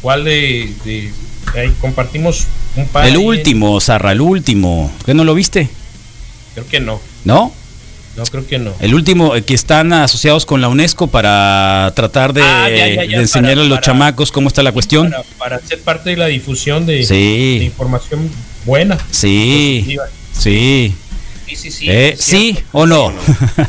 ¿cuál 0.00 0.24
de, 0.24 0.72
de- 0.84 1.12
ahí 1.54 1.72
compartimos 1.80 2.46
un 2.76 2.86
par? 2.86 3.06
El 3.06 3.16
último, 3.16 3.80
Zarra, 3.80 4.12
el 4.12 4.20
último. 4.20 4.92
¿Qué 5.04 5.14
no 5.14 5.24
lo 5.24 5.34
viste? 5.34 5.68
Creo 6.54 6.66
que 6.66 6.80
no. 6.80 7.00
¿No? 7.24 7.52
No, 8.16 8.24
creo 8.24 8.46
que 8.46 8.58
no. 8.58 8.74
El 8.80 8.94
último, 8.94 9.34
eh, 9.34 9.42
que 9.42 9.54
están 9.54 9.92
asociados 9.94 10.44
con 10.44 10.60
la 10.60 10.68
UNESCO 10.68 11.06
para 11.06 11.90
tratar 11.96 12.34
de, 12.34 12.42
Ah, 12.42 12.68
ya, 12.68 12.86
ya, 12.88 13.04
ya, 13.04 13.16
de 13.16 13.22
enseñarle 13.22 13.54
para- 13.54 13.66
a 13.66 13.68
los 13.68 13.76
para- 13.78 13.86
chamacos 13.86 14.30
cómo 14.32 14.48
está 14.48 14.62
la 14.62 14.72
cuestión. 14.72 15.10
Para, 15.10 15.22
para 15.38 15.60
ser 15.60 15.80
parte 15.80 16.10
de 16.10 16.16
la 16.18 16.26
difusión 16.26 16.84
de, 16.84 17.04
Sí. 17.04 17.58
de 17.60 17.64
información 17.64 18.28
buena. 18.66 18.98
Sí, 19.10 19.78
positiva. 19.80 20.04
sí. 20.32 20.94
Sí, 21.48 21.56
sí, 21.56 21.70
sí. 21.70 21.86
Eh, 21.90 22.16
¿Sí 22.18 22.58
o 22.72 22.86
no? 22.86 23.12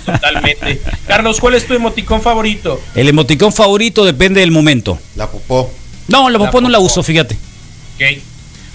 Totalmente. 0.06 0.82
Carlos, 1.08 1.40
¿cuál 1.40 1.56
es 1.56 1.66
tu 1.68 1.74
emoticón 1.74 2.22
favorito? 2.22 2.82
El 2.96 3.10
emoticón 3.10 3.52
favorito 3.52 4.06
depende 4.06 4.40
del 4.42 4.52
momento. 4.52 4.98
La 5.16 5.30
popó. 5.30 5.72
No, 6.08 6.30
la 6.30 6.38
La 6.38 6.46
popó 6.46 6.62
no 6.62 6.70
la 6.70 6.80
uso, 6.80 7.02
fíjate. 7.04 7.38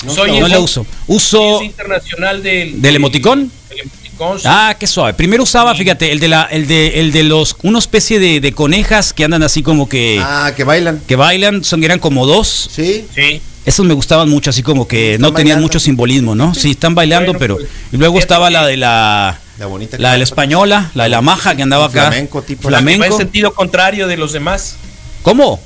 No, 0.05 0.14
Soy 0.14 0.38
No 0.38 0.47
el- 0.47 0.53
la 0.53 0.59
uso. 0.61 0.87
Uso. 1.09 1.62
internacional 1.62 2.43
del, 2.43 2.81
¿Del 2.81 2.97
emoticón? 2.97 3.51
del 3.69 3.81
emoticón, 3.81 4.38
sí. 4.38 4.45
Ah, 4.49 4.77
qué 4.79 4.87
suave. 4.87 5.14
Primero 5.14 5.43
usaba, 5.43 5.75
fíjate, 5.75 6.12
el 6.12 6.21
de 6.21 6.29
la, 6.29 6.45
el 6.45 6.69
de, 6.69 7.01
el 7.01 7.11
de 7.12 7.25
los, 7.25 7.57
una 7.62 7.79
especie 7.81 8.21
de, 8.21 8.41
de 8.41 8.53
conejas 8.53 9.12
que 9.12 9.25
andan 9.25 9.43
así 9.43 9.62
como 9.62 9.88
que, 9.88 10.21
Ah, 10.23 10.53
que 10.57 10.62
bailan. 10.64 11.01
que 11.07 11.17
bailan, 11.17 11.64
son, 11.64 11.83
eran 11.83 11.99
como 11.99 12.27
dos. 12.27 12.71
Sí. 12.73 13.07
Sí. 13.14 13.41
Esos 13.64 13.85
me 13.85 13.93
gustaban 13.93 14.29
mucho, 14.31 14.51
así 14.51 14.62
como 14.62 14.87
que 14.88 15.14
Están 15.14 15.23
no 15.23 15.29
tenían 15.33 15.57
bailando. 15.57 15.62
mucho 15.67 15.81
simbolismo, 15.81 16.35
¿no? 16.35 16.55
Sí, 16.55 16.71
están 16.71 16.95
bailando, 16.95 17.33
Bueno, 17.33 17.38
pero. 17.41 17.57
pues, 17.57 17.69
Y 17.93 17.97
luego 17.97 18.19
estaba 18.21 18.51
la 18.51 18.67
de 18.67 18.77
la. 18.77 19.38
La 19.59 19.67
bonita. 19.67 19.99
La 19.99 20.12
de 20.12 20.19
la 20.19 20.25
española, 20.25 20.91
la 20.95 21.03
de 21.05 21.11
la 21.11 21.21
maja 21.21 21.57
que 21.57 21.62
andaba 21.62 21.87
acá. 21.87 22.07
Flamenco, 22.07 22.41
tipo. 22.43 22.71
Va 22.71 22.79
en 22.79 22.85
Flamenco. 22.85 23.17
sentido 23.19 23.53
contrario 23.53 24.07
de 24.07 24.17
los 24.17 24.33
demás. 24.33 24.77
¿Cómo? 25.23 25.61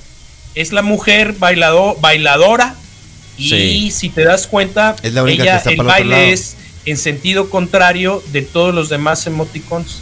Es 0.55 0.73
la 0.73 0.81
mujer 0.83 1.35
bailado, 1.39 1.97
bailadora 2.01 2.75
y 3.39 3.49
Sí. 3.49 3.91
si 3.91 4.09
te 4.11 4.25
das 4.25 4.47
cuenta, 4.47 4.97
Es 5.03 5.13
la 5.15 5.23
única 5.23 5.43
que 5.43 5.49
ella, 5.49 5.57
está 5.59 5.71
el 5.71 5.77
para 5.77 5.97
el 5.99 6.03
otro 6.05 6.11
lado. 6.11 6.21
baile 6.23 6.33
es 6.33 6.57
en 6.85 6.97
sentido 6.97 7.49
contrario 7.51 8.23
de 8.33 8.43
todos 8.43 8.75
los 8.75 8.89
demás 8.89 9.27
emoticons. 9.27 10.01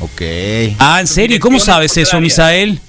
Ok. 0.00 0.22
Ah, 0.78 1.00
¿en 1.00 1.06
serio? 1.06 1.36
¿Y 1.36 1.40
¿Cómo 1.40 1.60
sabes 1.60 1.96
eso. 1.96 2.20
Misael? 2.20 2.80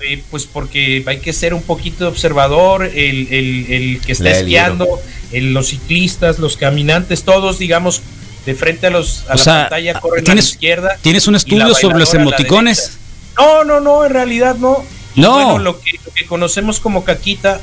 Eh, 0.00 0.22
pues 0.30 0.44
porque 0.46 1.02
hay 1.06 1.18
que 1.18 1.32
ser 1.32 1.54
un 1.54 1.62
poquito 1.62 2.06
observador, 2.06 2.84
el, 2.84 3.26
el- 3.32 3.66
el 3.72 4.00
que 4.00 4.12
está 4.12 4.30
esquiando, 4.30 4.86
el- 5.32 5.52
los 5.54 5.68
ciclistas, 5.68 6.38
los 6.38 6.56
caminantes, 6.56 7.24
todos, 7.24 7.58
digamos, 7.58 8.00
de 8.46 8.54
frente 8.54 8.86
a, 8.86 8.90
los, 8.90 9.24
a 9.28 9.32
O 9.32 9.36
la 9.36 9.42
sea, 9.42 9.54
pantalla 9.62 9.98
corren 10.00 10.18
a 10.18 10.22
la 10.22 10.24
¿tienes, 10.24 10.50
izquierda. 10.50 10.96
¿tienes 11.02 11.26
un 11.26 11.34
estudio 11.36 11.74
sobre 11.74 11.98
los 11.98 12.14
emoticones? 12.14 12.98
No, 13.36 13.64
no, 13.64 13.80
no, 13.80 14.04
en 14.04 14.12
realidad 14.12 14.54
no. 14.56 14.84
No. 15.16 15.32
Bueno, 15.34 15.58
lo 15.58 15.80
que, 15.80 15.90
lo 16.04 16.12
que 16.12 16.26
conocemos 16.26 16.78
como 16.80 17.02
caquita, 17.02 17.60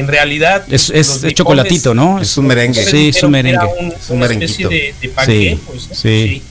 en 0.00 0.08
realidad 0.08 0.64
Es, 0.68 0.90
es, 0.90 1.22
es 1.22 1.34
chocolatito, 1.34 1.94
¿no? 1.94 2.20
Es 2.20 2.36
un 2.36 2.46
merengue. 2.46 2.82
Sí, 2.84 3.08
es 3.10 3.22
un 3.22 3.30
merengue. 3.30 3.64
un- 3.78 3.92
Es 3.92 4.10
un 4.10 4.16
una 4.16 4.26
merenguito. 4.26 4.50
especie 4.52 4.68
de, 4.68 4.94
de 5.00 5.08
panqué, 5.10 5.50
Sí, 5.56 5.60
pues, 5.66 5.88
¿no? 5.88 5.94
sí. 5.94 6.42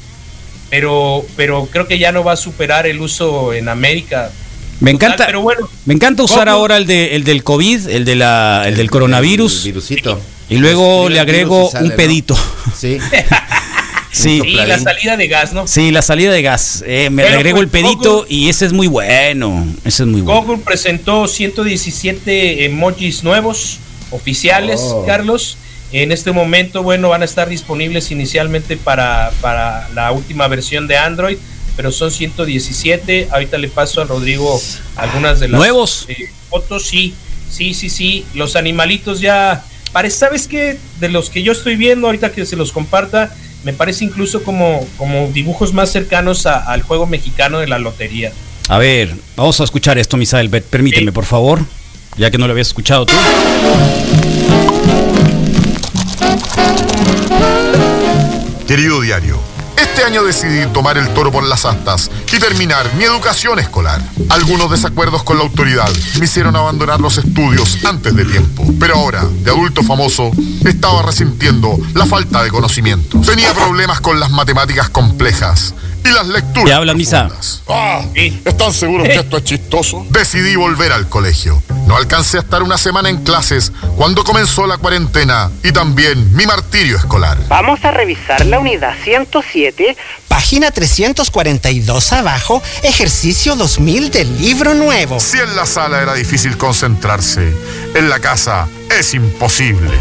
Pero, 0.69 1.25
pero 1.35 1.67
creo 1.71 1.87
que 1.87 1.97
ya 1.97 2.11
no 2.11 2.23
va 2.23 2.33
a 2.33 2.37
superar 2.37 2.85
el 2.87 3.01
uso 3.01 3.53
en 3.53 3.67
América. 3.69 4.31
Me 4.79 4.93
Total, 4.93 5.07
encanta, 5.09 5.25
pero 5.25 5.41
bueno, 5.41 5.67
me 5.85 5.93
encanta 5.95 6.23
usar 6.23 6.45
¿Cómo? 6.47 6.51
ahora 6.51 6.77
el, 6.77 6.85
de, 6.85 7.15
el 7.15 7.23
del 7.25 7.43
COVID, 7.43 7.89
el, 7.89 8.05
de 8.05 8.15
la, 8.15 8.63
el 8.67 8.77
del 8.77 8.89
coronavirus, 8.89 9.65
El 9.65 9.71
virusito. 9.73 10.21
y 10.49 10.57
luego 10.57 11.09
le 11.09 11.19
agrego 11.19 11.69
un 11.69 11.89
¿no? 11.89 11.95
pedito. 11.95 12.37
Sí. 12.77 12.97
Sí, 14.12 14.41
y 14.43 14.55
la 14.55 14.80
salida 14.80 15.18
de 15.18 15.28
gas, 15.28 15.53
¿no? 15.53 15.68
sí, 15.68 15.91
la 15.91 16.01
salida 16.01 16.32
de 16.32 16.41
gas. 16.41 16.84
Eh, 16.88 17.10
me 17.12 17.24
agrego 17.24 17.57
pues, 17.57 17.66
el 17.66 17.70
pedito 17.70 18.14
Google- 18.22 18.34
y 18.36 18.49
ese 18.49 18.66
es 18.66 18.74
muy 18.74 18.88
bueno. 18.88 19.68
Ese 19.86 20.03
es 20.03 20.10
muy 20.10 20.22
bueno. 20.22 20.41
Google 20.41 20.64
presentó 20.64 21.28
117 21.28 22.66
emojis 22.66 23.24
nuevos, 23.24 23.78
oficiales, 24.12 24.80
Oh. 24.84 25.05
Carlos. 25.05 25.57
En 25.91 26.12
este 26.12 26.32
momento, 26.32 26.84
bueno, 26.84 27.10
van 27.10 27.24
a 27.24 27.26
estar 27.26 27.49
disponibles 27.49 28.12
inicialmente 28.12 28.78
para, 28.78 29.32
para 29.41 29.89
la 29.95 30.12
última 30.12 30.47
versión 30.47 30.88
de 30.88 30.97
Android, 30.97 31.38
pero 31.76 31.91
son 31.91 32.12
117. 32.12 33.30
Ahorita 33.32 33.57
le 33.57 33.70
paso 33.70 34.01
a 34.01 34.05
Rodrigo 34.05 34.62
algunas 34.95 35.39
de 35.39 35.47
las 35.47 35.57
¿Nuevos? 35.60 36.05
eh, 36.07 36.30
fotos. 36.49 36.86
Sí, 36.88 37.14
sí, 37.49 37.74
sí, 37.74 37.89
sí. 37.89 38.26
Los 38.36 38.55
animalitos 38.55 39.20
ya. 39.20 39.64
Parece, 39.91 40.18
¿Sabes 40.18 40.47
qué? 40.47 40.78
De 40.99 41.10
los 41.10 41.32
que 41.32 41.41
yo 41.41 41.51
estoy 41.51 41.76
viendo, 41.76 42.05
ahorita 42.05 42.32
que 42.32 42.45
se 42.45 42.55
los 42.55 42.72
comparta, 42.72 43.36
me 43.64 43.74
parece 43.74 44.05
incluso 44.05 44.43
como, 44.43 44.88
como 44.97 45.28
dibujos 45.34 45.74
más 45.74 45.91
cercanos 45.91 46.45
a- 46.45 46.60
al 46.60 46.82
juego 46.82 47.05
mexicano 47.05 47.60
de 47.60 47.68
la 47.68 47.80
lotería. 47.80 48.32
A 48.68 48.78
ver, 48.78 49.16
vamos 49.36 49.60
a 49.62 49.64
escuchar 49.64 49.97
esto, 49.97 50.16
Misael. 50.18 50.49
Permíteme, 50.49 51.07
Sí. 51.07 51.12
por 51.12 51.26
favor. 51.26 51.60
Ya 52.18 52.30
que 52.32 52.38
no 52.38 52.47
lo 52.47 52.51
habías 52.51 52.68
escuchado 52.68 53.05
tú. 53.05 53.14
Querido 58.68 59.01
diario, 59.01 59.39
este 59.82 60.03
año 60.03 60.23
decidí 60.23 60.65
tomar 60.73 60.97
el 60.97 61.07
toro 61.13 61.32
por 61.32 61.43
las 61.43 61.65
astas 61.65 62.09
y 62.32 62.39
terminar 62.39 62.93
mi 62.95 63.03
educación 63.03 63.59
escolar. 63.59 64.01
Algunos 64.30 64.69
desacuerdos 64.69 65.23
con 65.23 65.38
la 65.38 65.43
autoridad 65.43 65.89
me 66.17 66.25
hicieron 66.25 66.55
abandonar 66.55 66.99
los 66.99 67.17
estudios 67.17 67.84
antes 67.86 68.15
de 68.15 68.25
tiempo, 68.25 68.65
pero 68.80 68.95
ahora, 68.95 69.23
de 69.25 69.51
adulto 69.51 69.84
famoso, 69.84 70.32
estaba 70.65 71.01
resintiendo 71.01 71.77
la 71.93 72.05
falta 72.05 72.43
de 72.43 72.49
conocimientos. 72.49 73.25
Tenía 73.25 73.53
problemas 73.53 74.01
con 74.01 74.19
las 74.19 74.32
matemáticas 74.32 74.89
complejas 74.89 75.73
y 76.03 76.09
las 76.09 76.27
lecturas. 76.27 76.65
¿Qué 76.65 76.73
habla, 76.73 76.93
Misa? 76.93 77.29
Ah, 77.67 78.03
¿están 78.15 78.73
seguros 78.73 79.07
que 79.07 79.15
esto 79.15 79.37
es 79.37 79.43
chistoso? 79.43 80.05
Decidí 80.09 80.55
volver 80.55 80.91
al 80.91 81.07
colegio. 81.07 81.61
No 81.87 81.95
alcancé 81.95 82.37
a 82.37 82.41
estar 82.41 82.61
una 82.63 82.77
semana 82.77 83.09
en 83.09 83.23
clases 83.23 83.71
cuando 83.95 84.23
comenzó 84.23 84.67
la 84.67 84.77
cuarentena 84.77 85.49
y 85.63 85.71
también 85.71 86.35
mi 86.35 86.45
martirio 86.45 86.97
escolar. 86.97 87.37
Vamos 87.47 87.83
a 87.83 87.91
revisar 87.91 88.45
la 88.45 88.59
unidad 88.59 88.93
107, 89.03 89.97
página 90.27 90.71
342 90.71 92.13
abajo, 92.13 92.61
ejercicio 92.83 93.55
2000 93.55 94.11
del 94.11 94.41
libro 94.41 94.73
nuevo. 94.75 95.19
Si 95.19 95.39
en 95.39 95.55
la 95.55 95.65
sala 95.65 96.01
era 96.01 96.13
difícil 96.13 96.57
concentrarse, 96.57 97.53
en 97.95 98.09
la 98.09 98.19
casa 98.19 98.67
es 98.97 99.13
imposible. 99.13 99.97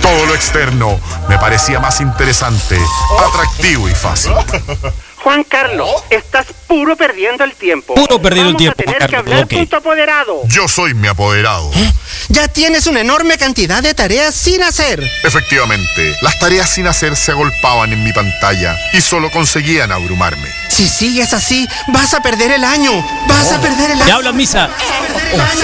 Todo 0.00 0.26
lo 0.26 0.34
externo 0.34 1.00
me 1.28 1.38
parecía 1.38 1.80
más 1.80 2.00
interesante, 2.00 2.78
atractivo 3.28 3.88
y 3.88 3.94
fácil. 3.94 4.32
Juan 5.24 5.42
Carlos, 5.42 5.88
estás 6.10 6.44
puro 6.66 6.96
perdiendo 6.96 7.44
el 7.44 7.54
tiempo. 7.54 7.94
Puro 7.94 8.20
perdiendo 8.20 8.50
el 8.50 8.56
Vamos 8.56 8.58
tiempo, 8.58 8.82
a 8.82 8.84
tener 8.84 8.98
Juan 8.98 9.08
que 9.08 9.16
Carlos, 9.16 9.32
hablar 9.32 9.44
ok. 9.44 9.54
con 9.54 9.66
tu 9.68 9.76
apoderado. 9.76 10.42
Yo 10.48 10.68
soy 10.68 10.92
mi 10.92 11.08
apoderado. 11.08 11.70
Ya 12.28 12.46
tienes 12.46 12.86
una 12.86 13.00
enorme 13.00 13.38
cantidad 13.38 13.82
de 13.82 13.94
tareas 13.94 14.34
sin 14.34 14.62
hacer. 14.62 15.02
Efectivamente, 15.22 16.14
las 16.20 16.38
tareas 16.38 16.68
sin 16.68 16.86
hacer 16.86 17.16
se 17.16 17.30
agolpaban 17.32 17.90
en 17.94 18.04
mi 18.04 18.12
pantalla 18.12 18.76
y 18.92 19.00
solo 19.00 19.30
conseguían 19.30 19.92
abrumarme. 19.92 20.46
Si 20.68 20.86
sigues 20.86 21.32
así, 21.32 21.66
vas 21.88 22.12
a 22.12 22.20
perder 22.20 22.50
el 22.52 22.62
año. 22.62 22.92
Vas 23.26 23.50
a 23.50 23.58
perder 23.62 23.92
el 23.92 24.02
año. 24.02 24.06
¿Ya 24.06 24.14
habla, 24.16 24.32
Misa? 24.32 24.68
Vas 25.38 25.62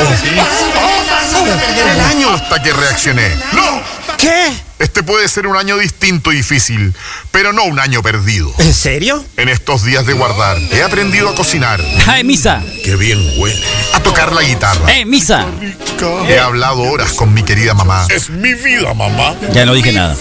a 1.34 1.44
perder 1.44 1.86
el 1.86 2.00
año. 2.00 2.30
Hasta 2.30 2.62
que 2.62 2.72
reaccioné. 2.72 3.28
¡No! 3.52 3.82
¿Qué? 4.16 4.69
Este 4.80 5.02
puede 5.02 5.28
ser 5.28 5.46
un 5.46 5.56
año 5.58 5.76
distinto 5.76 6.32
y 6.32 6.36
difícil, 6.36 6.94
pero 7.30 7.52
no 7.52 7.64
un 7.64 7.78
año 7.78 8.02
perdido. 8.02 8.50
¿En 8.56 8.72
serio? 8.72 9.22
En 9.36 9.50
estos 9.50 9.84
días 9.84 10.06
de 10.06 10.14
guardar, 10.14 10.56
he 10.72 10.82
aprendido 10.82 11.28
a 11.28 11.34
cocinar, 11.34 11.82
¡Ay, 12.06 12.24
Misa! 12.24 12.62
que 12.82 12.96
bien 12.96 13.22
huele, 13.36 13.62
a 13.92 14.00
tocar 14.02 14.32
la 14.32 14.40
guitarra. 14.40 14.90
¡Eh, 14.90 15.04
Misa! 15.04 15.46
He 16.26 16.38
hablado 16.38 16.78
horas 16.80 17.12
con 17.12 17.34
mi 17.34 17.42
querida 17.42 17.74
mamá. 17.74 18.06
Es 18.08 18.30
mi 18.30 18.54
vida, 18.54 18.94
mamá. 18.94 19.34
Ya 19.52 19.66
no 19.66 19.74
dije 19.74 19.92
nada. 19.92 20.16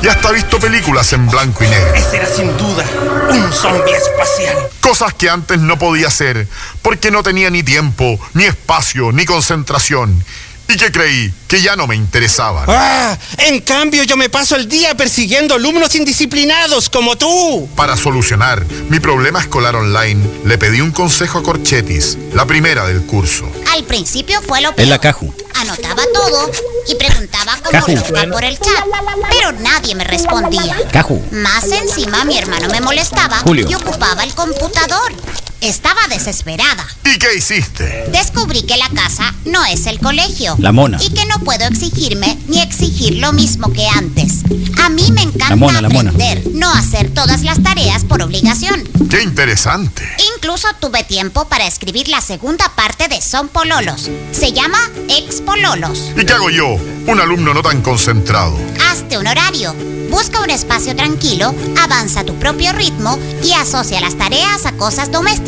Y 0.00 0.06
hasta 0.06 0.30
he 0.30 0.34
visto 0.34 0.60
películas 0.60 1.12
en 1.12 1.28
blanco 1.28 1.64
y 1.64 1.68
negro. 1.68 1.94
Ese 1.94 2.18
era 2.18 2.28
sin 2.28 2.56
duda 2.56 2.84
un 3.30 3.52
zombie 3.52 3.92
espacial. 3.96 4.56
Cosas 4.80 5.14
que 5.14 5.28
antes 5.28 5.58
no 5.58 5.80
podía 5.80 6.06
hacer 6.06 6.46
porque 6.80 7.10
no 7.10 7.24
tenía 7.24 7.50
ni 7.50 7.64
tiempo, 7.64 8.20
ni 8.34 8.44
espacio, 8.44 9.10
ni 9.10 9.24
concentración. 9.24 10.22
Y 10.68 10.76
que 10.76 10.90
creí 10.90 11.32
que 11.46 11.62
ya 11.62 11.76
no 11.76 11.86
me 11.86 11.94
interesaban. 11.94 12.64
Ah, 12.68 13.16
en 13.38 13.60
cambio 13.60 14.02
yo 14.02 14.16
me 14.16 14.28
paso 14.28 14.56
el 14.56 14.68
día 14.68 14.96
persiguiendo 14.96 15.54
alumnos 15.54 15.94
indisciplinados 15.94 16.90
como 16.90 17.16
tú. 17.16 17.68
Para 17.76 17.96
solucionar 17.96 18.64
mi 18.88 18.98
problema 18.98 19.40
escolar 19.40 19.76
online, 19.76 20.20
le 20.44 20.58
pedí 20.58 20.80
un 20.80 20.90
consejo 20.90 21.38
a 21.38 21.42
Corchetis, 21.44 22.18
la 22.34 22.46
primera 22.46 22.84
del 22.86 23.02
curso. 23.06 23.48
Al 23.72 23.84
principio 23.84 24.42
fue 24.42 24.60
lo 24.60 24.74
peor. 24.74 24.88
la 24.88 24.98
Caju. 24.98 25.32
Anotaba 25.54 26.02
todo 26.12 26.50
y 26.88 26.94
preguntaba 26.96 27.56
como 27.62 27.86
loca 27.96 28.26
por 28.32 28.44
el 28.44 28.58
chat, 28.58 28.84
pero 29.30 29.52
nadie 29.52 29.94
me 29.94 30.04
respondía. 30.04 30.76
Caju. 30.92 31.22
Más 31.30 31.64
encima 31.70 32.24
mi 32.24 32.38
hermano 32.38 32.68
me 32.68 32.80
molestaba 32.80 33.38
Julio. 33.38 33.66
y 33.70 33.74
ocupaba 33.74 34.24
el 34.24 34.34
computador. 34.34 35.12
Estaba 35.60 36.06
desesperada. 36.08 36.86
¿Y 37.04 37.18
qué 37.18 37.34
hiciste? 37.36 38.04
Descubrí 38.12 38.62
que 38.62 38.76
la 38.76 38.88
casa 38.90 39.34
no 39.46 39.64
es 39.64 39.86
el 39.86 39.98
colegio. 39.98 40.54
La 40.58 40.70
mona. 40.70 40.98
Y 41.02 41.10
que 41.10 41.24
no 41.26 41.38
puedo 41.40 41.66
exigirme 41.66 42.38
ni 42.48 42.60
exigir 42.60 43.16
lo 43.16 43.32
mismo 43.32 43.72
que 43.72 43.86
antes. 43.88 44.42
A 44.84 44.90
mí 44.90 45.10
me 45.12 45.22
encanta 45.22 45.50
La 45.50 45.56
mona, 45.56 45.80
la 45.80 45.88
mona. 45.88 46.10
aprender, 46.10 46.42
no 46.52 46.70
hacer 46.70 47.12
todas 47.12 47.42
las 47.42 47.62
tareas 47.62 48.04
por 48.04 48.22
obligación. 48.22 48.84
¡Qué 49.10 49.22
interesante! 49.22 50.06
Incluso 50.36 50.68
tuve 50.80 51.02
tiempo 51.04 51.48
para 51.48 51.66
escribir 51.66 52.08
la 52.08 52.20
segunda 52.20 52.70
parte 52.76 53.08
de 53.08 53.20
Son 53.22 53.48
Pololos. 53.48 54.10
Se 54.32 54.52
llama 54.52 54.78
Ex 55.08 55.40
Pololos. 55.40 56.12
¿Y 56.16 56.24
qué 56.24 56.34
hago 56.34 56.50
yo, 56.50 56.66
un 57.06 57.20
alumno 57.20 57.54
no 57.54 57.62
tan 57.62 57.80
concentrado? 57.82 58.56
Hazte 58.90 59.18
un 59.18 59.26
horario. 59.26 59.74
Busca 60.10 60.40
un 60.40 60.50
espacio 60.50 60.94
tranquilo, 60.94 61.52
avanza 61.82 62.20
a 62.20 62.24
tu 62.24 62.34
propio 62.36 62.72
ritmo 62.72 63.18
y 63.42 63.52
asocia 63.52 64.00
las 64.00 64.16
tareas 64.16 64.64
a 64.64 64.72
cosas 64.72 65.10
domésticas. 65.10 65.45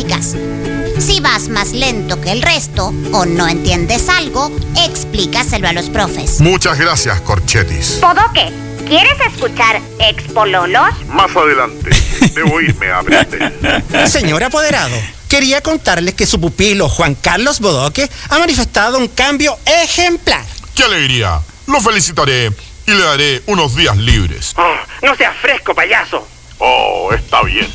Si 1.01 1.21
vas 1.21 1.49
más 1.49 1.73
lento 1.73 2.21
que 2.21 2.31
el 2.31 2.41
resto 2.43 2.93
o 3.13 3.25
no 3.27 3.49
entiendes 3.49 4.09
algo, 4.09 4.51
explícaselo 4.85 5.67
a 5.69 5.73
los 5.73 5.91
profes. 5.91 6.41
Muchas 6.41 6.79
gracias, 6.79 7.21
Corchetis. 7.23 7.99
Podoque, 8.01 8.53
¿quieres 8.87 9.15
escuchar 9.27 9.81
Ex 9.99 10.23
Pololos? 10.33 10.95
Más 11.09 11.35
adelante, 11.35 11.91
debo 12.35 12.61
irme 12.61 12.91
a 12.91 13.01
aprender. 13.01 13.83
Señor 14.09 14.45
apoderado, 14.45 14.95
quería 15.29 15.61
contarle 15.63 16.15
que 16.15 16.27
su 16.27 16.41
pupilo 16.41 16.89
Juan 16.89 17.17
Carlos 17.17 17.59
Bodoque 17.59 18.09
ha 18.29 18.39
manifestado 18.39 18.99
un 18.99 19.09
cambio 19.09 19.57
ejemplar. 19.67 20.45
¡Qué 20.75 20.85
alegría! 20.85 21.41
Lo 21.67 21.81
felicitaré 21.81 22.53
y 22.87 22.91
le 22.93 23.03
daré 23.03 23.43
unos 23.47 23.75
días 23.75 23.97
libres. 23.97 24.55
no 25.03 25.17
seas 25.17 25.37
fresco, 25.39 25.75
payaso. 25.75 26.27
Oh, 26.59 27.11
está 27.13 27.43
bien. 27.43 27.69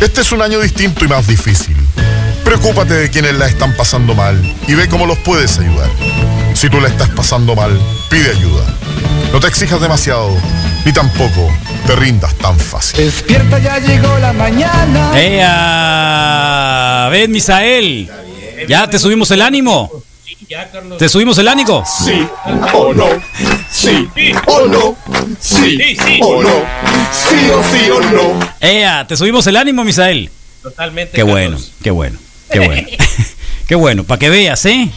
Este 0.00 0.20
es 0.20 0.30
un 0.32 0.42
año 0.42 0.60
distinto 0.60 1.04
y 1.04 1.08
más 1.08 1.26
difícil. 1.26 1.76
Preocúpate 2.44 2.94
de 2.94 3.10
quienes 3.10 3.34
la 3.34 3.46
están 3.46 3.74
pasando 3.74 4.14
mal 4.14 4.40
y 4.68 4.74
ve 4.74 4.88
cómo 4.88 5.06
los 5.06 5.18
puedes 5.18 5.58
ayudar. 5.58 5.90
Si 6.54 6.68
tú 6.68 6.80
la 6.80 6.88
estás 6.88 7.08
pasando 7.10 7.54
mal, 7.56 7.78
pide 8.10 8.30
ayuda. 8.30 8.64
No 9.32 9.40
te 9.40 9.48
exijas 9.48 9.80
demasiado, 9.80 10.30
ni 10.84 10.92
tampoco 10.92 11.50
te 11.86 11.96
rindas 11.96 12.34
tan 12.36 12.58
fácil. 12.58 13.04
Despierta, 13.04 13.58
ya 13.58 13.78
llegó 13.78 14.18
la 14.18 14.32
mañana. 14.32 15.18
¡Ea! 15.18 17.08
¡Ven, 17.10 17.32
Misael! 17.32 18.10
¿Ya 18.68 18.88
te 18.88 18.98
subimos 18.98 19.30
el 19.30 19.42
ánimo? 19.42 19.90
Sí, 20.46 20.54
ya, 20.54 20.70
Carlos. 20.70 20.98
¿Te 20.98 21.08
subimos 21.08 21.36
el 21.38 21.48
ánimo? 21.48 21.84
Sí 21.86 22.26
o 22.74 22.92
no. 22.94 23.06
Sí 23.70 24.08
o 24.46 24.66
no. 24.68 24.96
Sí 25.40 25.76
Sí, 25.76 25.96
sí. 25.96 26.20
o 26.22 26.42
no. 26.42 26.64
Sí 27.12 27.50
o 27.50 27.62
sí 27.64 27.90
o 27.90 28.00
no. 28.00 28.48
¡Ea! 28.60 29.06
¿Te 29.06 29.16
subimos 29.16 29.46
el 29.46 29.56
ánimo, 29.56 29.84
Misael? 29.84 30.30
Totalmente. 30.62 31.12
Qué 31.12 31.18
Carlos. 31.22 31.32
bueno, 31.32 31.58
qué 31.82 31.90
bueno, 31.90 32.18
qué 32.50 32.58
bueno. 32.60 32.88
qué 33.68 33.74
bueno, 33.74 34.04
para 34.04 34.18
que 34.18 34.30
veas, 34.30 34.64
¿eh? 34.66 34.88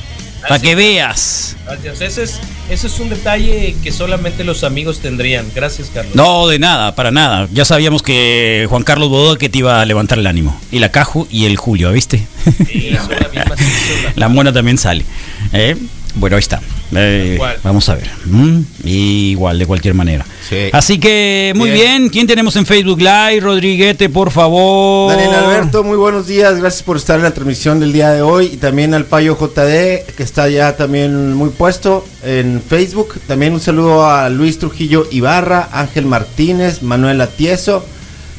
Para 0.48 0.60
que 0.60 0.74
veas. 0.74 1.56
Gracias. 1.66 2.02
Ese 2.02 2.24
es, 2.24 2.40
ese 2.70 2.88
es 2.88 3.00
un 3.00 3.10
detalle 3.10 3.76
que 3.84 3.92
solamente 3.92 4.44
los 4.46 4.64
amigos 4.64 5.00
tendrían. 5.00 5.46
Gracias, 5.54 5.90
Carlos. 5.94 6.16
No, 6.16 6.48
de 6.48 6.60
nada, 6.60 6.96
para 6.96 7.12
nada. 7.12 7.48
Ya 7.52 7.66
sabíamos 7.66 8.02
que 8.04 8.66
Juan 8.70 8.84
Carlos 8.84 9.10
Bodoque 9.10 9.50
te 9.50 9.58
iba 9.60 9.82
a 9.82 9.86
levantar 9.86 10.18
el 10.18 10.28
ánimo. 10.28 10.60
Y 10.72 10.80
la 10.80 10.90
Caju 10.90 11.28
y 11.30 11.46
el 11.46 11.58
Julio, 11.58 11.92
¿viste? 11.92 12.26
Sí, 12.68 12.92
la 12.92 13.30
misma. 13.30 13.56
La 14.16 14.28
mona 14.30 14.54
también 14.54 14.78
sale. 14.78 15.04
¿Eh? 15.54 15.76
Bueno, 16.16 16.36
ahí 16.36 16.42
está. 16.42 16.62
Eh, 16.96 17.40
vamos 17.64 17.88
a 17.90 17.96
ver. 17.96 18.10
Mm, 18.26 18.62
igual, 18.84 19.60
de 19.60 19.66
cualquier 19.66 19.94
manera. 19.94 20.26
Sí. 20.48 20.70
Así 20.74 21.00
que, 21.00 21.54
muy 21.56 21.70
bien. 21.70 21.80
Bien. 21.80 22.10
¿Quién 22.10 22.28
tenemos 22.28 22.56
en 22.56 22.66
Facebook 22.66 23.00
Live? 23.00 23.40
Rodriguete, 23.42 24.10
por 24.10 24.32
favor. 24.32 25.12
Daniel 25.12 25.36
Alberto, 25.36 25.84
muy 25.84 25.98
buenos 25.98 26.28
días, 26.28 26.60
gracias 26.60 26.84
por 26.84 26.98
estar 26.98 27.18
en 27.18 27.24
la 27.24 27.32
transmisión 27.32 27.80
del 27.80 27.94
día 27.94 28.10
de 28.12 28.22
hoy 28.22 28.50
y 28.54 28.58
también 28.58 28.94
al 28.94 29.06
Payo 29.06 29.38
JD 29.40 30.14
que 30.16 30.24
está 30.24 30.50
ya 30.50 30.76
también 30.76 31.34
muy 31.34 31.50
puesto 31.50 32.06
en 32.24 32.62
Facebook. 32.68 33.20
También 33.28 33.54
un 33.54 33.60
saludo 33.60 34.10
a 34.10 34.30
Luis 34.30 34.58
Trujillo 34.58 35.08
Ibarra, 35.12 35.70
Ángel 35.72 36.06
Martínez, 36.06 36.82
Manuel 36.82 37.22
Atieso, 37.22 37.86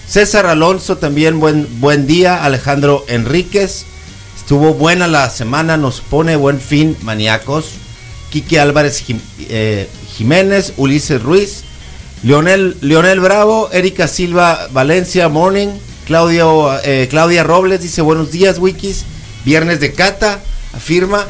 César 0.08 0.46
Alonso 0.46 0.98
también 0.98 1.38
buen 1.38 1.68
buen 1.80 2.06
día, 2.06 2.44
Alejandro 2.44 3.04
Enríquez. 3.08 3.86
Estuvo 4.50 4.74
buena 4.74 5.06
la 5.06 5.30
semana, 5.30 5.76
nos 5.76 6.00
pone 6.00 6.34
buen 6.34 6.60
fin, 6.60 6.96
maníacos. 7.02 7.74
Quique 8.30 8.58
Álvarez 8.58 9.04
eh, 9.48 9.88
Jiménez, 10.16 10.72
Ulises 10.76 11.22
Ruiz, 11.22 11.62
Leonel, 12.24 12.76
Bravo, 13.20 13.70
Erika 13.70 14.08
Silva 14.08 14.66
Valencia 14.72 15.28
Morning, 15.28 15.68
eh, 16.82 17.06
Claudia 17.08 17.44
Robles 17.44 17.80
dice 17.80 18.02
buenos 18.02 18.32
días 18.32 18.58
Wikis, 18.58 19.04
viernes 19.44 19.78
de 19.78 19.92
Cata, 19.92 20.40
afirma. 20.72 21.24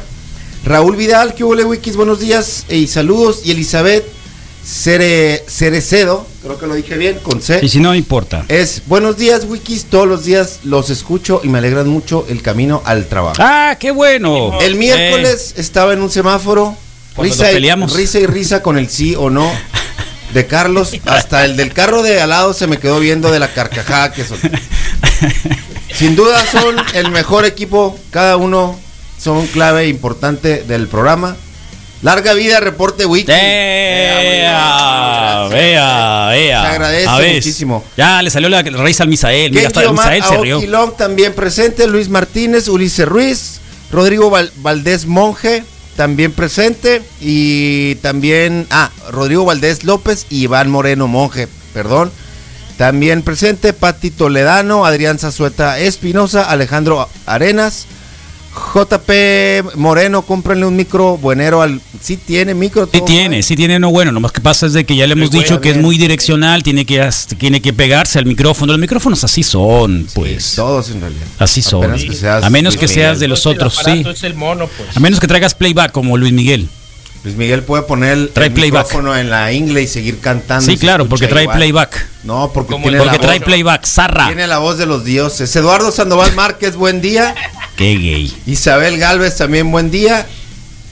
Raúl 0.64 0.96
Vidal, 0.96 1.34
que 1.34 1.44
hubo 1.44 1.52
Wikis, 1.52 1.96
buenos 1.96 2.20
días 2.20 2.64
y 2.70 2.86
saludos. 2.86 3.42
Y 3.44 3.50
Elizabeth 3.50 4.06
Cere, 4.70 5.44
Cerecedo, 5.48 6.24
creo 6.42 6.56
que 6.56 6.66
lo 6.68 6.74
dije 6.74 6.96
bien, 6.96 7.18
con 7.18 7.42
C. 7.42 7.58
Y 7.60 7.68
si 7.68 7.80
no, 7.80 7.92
importa. 7.92 8.44
Es 8.46 8.82
buenos 8.86 9.16
días 9.16 9.44
Wikis, 9.44 9.86
todos 9.86 10.06
los 10.06 10.24
días 10.24 10.60
los 10.62 10.90
escucho 10.90 11.40
y 11.42 11.48
me 11.48 11.58
alegran 11.58 11.88
mucho 11.88 12.24
el 12.28 12.40
camino 12.40 12.80
al 12.84 13.06
trabajo. 13.06 13.34
¡Ah, 13.40 13.76
qué 13.80 13.90
bueno! 13.90 14.58
El 14.60 14.76
miércoles 14.76 15.54
estaba 15.56 15.92
en 15.92 16.00
un 16.00 16.08
semáforo, 16.08 16.76
Cuando 17.16 17.32
risa 17.32 17.50
y, 17.50 17.58
risa 17.58 18.20
y 18.20 18.26
risa 18.26 18.62
con 18.62 18.78
el 18.78 18.88
sí 18.88 19.16
o 19.16 19.28
no 19.28 19.50
de 20.32 20.46
Carlos. 20.46 20.92
Hasta 21.04 21.44
el 21.44 21.56
del 21.56 21.72
carro 21.72 22.02
de 22.04 22.20
al 22.20 22.30
lado 22.30 22.54
se 22.54 22.68
me 22.68 22.78
quedó 22.78 23.00
viendo 23.00 23.32
de 23.32 23.40
la 23.40 23.52
carcajada 23.52 24.12
que 24.12 24.24
son. 24.24 24.38
Sin 25.92 26.14
duda 26.14 26.46
son 26.46 26.76
el 26.94 27.10
mejor 27.10 27.44
equipo, 27.44 27.98
cada 28.10 28.36
uno 28.36 28.78
son 29.18 29.48
clave 29.48 29.88
importante 29.88 30.62
del 30.62 30.86
programa. 30.86 31.36
Larga 32.02 32.32
vida, 32.34 32.60
reporte 32.60 33.06
wiki. 33.06 33.26
Vea, 33.30 35.46
vea, 35.50 36.26
vea. 36.30 36.62
Se 36.62 36.66
agradece 36.68 37.34
muchísimo. 37.34 37.84
Ya 37.96 38.22
le 38.22 38.30
salió 38.30 38.48
la 38.48 38.62
raíz 38.62 39.00
al 39.00 39.08
Misael. 39.08 39.52
Mira, 39.52 39.68
hasta 39.68 39.90
Misael 39.90 40.22
se 40.24 40.36
rió. 40.38 40.60
Long 40.66 40.96
también 40.96 41.34
presente, 41.34 41.86
Luis 41.86 42.08
Martínez, 42.08 42.68
Ulises 42.68 43.06
Ruiz, 43.06 43.60
Rodrigo 43.92 44.30
Val- 44.30 44.52
Valdés 44.56 45.06
Monje 45.06 45.64
también 45.96 46.32
presente 46.32 47.02
y 47.20 47.96
también, 47.96 48.66
ah, 48.70 48.90
Rodrigo 49.10 49.44
Valdés 49.44 49.84
López 49.84 50.26
y 50.30 50.44
Iván 50.44 50.70
Moreno 50.70 51.08
Monje, 51.08 51.48
perdón. 51.74 52.10
También 52.78 53.20
presente 53.20 53.74
Pati 53.74 54.10
Toledano, 54.10 54.86
Adrián 54.86 55.18
Zazueta 55.18 55.78
Espinosa, 55.78 56.44
Alejandro 56.50 57.06
Arenas, 57.26 57.86
JP 58.52 59.76
Moreno, 59.76 60.22
cómprenle 60.22 60.66
un 60.66 60.74
micro 60.74 61.16
buenero 61.16 61.62
al... 61.62 61.80
Sí 62.00 62.16
tiene 62.16 62.54
micro. 62.54 62.88
Sí 62.92 63.00
tiene, 63.06 63.42
sí 63.42 63.54
tiene 63.54 63.78
no 63.78 63.90
bueno, 63.90 64.10
nomás 64.10 64.32
que 64.32 64.40
pasa 64.40 64.66
es 64.66 64.72
de 64.72 64.84
que 64.84 64.96
ya 64.96 65.06
le 65.06 65.12
hemos 65.12 65.30
dicho 65.30 65.46
bueno, 65.46 65.60
que 65.60 65.70
es 65.70 65.76
muy 65.76 65.98
direccional, 65.98 66.62
tiene 66.62 66.84
que 66.84 67.08
tiene 67.38 67.60
que 67.62 67.72
pegarse 67.72 68.18
al 68.18 68.26
micrófono. 68.26 68.72
Los 68.72 68.80
micrófonos 68.80 69.22
así 69.22 69.42
son, 69.42 70.08
pues. 70.14 70.54
todos 70.56 70.90
en 70.90 71.00
realidad. 71.00 71.26
Así 71.38 71.62
son. 71.62 71.84
Apenas 71.84 72.04
que 72.04 72.14
seas 72.14 72.44
a 72.44 72.50
menos 72.50 72.74
Luis 72.74 72.80
que 72.80 72.88
seas 72.88 73.20
de 73.20 73.28
los 73.28 73.44
El 73.46 73.52
otros, 73.52 73.80
sí. 73.84 74.04
es 74.06 74.22
el 74.24 74.34
mono, 74.34 74.66
pues. 74.66 74.96
A 74.96 75.00
menos 75.00 75.20
que 75.20 75.26
traigas 75.28 75.54
playback 75.54 75.92
como 75.92 76.16
Luis 76.16 76.32
Miguel. 76.32 76.68
Luis 77.22 77.36
Miguel 77.36 77.62
puede 77.62 77.82
poner 77.82 78.12
el, 78.14 78.28
Trae 78.30 78.46
el 78.46 78.52
playback. 78.54 78.84
micrófono 78.86 79.14
en 79.14 79.28
la 79.28 79.52
ingle 79.52 79.82
y 79.82 79.86
seguir 79.86 80.20
cantando. 80.20 80.64
Sí, 80.64 80.78
claro, 80.78 81.06
porque 81.06 81.26
trae 81.28 81.42
igual. 81.42 81.58
playback. 81.58 82.08
No, 82.24 82.50
porque 82.52 82.74
tiene 82.76 82.92
la 82.92 83.04
Porque 83.04 83.18
trae 83.18 83.38
voz, 83.38 83.44
playback, 83.46 83.84
zarra. 83.84 84.26
tiene 84.28 84.46
la 84.46 84.58
voz 84.58 84.78
de 84.78 84.86
los 84.86 85.04
dioses. 85.04 85.54
Eduardo 85.54 85.92
Sandoval 85.92 86.34
Márquez, 86.34 86.76
buen 86.76 87.02
día. 87.02 87.34
Qué 87.80 87.96
gay. 87.96 88.30
Isabel 88.44 88.98
Galvez 88.98 89.36
también 89.36 89.70
buen 89.72 89.90
día. 89.90 90.26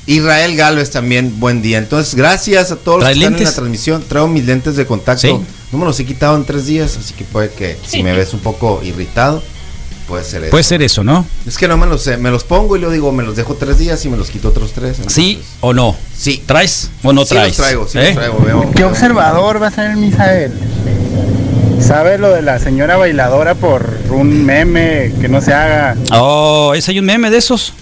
Israel 0.06 0.56
Galvez 0.56 0.90
también 0.90 1.38
buen 1.38 1.60
día. 1.60 1.76
Entonces, 1.76 2.14
gracias 2.14 2.72
a 2.72 2.76
todos 2.76 3.00
los 3.00 3.08
que 3.10 3.14
¿Traes 3.14 3.24
están 3.26 3.38
en 3.38 3.44
la 3.44 3.52
transmisión. 3.52 4.04
Traigo 4.08 4.26
mis 4.26 4.46
lentes 4.46 4.74
de 4.74 4.86
contacto. 4.86 5.20
Sí. 5.20 5.34
No 5.70 5.78
me 5.78 5.84
los 5.84 6.00
he 6.00 6.06
quitado 6.06 6.34
en 6.34 6.46
tres 6.46 6.64
días, 6.64 6.96
así 6.96 7.12
que 7.12 7.24
puede 7.24 7.50
que 7.50 7.76
si 7.86 8.02
me 8.02 8.16
ves 8.16 8.32
un 8.32 8.40
poco 8.40 8.80
irritado, 8.82 9.42
puede 10.06 10.24
ser 10.24 10.44
eso. 10.44 10.50
Puede 10.50 10.64
ser 10.64 10.80
eso, 10.80 11.04
¿no? 11.04 11.26
Es 11.46 11.58
que 11.58 11.68
no 11.68 11.76
me 11.76 11.84
los 11.84 12.00
sé, 12.00 12.16
me 12.16 12.30
los 12.30 12.42
pongo 12.42 12.74
y 12.74 12.78
luego 12.78 12.94
digo, 12.94 13.12
me 13.12 13.22
los 13.22 13.36
dejo 13.36 13.54
tres 13.56 13.76
días 13.76 14.02
y 14.06 14.08
me 14.08 14.16
los 14.16 14.30
quito 14.30 14.48
otros 14.48 14.72
tres. 14.72 14.96
¿Sí 15.08 15.42
o 15.60 15.74
no? 15.74 15.94
Sí. 16.16 16.42
¿Traes 16.46 16.88
o 17.02 17.12
no 17.12 17.26
Sí 17.26 17.34
traes? 17.34 17.48
los 17.48 17.56
traigo, 17.58 17.86
sí 17.86 17.98
¿Eh? 17.98 18.04
los 18.06 18.14
traigo, 18.14 18.38
veo. 18.40 18.70
¿Qué 18.74 18.84
observador 18.84 19.62
va 19.62 19.66
a 19.66 19.70
ser 19.72 19.90
el 19.90 19.98
Misael? 19.98 20.52
¿Sabe 21.80 22.18
lo 22.18 22.30
de 22.34 22.42
la 22.42 22.58
señora 22.58 22.96
bailadora 22.96 23.54
por 23.54 23.88
un 24.10 24.44
meme 24.44 25.12
que 25.20 25.28
no 25.28 25.40
se 25.40 25.54
haga? 25.54 25.96
Oh, 26.12 26.72
¿ese 26.74 26.90
hay 26.90 26.98
un 26.98 27.06
meme 27.06 27.30
de 27.30 27.38
esos? 27.38 27.72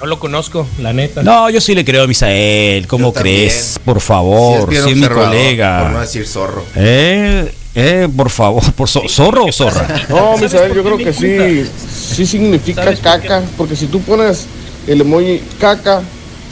No 0.00 0.06
lo 0.06 0.20
conozco, 0.20 0.66
la 0.80 0.92
neta. 0.92 1.22
No, 1.24 1.50
yo 1.50 1.60
sí 1.60 1.74
le 1.74 1.84
creo 1.84 2.04
a 2.04 2.06
Misael. 2.06 2.86
¿Cómo 2.86 3.08
Yo 3.08 3.12
también. 3.14 3.36
crees? 3.48 3.80
Por 3.84 4.00
favor, 4.00 4.68
sí, 4.70 4.76
es 4.76 4.96
mi 4.96 5.08
colega. 5.08 5.82
Por 5.82 5.90
no 5.92 6.00
decir 6.00 6.26
zorro. 6.26 6.64
Eh, 6.76 7.50
eh, 7.74 8.08
por 8.16 8.30
favor, 8.30 8.62
por 8.76 8.86
zo- 8.88 9.08
zorro 9.08 9.46
o 9.46 9.52
zorra. 9.52 9.86
No, 10.08 10.36
¿Sabes 10.36 10.52
Misael, 10.52 10.74
yo 10.74 10.84
creo 10.84 10.98
que 10.98 11.12
sí, 11.12 11.68
sí 12.14 12.26
significa 12.26 12.84
¿Sabes 12.84 13.00
caca, 13.00 13.42
porque 13.56 13.74
si 13.74 13.86
tú 13.86 14.00
pones 14.02 14.46
el 14.86 15.00
emoji 15.00 15.42
caca 15.58 16.02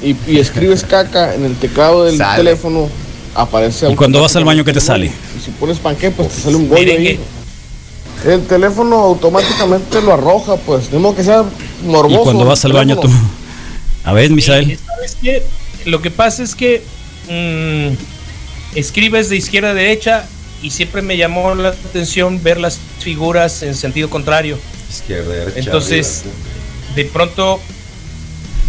y, 0.03 0.17
y 0.27 0.41
escribes 0.41 0.83
caca 0.83 1.35
en 1.35 1.45
el 1.45 1.55
teclado 1.57 2.05
del 2.05 2.17
Sale. 2.17 2.39
teléfono, 2.39 2.89
aparece 3.37 3.91
¿Y 3.91 3.95
cuando 3.95 4.21
vas 4.21 4.35
al 4.37 4.45
baño, 4.45 4.65
qué 4.65 4.73
te 4.73 4.81
sale? 4.81 5.07
Y 5.07 5.45
si 5.45 5.51
pones 5.53 5.79
panque, 5.79 6.11
pues 6.11 6.29
te 6.29 6.41
sale 6.43 6.57
un 6.57 6.73
ahí. 6.75 7.21
El 8.25 8.43
teléfono 8.47 8.97
automáticamente 8.97 10.01
lo 10.03 10.13
arroja, 10.15 10.57
pues, 10.57 10.91
de 10.91 10.99
modo 10.99 11.15
que 11.15 11.23
sea 11.23 11.45
morboso. 11.85 12.21
Y 12.21 12.25
cuando 12.25 12.45
vas 12.45 12.65
al 12.65 12.73
baño 12.73 12.99
tú. 12.99 13.09
A 14.05 14.13
ver, 14.13 14.31
Misael. 14.31 14.79
¿Sabes 14.87 15.17
qué? 15.21 15.43
Lo 15.85 16.01
que 16.01 16.11
pasa 16.11 16.43
es 16.43 16.55
que 16.55 16.83
mm, 17.29 18.77
escribes 18.79 19.29
de 19.29 19.37
izquierda 19.37 19.71
a 19.71 19.75
derecha 19.75 20.25
y 20.63 20.71
siempre 20.71 21.03
me 21.03 21.17
llamó 21.17 21.55
la 21.55 21.69
atención 21.71 22.43
ver 22.43 22.59
las 22.59 22.79
figuras 23.01 23.63
en 23.63 23.75
sentido 23.75 24.09
contrario. 24.09 24.59
Izquierda, 24.89 25.33
derecha, 25.35 25.59
Entonces, 25.59 26.23
de 26.95 27.05
pronto 27.05 27.61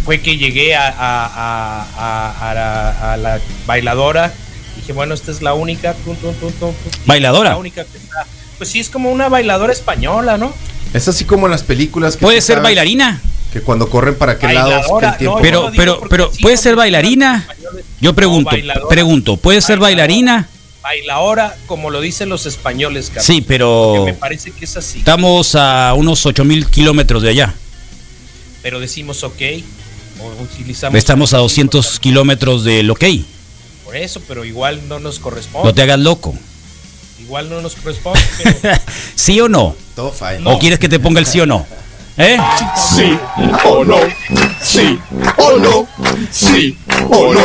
fue 0.04 0.20
que 0.20 0.36
llegué 0.36 0.74
a, 0.74 0.88
a- 0.88 1.26
a- 1.26 1.86
a- 1.96 2.50
a 2.50 2.54
la, 2.54 3.12
a 3.12 3.16
la 3.16 3.40
bailadora. 3.66 4.32
Dije, 4.78 4.92
bueno, 4.92 5.14
esta 5.14 5.30
es 5.30 5.42
la 5.42 5.54
única. 5.54 5.94
Y 6.06 7.06
¿Bailadora? 7.06 7.50
La 7.50 7.56
única 7.56 7.84
que 7.84 7.98
está. 7.98 8.26
Pues 8.56 8.70
sí, 8.70 8.80
es 8.80 8.88
como 8.88 9.10
una 9.10 9.28
bailadora 9.28 9.72
española, 9.72 10.38
¿no? 10.38 10.52
Es 10.94 11.08
así 11.08 11.24
como 11.24 11.46
en 11.46 11.52
las 11.52 11.62
películas. 11.62 12.16
Que 12.16 12.22
Puede 12.22 12.40
ser 12.40 12.54
sabes 12.56 12.64
bailarina. 12.64 13.20
Que 13.52 13.60
cuando 13.60 13.88
corren 13.88 14.14
para 14.14 14.38
qué 14.38 14.52
lado 14.52 14.70
es 14.70 14.86
que 14.86 14.92
Bailadora, 14.92 15.10
el 15.10 15.16
tiempo. 15.18 15.36
no, 15.36 15.42
Pero, 15.42 15.70
pero, 15.76 16.00
pero, 16.08 16.30
sí, 16.32 16.42
¿puede 16.42 16.56
ser 16.56 16.76
bailarina? 16.76 17.46
Yo 18.00 18.14
pregunto, 18.14 18.50
No, 18.56 18.88
pregunto, 18.88 19.36
¿puede 19.36 19.60
ser 19.60 19.78
bailarina? 19.78 20.48
Bailadora, 20.82 21.56
como 21.66 21.90
lo 21.90 22.00
dicen 22.00 22.28
los 22.28 22.46
españoles, 22.46 23.08
Carlos. 23.08 23.24
Sí, 23.24 23.40
pero 23.46 23.94
Porque 23.96 24.12
me 24.12 24.18
parece 24.18 24.52
que 24.52 24.64
es 24.64 24.76
así. 24.76 24.98
estamos 25.00 25.54
a 25.54 25.92
unos 25.94 26.24
8000 26.24 26.66
kilómetros 26.66 27.22
de 27.22 27.30
allá. 27.30 27.54
Pero 28.62 28.80
decimos 28.80 29.22
ok. 29.24 29.42
O 30.20 30.42
utilizamos. 30.42 30.96
Estamos 30.98 31.32
a 31.34 31.38
200 31.38 32.00
kilómetros 32.00 32.64
del 32.64 32.90
OK. 32.90 33.04
Por 33.88 33.96
eso, 33.96 34.20
pero 34.28 34.44
igual 34.44 34.86
no 34.86 35.00
nos 35.00 35.18
corresponde. 35.18 35.66
No 35.66 35.74
te 35.74 35.80
hagas 35.80 35.98
loco. 35.98 36.34
Igual 37.22 37.48
no 37.48 37.62
nos 37.62 37.74
corresponde, 37.74 38.20
pero. 38.60 38.76
¿Sí 39.14 39.40
o 39.40 39.48
no? 39.48 39.74
Todo 39.96 40.12
fine. 40.12 40.42
¿O 40.44 40.58
quieres 40.58 40.78
que 40.78 40.90
te 40.90 41.00
ponga 41.00 41.20
el 41.20 41.24
sí 41.24 41.40
o 41.40 41.46
no? 41.46 41.64
¿Eh? 42.18 42.36
Sí 42.76 43.18
o 43.64 43.84
no, 43.86 43.96
sí 44.62 44.98
o 45.38 45.58
no, 45.58 45.88
sí 46.30 46.76
o 47.08 47.32
no, 47.32 47.40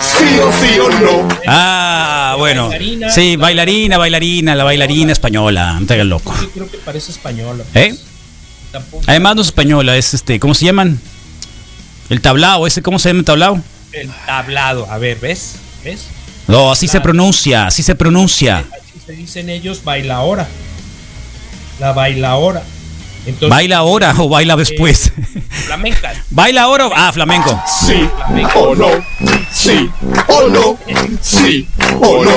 sí 0.00 0.38
o 0.40 0.52
sí 0.60 0.78
o 0.80 0.88
no. 0.90 1.28
Ah, 1.46 2.34
bueno. 2.36 2.62
Bailarina. 2.66 3.08
Sí, 3.12 3.36
bailarina, 3.36 3.96
bailarina, 3.96 4.56
la 4.56 4.64
bailarina 4.64 5.12
española. 5.12 5.76
No 5.78 5.86
te 5.86 5.94
hagas 5.94 6.06
loco. 6.06 6.34
Yo 6.42 6.50
creo 6.50 6.68
que 6.68 6.78
parece 6.78 7.12
española. 7.12 7.62
¿Eh? 7.76 7.94
Tampoco- 8.72 9.04
Además 9.06 9.36
no 9.36 9.42
es 9.42 9.46
española, 9.48 9.96
es 9.96 10.14
este, 10.14 10.40
¿cómo 10.40 10.52
se 10.52 10.64
llaman? 10.64 11.00
El 12.10 12.20
tablao, 12.20 12.66
ese, 12.66 12.82
¿cómo 12.82 12.98
se 12.98 13.10
llama 13.10 13.20
el 13.20 13.24
tablao? 13.24 13.60
El 13.92 14.10
tablado. 14.26 14.90
A 14.90 14.98
ver, 14.98 15.20
¿ves? 15.20 15.60
¿Ves? 15.86 16.06
No, 16.48 16.72
así 16.72 16.88
se 16.88 17.00
pronuncia, 17.00 17.66
así 17.68 17.80
se 17.84 17.94
pronuncia. 17.94 18.64
Así 18.72 19.00
se 19.06 19.12
dicen 19.12 19.48
ellos 19.48 19.84
bailaora. 19.84 20.48
La 21.78 21.92
bailaora. 21.92 22.60
Entonces, 23.24 23.50
¿Baila 23.50 23.76
ahora 23.78 24.12
o 24.18 24.28
baila 24.28 24.56
después? 24.56 25.12
flamenca. 25.66 26.12
¿Baila 26.30 26.62
ahora? 26.62 26.88
o- 26.88 26.92
Ah, 26.92 27.12
flamenco. 27.12 27.60
Sí 27.86 28.08
o 28.56 28.74
no, 28.74 28.88
sí 29.52 29.88
o 30.28 30.48
no, 30.48 30.76
sí 31.22 31.68
o 32.00 32.24
no, 32.24 32.32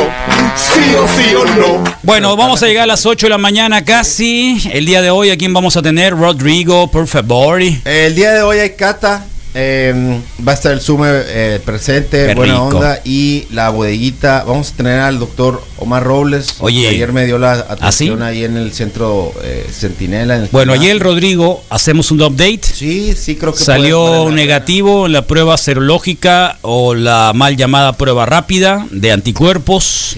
sí 0.56 0.93
o 0.95 1.08
sí 1.08 1.34
o 1.36 1.45
no. 1.45 1.84
Bueno, 2.04 2.36
vamos 2.36 2.62
a 2.62 2.68
llegar 2.68 2.84
a 2.84 2.88
las 2.88 3.06
8 3.08 3.26
de 3.26 3.30
la 3.32 3.38
mañana 3.39 3.84
casi. 3.84 4.62
El 4.72 4.86
día 4.86 5.02
de 5.02 5.10
hoy, 5.10 5.32
¿a 5.32 5.38
quién 5.38 5.54
vamos 5.56 5.76
a 5.76 5.82
tener? 5.82 6.14
Rodrigo, 6.16 6.89
por 6.91 7.08
favor. 7.08 7.62
El 7.62 8.14
día 8.16 8.32
de 8.32 8.43
hoy 8.43 8.60
hay 8.60 8.76
cata 8.76 9.26
eh, 9.62 10.22
va 10.47 10.53
a 10.53 10.55
estar 10.55 10.72
el 10.72 10.80
Sume 10.80 11.07
eh, 11.12 11.60
presente, 11.64 12.28
Qué 12.28 12.36
buena 12.36 12.53
rico. 12.53 12.66
onda. 12.78 13.01
Y 13.03 13.45
la 13.51 13.70
bodeguita, 13.70 14.43
vamos 14.47 14.72
a 14.72 14.76
tener 14.78 14.99
al 14.99 15.20
doctor 15.20 15.62
Omar 15.78 16.03
Robles. 16.03 16.55
Oye. 16.60 16.82
que 16.84 16.88
ayer 16.89 17.12
me 17.12 17.26
dio 17.26 17.38
la 17.38 17.51
atención 17.53 18.22
¿Ah, 18.24 18.28
ahí 18.28 18.43
en 18.45 18.55
el 18.57 18.72
centro 18.74 19.34
eh, 19.43 19.68
Centinela. 19.72 20.38
en 20.38 20.43
el 20.43 20.49
Bueno, 20.49 20.74
ayer 20.74 20.97
Rodrigo, 20.99 21.62
hacemos 21.70 22.12
un 22.12 22.22
update. 22.22 22.62
Sí, 22.74 23.14
sí, 23.18 23.36
creo 23.36 23.53
que 23.53 23.60
Salió 23.64 24.30
negativo 24.32 25.05
en 25.07 25.14
la 25.14 25.28
prueba 25.28 25.57
serológica 25.57 26.57
o 26.62 26.95
la 26.95 27.34
mal 27.36 27.57
llamada 27.57 27.93
prueba 27.93 28.26
rápida 28.26 28.88
de 28.91 29.12
anticuerpos. 29.12 30.16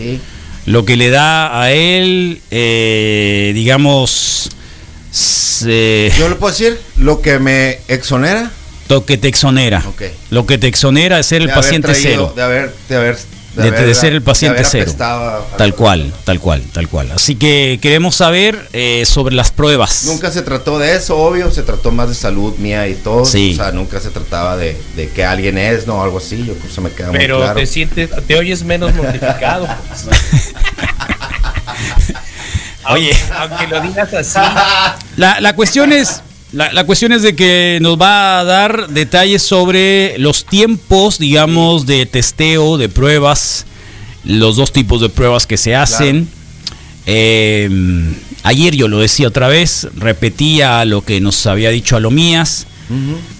Lo 0.67 0.85
que 0.85 0.95
le 0.95 1.09
da 1.09 1.59
a 1.59 1.71
él, 1.71 2.39
eh, 2.51 3.51
digamos, 3.55 4.49
se- 5.11 6.11
Yo 6.17 6.29
le 6.29 6.35
puedo 6.35 6.53
decir 6.53 6.79
lo 6.97 7.21
que 7.21 7.39
me 7.39 7.79
exonera. 7.87 8.51
Lo 8.91 9.05
que 9.05 9.17
te 9.17 9.27
exonera. 9.29 9.81
Lo 10.29 10.45
que 10.45 10.57
te 10.57 10.67
exonera 10.67 11.19
es 11.19 11.25
ser 11.25 11.41
el 11.41 11.49
paciente 11.49 11.87
traído- 11.93 12.01
cero. 12.09 12.33
De 12.35 12.43
haber, 12.43 12.73
de 12.89 12.95
haber, 12.97 13.17
De, 13.55 13.67
haber- 13.69 13.85
de 13.87 13.95
ser 13.95 14.13
el 14.13 14.21
paciente 14.21 14.63
cero. 14.65 14.93
Tal 15.57 15.73
cual, 15.75 16.13
tal 16.25 16.39
cual, 16.39 16.61
tal 16.73 16.87
cual. 16.89 17.11
Así 17.15 17.35
que 17.35 17.79
queremos 17.81 18.15
saber 18.15 18.67
eh, 18.73 19.03
sobre 19.05 19.33
las 19.35 19.51
pruebas. 19.51 20.03
Nunca 20.05 20.29
se 20.31 20.41
trató 20.41 20.77
de 20.77 20.95
eso, 20.95 21.17
obvio, 21.17 21.51
se 21.51 21.63
trató 21.63 21.91
más 21.91 22.09
de 22.09 22.15
salud 22.15 22.55
mía 22.57 22.87
y 22.89 22.95
todo. 22.95 23.23
Sí. 23.25 23.53
O 23.53 23.55
sea, 23.63 23.71
nunca 23.71 23.99
se 24.01 24.09
trataba 24.09 24.57
de, 24.57 24.77
de 24.95 25.09
que 25.09 25.23
alguien 25.25 25.57
es, 25.57 25.87
no, 25.87 26.01
algo 26.03 26.17
así. 26.17 26.45
Yo 26.45 26.53
pues 26.55 26.73
se 26.73 26.81
me 26.81 26.89
queda 26.91 27.11
Pero 27.11 27.35
muy 27.37 27.43
claro. 27.45 27.59
te 27.59 27.65
sientes, 27.65 28.09
te 28.27 28.37
oyes 28.37 28.63
menos 28.63 28.93
mortificado. 28.93 29.67
Oye. 32.89 33.15
Aunque 33.37 33.67
lo 33.67 33.79
digas 33.81 34.13
así. 34.13 34.39
La, 35.15 35.39
la 35.39 35.55
cuestión 35.55 35.93
es. 35.93 36.21
La, 36.53 36.73
la 36.73 36.83
cuestión 36.85 37.13
es 37.13 37.21
de 37.21 37.35
que 37.35 37.79
nos 37.81 37.99
va 37.99 38.39
a 38.39 38.43
dar 38.43 38.89
detalles 38.89 39.41
sobre 39.41 40.17
los 40.17 40.45
tiempos, 40.45 41.17
digamos, 41.17 41.85
de 41.85 42.05
testeo, 42.05 42.77
de 42.77 42.89
pruebas, 42.89 43.65
los 44.23 44.57
dos 44.57 44.71
tipos 44.71 45.01
de 45.01 45.09
pruebas 45.09 45.47
que 45.47 45.57
se 45.57 45.75
hacen. 45.75 46.27
Eh, 47.05 47.69
ayer 48.43 48.75
yo 48.75 48.87
lo 48.87 48.99
decía 48.99 49.27
otra 49.27 49.47
vez, 49.47 49.87
repetía 49.95 50.83
lo 50.85 51.03
que 51.03 51.21
nos 51.21 51.45
había 51.45 51.69
dicho 51.69 51.95
Alomías, 51.95 52.67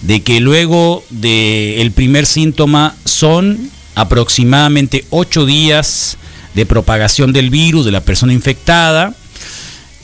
de 0.00 0.22
que 0.22 0.40
luego 0.40 1.04
del 1.10 1.92
primer 1.92 2.24
síntoma 2.24 2.96
son 3.04 3.70
aproximadamente 3.94 5.04
ocho 5.10 5.44
días 5.44 6.16
de 6.54 6.64
propagación 6.64 7.34
del 7.34 7.50
virus 7.50 7.84
de 7.84 7.92
la 7.92 8.00
persona 8.00 8.32
infectada. 8.32 9.14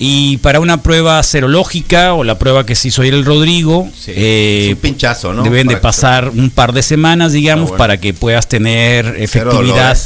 Y 0.01 0.37
para 0.39 0.61
una 0.61 0.83
prueba 0.83 1.21
serológica 1.25 2.15
o 2.15 2.23
la 2.23 2.39
prueba 2.39 2.65
que 2.65 2.77
se 2.77 2.89
hizo 2.89 3.03
ayer 3.03 3.15
el 3.15 3.25
Rodrigo, 3.25 3.91
eh, 4.07 4.71
un 4.73 4.77
pinchazo, 4.81 5.33
¿no? 5.33 5.43
deben 5.43 5.67
de 5.67 5.77
pasar 5.77 6.29
un 6.29 6.51
par 6.51 6.73
de 6.73 6.83
semanas, 6.83 7.33
digamos, 7.33 7.71
bueno. 7.71 7.79
para 7.79 7.97
que 7.99 8.15
puedas 8.15 8.49
tener 8.49 9.17
efectividad. 9.19 9.99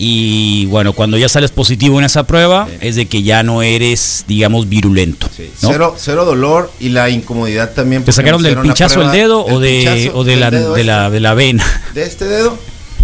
Y 0.00 0.66
bueno, 0.66 0.92
cuando 0.92 1.18
ya 1.18 1.28
sales 1.28 1.50
positivo 1.50 1.98
en 1.98 2.04
esa 2.04 2.22
prueba, 2.22 2.68
es 2.80 2.94
de 2.94 3.06
que 3.06 3.24
ya 3.24 3.42
no 3.42 3.62
eres, 3.62 4.24
digamos, 4.28 4.68
virulento. 4.68 5.28
¿no? 5.62 5.70
Cero, 5.72 5.96
cero 5.98 6.24
dolor 6.24 6.70
y 6.78 6.90
la 6.90 7.10
incomodidad 7.10 7.72
también. 7.72 8.04
¿Te 8.04 8.12
sacaron 8.12 8.40
del 8.40 8.58
pinchazo 8.58 9.02
el 9.02 9.10
dedo 9.10 9.44
o 9.44 9.58
de, 9.58 10.12
o 10.14 10.22
de, 10.22 10.36
la, 10.36 10.52
dedo 10.52 10.74
de, 10.74 10.82
este. 10.82 10.92
la, 10.92 11.10
de 11.10 11.18
la 11.18 11.34
vena? 11.34 11.64
de 11.94 12.04
este 12.04 12.26
dedo. 12.26 12.56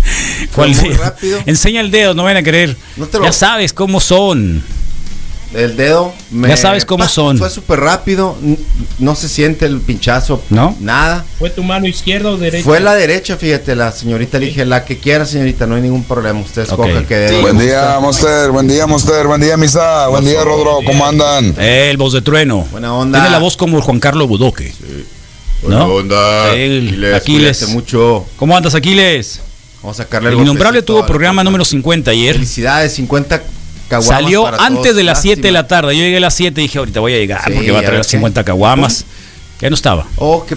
¿Cuál 0.55 0.71
muy 0.71 0.91
dedo? 0.91 1.03
rápido. 1.03 1.41
Enseña 1.47 1.81
el 1.81 1.91
dedo, 1.91 2.15
no 2.15 2.23
van 2.23 2.37
a 2.37 2.45
creer. 2.45 2.77
No 2.97 3.09
Ya 3.11 3.33
sabes 3.33 3.73
cómo 3.73 3.99
son. 3.99 4.63
El 5.55 5.77
dedo. 5.77 6.13
Ya 6.33 6.57
sabes 6.57 6.85
cómo 6.85 7.07
son. 7.09 7.39
Fue 7.39 7.49
súper 7.49 7.81
rápido. 7.81 8.37
No 8.99 9.15
se 9.15 9.29
siente 9.29 9.67
el 9.67 9.81
pinchazo. 9.81 10.43
¿No? 10.51 10.77
Nada. 10.81 11.25
¿Fue 11.39 11.49
tu 11.51 11.63
mano 11.63 11.87
izquierda 11.87 12.31
o 12.31 12.37
derecha? 12.37 12.65
Fue 12.65 12.81
la 12.81 12.95
derecha, 12.95 13.37
fíjate, 13.37 13.77
la 13.77 13.93
señorita 13.93 14.39
le 14.39 14.47
dije, 14.47 14.65
la 14.65 14.85
que 14.85 14.99
quiera, 14.99 15.25
señorita, 15.25 15.67
no 15.67 15.77
hay 15.77 15.83
ningún 15.83 16.03
problema. 16.05 16.41
Usted 16.41 16.63
escoja 16.63 17.05
qué 17.07 17.15
dedo. 17.17 17.41
Buen 17.43 17.59
día. 17.59 17.99
Monster. 18.01 18.51
Buen 18.51 18.67
día, 18.67 18.87
Monster. 18.87 19.27
Buen 19.27 19.41
día, 19.41 19.57
Misa. 19.57 20.09
Buen 20.09 20.25
día, 20.25 20.43
Rodro. 20.43 20.79
¿Cómo 20.85 21.07
andan? 21.07 21.55
Eh, 21.59 21.89
el 21.91 21.97
voz 21.97 22.13
de 22.13 22.23
trueno. 22.23 22.67
Buena 22.73 22.93
onda. 22.95 23.21
Tiene 23.21 23.31
la 23.31 23.39
voz 23.39 23.57
como 23.57 23.81
Juan 23.81 24.01
Carlos 24.01 24.27
Budoque. 24.29 24.73
Buena 25.63 25.79
¿No? 25.79 25.87
onda. 25.95 26.53
El- 26.55 26.89
Aquiles, 26.89 27.15
Aquiles. 27.15 27.57
cuídate 27.59 27.73
mucho. 27.73 28.27
¿Cómo 28.37 28.57
andas, 28.57 28.75
Aquiles? 28.75 29.41
Vamos 29.83 30.01
a 30.01 30.03
sacarle 30.03 30.31
El 30.31 30.35
golpecito 30.37 30.53
innombrable 30.53 30.83
tuvo 30.83 31.07
programa 31.07 31.45
número 31.45 31.65
50 31.65 32.11
ayer. 32.11 32.35
Felicidades, 32.35 32.93
50 32.95 33.43
caguamas 33.89 34.07
Salió 34.23 34.43
para 34.45 34.57
antes 34.65 34.83
todos. 34.83 34.97
de 34.97 35.05
las 35.05 35.21
7 35.23 35.43
de 35.43 35.53
la 35.53 35.67
tarde. 35.69 35.97
Yo 35.97 36.03
llegué 36.03 36.17
a 36.19 36.21
las 36.21 36.35
7 36.35 36.61
y 36.61 36.65
dije, 36.65 36.79
ahorita 36.79 37.01
voy 37.01 37.15
a 37.15 37.19
llegar 37.19 37.43
Sí, 37.47 37.53
porque 37.55 37.71
va 37.73 37.79
a 37.79 37.83
traer 37.83 37.99
las 37.99 38.07
qué. 38.07 38.13
50 38.17 38.45
caguamas. 38.45 39.05
Ya 39.61 39.71
no 39.71 39.75
estaba. 39.77 40.07
Oh, 40.17 40.45
que 40.45 40.57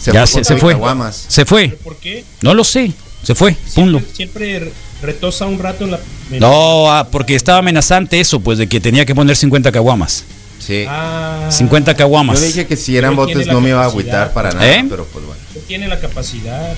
se 0.00 0.12
ya 0.12 0.26
fue 0.26 0.44
se, 0.44 0.54
se 0.54 0.56
fue. 0.58 0.72
caguamas. 0.74 1.24
Se 1.28 1.44
fue. 1.44 1.68
¿Por 1.82 1.96
qué? 1.96 2.24
No 2.42 2.54
lo 2.54 2.64
sé. 2.64 2.92
Se 3.22 3.34
fue. 3.34 3.56
Punlo. 3.74 4.00
Siempre 4.12 4.72
retosa 5.02 5.46
un 5.46 5.58
rato 5.58 5.84
en 5.84 5.90
la. 5.92 6.00
en- 6.30 6.38
No, 6.40 6.90
ah, 6.92 7.08
porque 7.10 7.34
estaba 7.34 7.58
amenazante 7.58 8.20
eso, 8.20 8.40
pues 8.40 8.58
de 8.58 8.68
que 8.68 8.80
tenía 8.80 9.04
que 9.04 9.14
poner 9.14 9.36
50 9.36 9.72
caguamas. 9.72 10.24
Sí. 10.60 10.84
Ah, 10.88 11.48
50 11.50 11.94
caguamas. 11.94 12.36
Yo 12.36 12.42
le 12.42 12.46
dije 12.48 12.66
que 12.66 12.76
si 12.76 12.96
eran 12.96 13.16
botes 13.16 13.46
no 13.46 13.60
me 13.60 13.70
iba 13.70 13.82
a 13.82 13.86
agüitar 13.86 14.32
para 14.32 14.50
nada, 14.52 14.66
¿Eh? 14.70 14.84
pero 14.88 15.04
pues 15.06 15.24
bueno. 15.24 15.40
no 15.54 15.60
tiene 15.62 15.88
la 15.88 15.98
capacidad. 16.00 16.74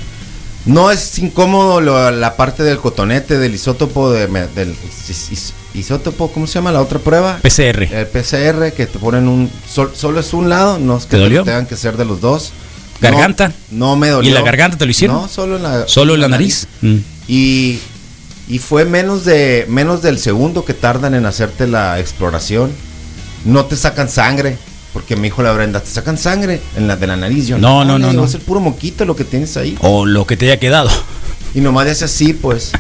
No 0.67 0.91
es 0.91 1.19
incómodo 1.19 1.81
lo- 1.81 2.11
la 2.11 2.37
parte 2.37 2.63
del 2.63 2.79
cotonete, 2.79 3.39
del 3.39 3.55
isótopo, 3.55 4.11
de, 4.13 4.27
del 4.29 4.75
is- 5.09 5.31
is- 5.33 5.53
isótopo, 5.75 6.31
¿cómo 6.33 6.47
se 6.47 6.55
llama 6.55 6.73
la 6.73 6.81
otra 6.81 6.99
prueba? 6.99 7.39
PCR. 7.43 7.83
El 7.93 8.07
PCR, 8.07 8.73
que 8.73 8.87
te 8.87 8.99
ponen 8.99 9.29
un, 9.29 9.51
sol- 9.69 9.93
solo 9.95 10.21
es 10.21 10.33
un 10.33 10.49
lado, 10.49 10.79
no 10.79 10.97
es 10.99 11.07
que 11.07 11.17
¿Te 11.17 11.29
tengan 11.29 11.67
que 11.67 11.77
ser 11.77 11.97
de 11.97 12.05
los 12.05 12.21
dos. 12.21 12.53
¿Garganta? 13.01 13.49
No, 13.71 13.87
no 13.91 13.97
me 13.97 14.09
dolió. 14.09 14.31
¿Y 14.31 14.35
la 14.35 14.43
garganta 14.43 14.77
te 14.77 14.85
lo 14.85 14.91
hicieron? 14.91 15.17
No, 15.17 15.29
solo 15.29 15.57
en 15.57 15.63
la, 15.63 15.89
Solo 15.89 16.15
en 16.15 16.21
la 16.21 16.29
nariz. 16.29 16.67
Mm. 16.83 16.97
Y, 17.29 17.79
y 18.49 18.59
fue 18.59 18.85
menos 18.85 19.25
de 19.25 19.65
menos 19.69 20.03
del 20.03 20.19
segundo 20.19 20.65
que 20.65 20.75
tardan 20.75 21.15
en 21.15 21.25
hacerte 21.25 21.67
la 21.67 21.99
exploración. 21.99 22.71
No 23.47 23.65
te 23.65 23.77
sacan 23.77 24.11
sangre, 24.11 24.59
porque 24.93 25.17
me 25.17 25.23
dijo 25.23 25.43
la 25.43 25.53
Brenda, 25.53 25.81
te 25.81 25.89
sacan 25.89 26.19
sangre 26.19 26.61
en 26.77 26.89
la 26.89 26.97
de 26.97 27.07
la 27.07 27.17
nariz. 27.17 27.47
Yo, 27.47 27.57
No, 27.57 27.87
no, 27.87 27.97
le 27.97 28.03
no, 28.05 28.11
digo, 28.11 28.21
no. 28.23 28.29
Es 28.29 28.35
el 28.35 28.43
puro 28.43 28.61
moquito 28.61 29.07
lo 29.07 29.17
que 29.17 29.25
tienes 29.25 29.57
ahí. 29.57 29.79
O 29.81 30.05
lo 30.05 30.27
que 30.27 30.37
te 30.37 30.45
haya 30.47 30.59
quedado. 30.61 30.91
Y 31.55 31.61
nomás 31.63 31.87
le 31.87 31.93
hace 31.93 32.05
así, 32.05 32.35
pues. 32.35 32.71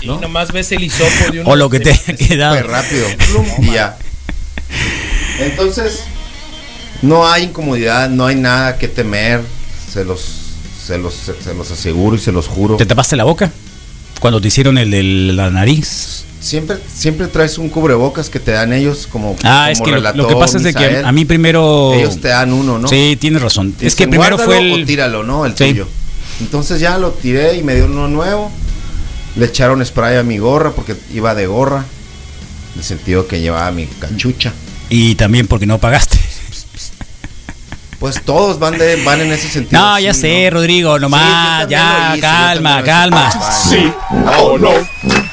Sí, 0.00 0.06
nomás 0.06 0.52
ves 0.52 0.70
el 0.72 0.82
hisopo 0.84 1.32
de 1.32 1.40
uno. 1.40 1.50
O 1.50 1.56
lo 1.56 1.70
que 1.70 1.80
te 1.80 1.90
haya 1.90 2.14
quedado. 2.16 2.56
Súper 2.56 2.70
rápido. 2.70 3.06
y 3.60 3.72
ya. 3.72 3.96
Entonces, 5.40 6.02
no 7.02 7.26
hay 7.26 7.44
incomodidad, 7.44 8.08
no 8.08 8.26
hay 8.26 8.36
nada 8.36 8.78
que 8.78 8.88
temer. 8.88 9.40
Se 9.92 10.04
los, 10.04 10.20
se 10.84 10.98
los, 10.98 11.14
se 11.14 11.54
los 11.54 11.70
aseguro 11.70 12.16
y 12.16 12.18
se 12.18 12.32
los 12.32 12.46
juro. 12.46 12.76
¿Te 12.76 12.86
tapaste 12.86 13.16
la 13.16 13.24
boca? 13.24 13.50
Cuando 14.20 14.40
te 14.40 14.48
hicieron 14.48 14.78
el 14.78 14.90
de 14.90 15.02
la 15.02 15.50
nariz. 15.50 16.24
Siempre, 16.40 16.76
siempre 16.94 17.26
traes 17.28 17.58
un 17.58 17.68
cubrebocas 17.68 18.30
que 18.30 18.38
te 18.38 18.52
dan 18.52 18.72
ellos 18.72 19.08
como. 19.10 19.36
Ah, 19.42 19.70
es 19.70 19.80
que 19.80 19.90
lo, 19.90 19.96
relató 19.96 20.18
lo 20.18 20.28
que 20.28 20.36
pasa 20.36 20.58
es 20.58 20.62
de 20.62 20.74
que 20.74 20.98
a 21.04 21.10
mí 21.12 21.24
primero. 21.24 21.92
Ellos 21.94 22.20
te 22.20 22.28
dan 22.28 22.52
uno, 22.52 22.78
¿no? 22.78 22.88
Sí, 22.88 23.16
tienes 23.20 23.42
razón. 23.42 23.74
Es 23.80 23.94
que 23.94 24.06
primero 24.06 24.36
fue 24.36 24.46
"Guárdalo 24.46 24.76
el. 24.76 24.82
o 24.82 24.86
tíralo, 24.86 25.22
¿no? 25.24 25.44
El 25.46 25.56
Sí. 25.56 25.70
tuyo. 25.70 25.88
Entonces 26.40 26.80
ya 26.80 26.98
lo 26.98 27.10
tiré 27.12 27.56
y 27.56 27.62
me 27.62 27.74
dio 27.74 27.86
uno 27.86 28.06
nuevo. 28.08 28.52
Le 29.36 29.46
echaron 29.46 29.84
spray 29.84 30.16
a 30.16 30.22
mi 30.22 30.38
gorra 30.38 30.70
porque 30.70 30.96
iba 31.12 31.34
de 31.34 31.46
gorra. 31.46 31.84
En 32.74 32.80
el 32.80 32.84
sentido 32.84 33.26
que 33.26 33.40
llevaba 33.40 33.70
mi 33.70 33.86
cachucha. 33.86 34.52
Y 34.88 35.14
también 35.14 35.46
porque 35.46 35.66
no 35.66 35.78
pagaste. 35.78 36.18
Pues 37.98 38.20
todos 38.22 38.58
van 38.58 38.76
de 38.76 39.02
van 39.04 39.22
en 39.22 39.32
ese 39.32 39.48
sentido. 39.48 39.80
No, 39.80 39.98
ya 39.98 40.12
sí, 40.12 40.20
sé, 40.20 40.50
Rodrigo, 40.50 40.98
nomás, 40.98 41.64
Sí, 41.64 41.70
ya, 41.70 42.10
hice, 42.12 42.20
calma, 42.20 42.82
calma. 42.84 43.30
hice. 43.30 43.70
Sí 43.78 43.92
o 44.38 44.58
no. 44.58 44.70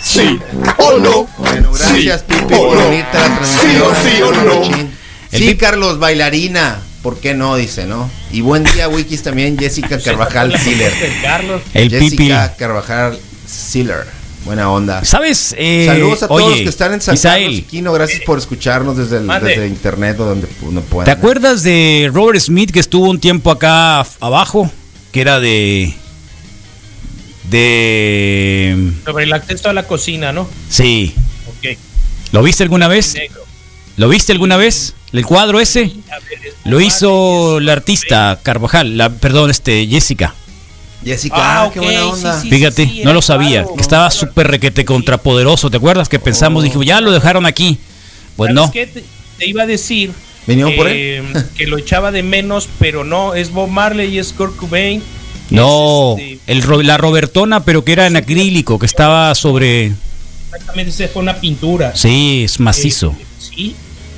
Sí 0.01 0.39
o 0.77 0.97
no. 0.99 1.27
Bueno, 1.39 1.71
gracias, 1.73 2.21
Sí 2.21 2.25
Pipi, 2.33 2.55
por 2.55 2.77
no. 2.79 2.87
unirte 2.87 3.17
a 3.17 3.27
la 3.27 3.35
transmisión. 3.35 3.71
Sí 3.73 3.81
o 3.81 3.95
sí 3.95 4.21
o 4.21 4.31
no. 4.31 4.63
Sí, 4.63 5.37
Pipi- 5.39 5.57
Carlos, 5.57 5.99
bailarina. 5.99 6.79
¿Por 7.01 7.19
qué 7.19 7.33
no? 7.33 7.57
Dice, 7.57 7.85
¿no? 7.85 8.09
Y 8.31 8.39
buen 8.39 8.63
día, 8.63 8.87
Wikis, 8.87 9.23
también 9.23 9.57
Jessica 9.59 9.99
Carvajal 9.99 10.57
Siller. 10.63 10.93
Carlos. 11.21 11.61
El 11.73 11.89
Jessica 11.89 12.55
Carvajal 12.57 13.19
Siller. 13.53 14.05
Buena 14.45 14.69
onda. 14.69 15.05
¿Sabes? 15.05 15.55
Eh, 15.57 15.85
Saludos 15.87 16.23
a 16.23 16.27
todos 16.27 16.41
oye, 16.41 16.55
los 16.55 16.61
que 16.63 16.69
están 16.69 16.93
en 16.93 17.01
San 17.01 17.17
Carlos 17.17 17.61
Quino. 17.69 17.93
Gracias 17.93 18.21
por 18.25 18.37
escucharnos 18.37 18.97
desde, 18.97 19.17
el, 19.17 19.27
desde 19.27 19.67
internet 19.67 20.19
o 20.19 20.25
donde 20.25 20.47
uno 20.61 20.81
pueda. 20.81 21.05
¿Te 21.05 21.11
acuerdas 21.11 21.63
de 21.63 22.09
Robert 22.13 22.39
Smith 22.39 22.71
que 22.71 22.79
estuvo 22.79 23.09
un 23.09 23.19
tiempo 23.19 23.51
acá 23.51 24.05
abajo? 24.19 24.69
Que 25.11 25.21
era 25.21 25.39
de. 25.39 25.93
De. 27.49 28.91
Sobre 29.05 29.23
el 29.23 29.33
acceso 29.33 29.69
a 29.69 29.73
la 29.73 29.87
cocina, 29.87 30.33
¿no? 30.33 30.49
Sí. 30.69 31.13
Ok. 31.47 31.77
¿Lo 32.31 32.43
viste 32.43 32.63
alguna 32.63 32.87
vez? 32.87 33.13
Negro. 33.13 33.43
¿Lo 33.95 34.09
viste 34.09 34.31
alguna 34.31 34.57
vez? 34.57 34.93
¿El 35.13 35.25
cuadro 35.25 35.59
ese? 35.59 35.93
Lo 36.65 36.81
hizo 36.81 37.59
la 37.59 37.73
artista 37.73 38.39
Carvajal, 38.41 38.97
la, 38.97 39.09
perdón, 39.09 39.51
este, 39.51 39.85
Jessica. 39.87 40.33
Jessica, 41.03 41.35
Ah, 41.37 41.63
ah, 41.65 41.69
qué 41.73 41.79
ok, 41.79 41.85
buena 41.85 42.01
sí, 42.01 42.07
onda. 42.09 42.41
sí. 42.41 42.49
Fíjate, 42.49 42.85
sí, 42.85 43.01
no 43.03 43.13
lo 43.13 43.21
sabía, 43.21 43.65
que 43.75 43.81
estaba 43.81 44.09
súper 44.11 44.47
requete 44.47 44.85
contrapoderoso, 44.85 45.69
¿te 45.69 45.77
acuerdas? 45.77 46.07
Que 46.09 46.19
pensamos, 46.19 46.61
Oh. 46.61 46.63
dijimos, 46.63 46.85
ya 46.85 47.01
lo 47.01 47.11
dejaron 47.11 47.45
aquí. 47.45 47.77
Pues 48.35 48.49
¿Sabes 48.53 48.67
no. 48.67 48.71
qué? 48.71 48.87
Te, 48.87 49.03
te 49.37 49.47
iba 49.49 49.63
a 49.63 49.65
decir 49.67 50.11
¿Vinieron 50.47 50.75
por 50.75 50.87
eh, 50.89 51.21
que 51.55 51.67
lo 51.67 51.77
echaba 51.77 52.11
de 52.11 52.23
menos, 52.23 52.67
pero 52.79 53.03
no, 53.03 53.33
es 53.35 53.51
Bob 53.51 53.69
Marley 53.69 54.13
y 54.15 54.19
es 54.19 54.33
Kurt 54.33 54.55
Cobain. 54.55 55.01
No, 55.49 56.15
el, 56.47 56.61
ro- 56.63 56.81
la 56.81 56.97
Robertona, 56.97 57.63
pero 57.63 57.83
que 57.85 57.91
era 57.93 58.07
en 58.07 58.15
acrílico, 58.15 58.79
que 58.79 58.85
estaba 58.85 59.35
sobre... 59.35 59.91
Exactamente, 60.51 60.89
esa 60.91 61.07
fue 61.11 61.21
una 61.21 61.35
pintura. 61.39 61.95
Sí, 61.95 62.43
es 62.45 62.59
macizo. 62.59 63.15
Eh, 63.19 63.25
sí, 63.39 63.75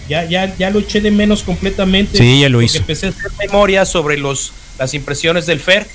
ya, 0.07 0.23
ya, 0.25 0.55
ya 0.57 0.69
lo 0.69 0.79
eché 0.79 1.01
de 1.01 1.11
menos 1.11 1.43
completamente. 1.43 2.17
Sí, 2.17 2.39
ya 2.41 2.49
lo 2.49 2.61
hizo. 2.61 2.77
Empecé 2.77 3.07
a 3.07 3.09
hacer 3.09 3.31
memoria 3.39 3.86
sobre 3.86 4.17
los, 4.17 4.51
las 4.79 4.93
impresiones 4.93 5.45
del 5.45 5.59
Fer, 5.59 5.88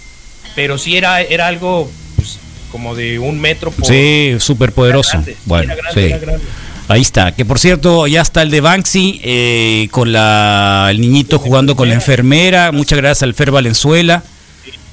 pero 0.54 0.78
sí 0.78 0.96
era, 0.96 1.20
era 1.20 1.46
algo 1.46 1.90
pues, 2.16 2.38
como 2.70 2.94
de 2.94 3.18
un 3.18 3.40
metro 3.40 3.70
por. 3.70 3.86
Sí, 3.86 4.36
súper 4.38 4.72
poderoso. 4.72 5.12
grande, 5.12 5.32
sí, 5.32 5.38
Bueno, 5.44 5.72
era 5.72 5.82
grande, 5.82 6.00
sí. 6.02 6.06
era 6.08 6.18
grande. 6.18 6.44
Ahí 6.88 7.02
está. 7.02 7.32
Que 7.32 7.44
por 7.44 7.60
cierto, 7.60 8.08
ya 8.08 8.20
está 8.20 8.42
el 8.42 8.50
de 8.50 8.60
Banksy 8.60 9.20
eh, 9.22 9.88
con 9.92 10.12
la, 10.12 10.88
el 10.90 11.00
niñito 11.00 11.38
jugando 11.38 11.76
con 11.76 11.88
la 11.88 11.94
enfermera. 11.94 12.72
Muchas 12.72 12.98
gracias 12.98 13.22
al 13.22 13.34
Fer 13.34 13.52
Valenzuela 13.52 14.24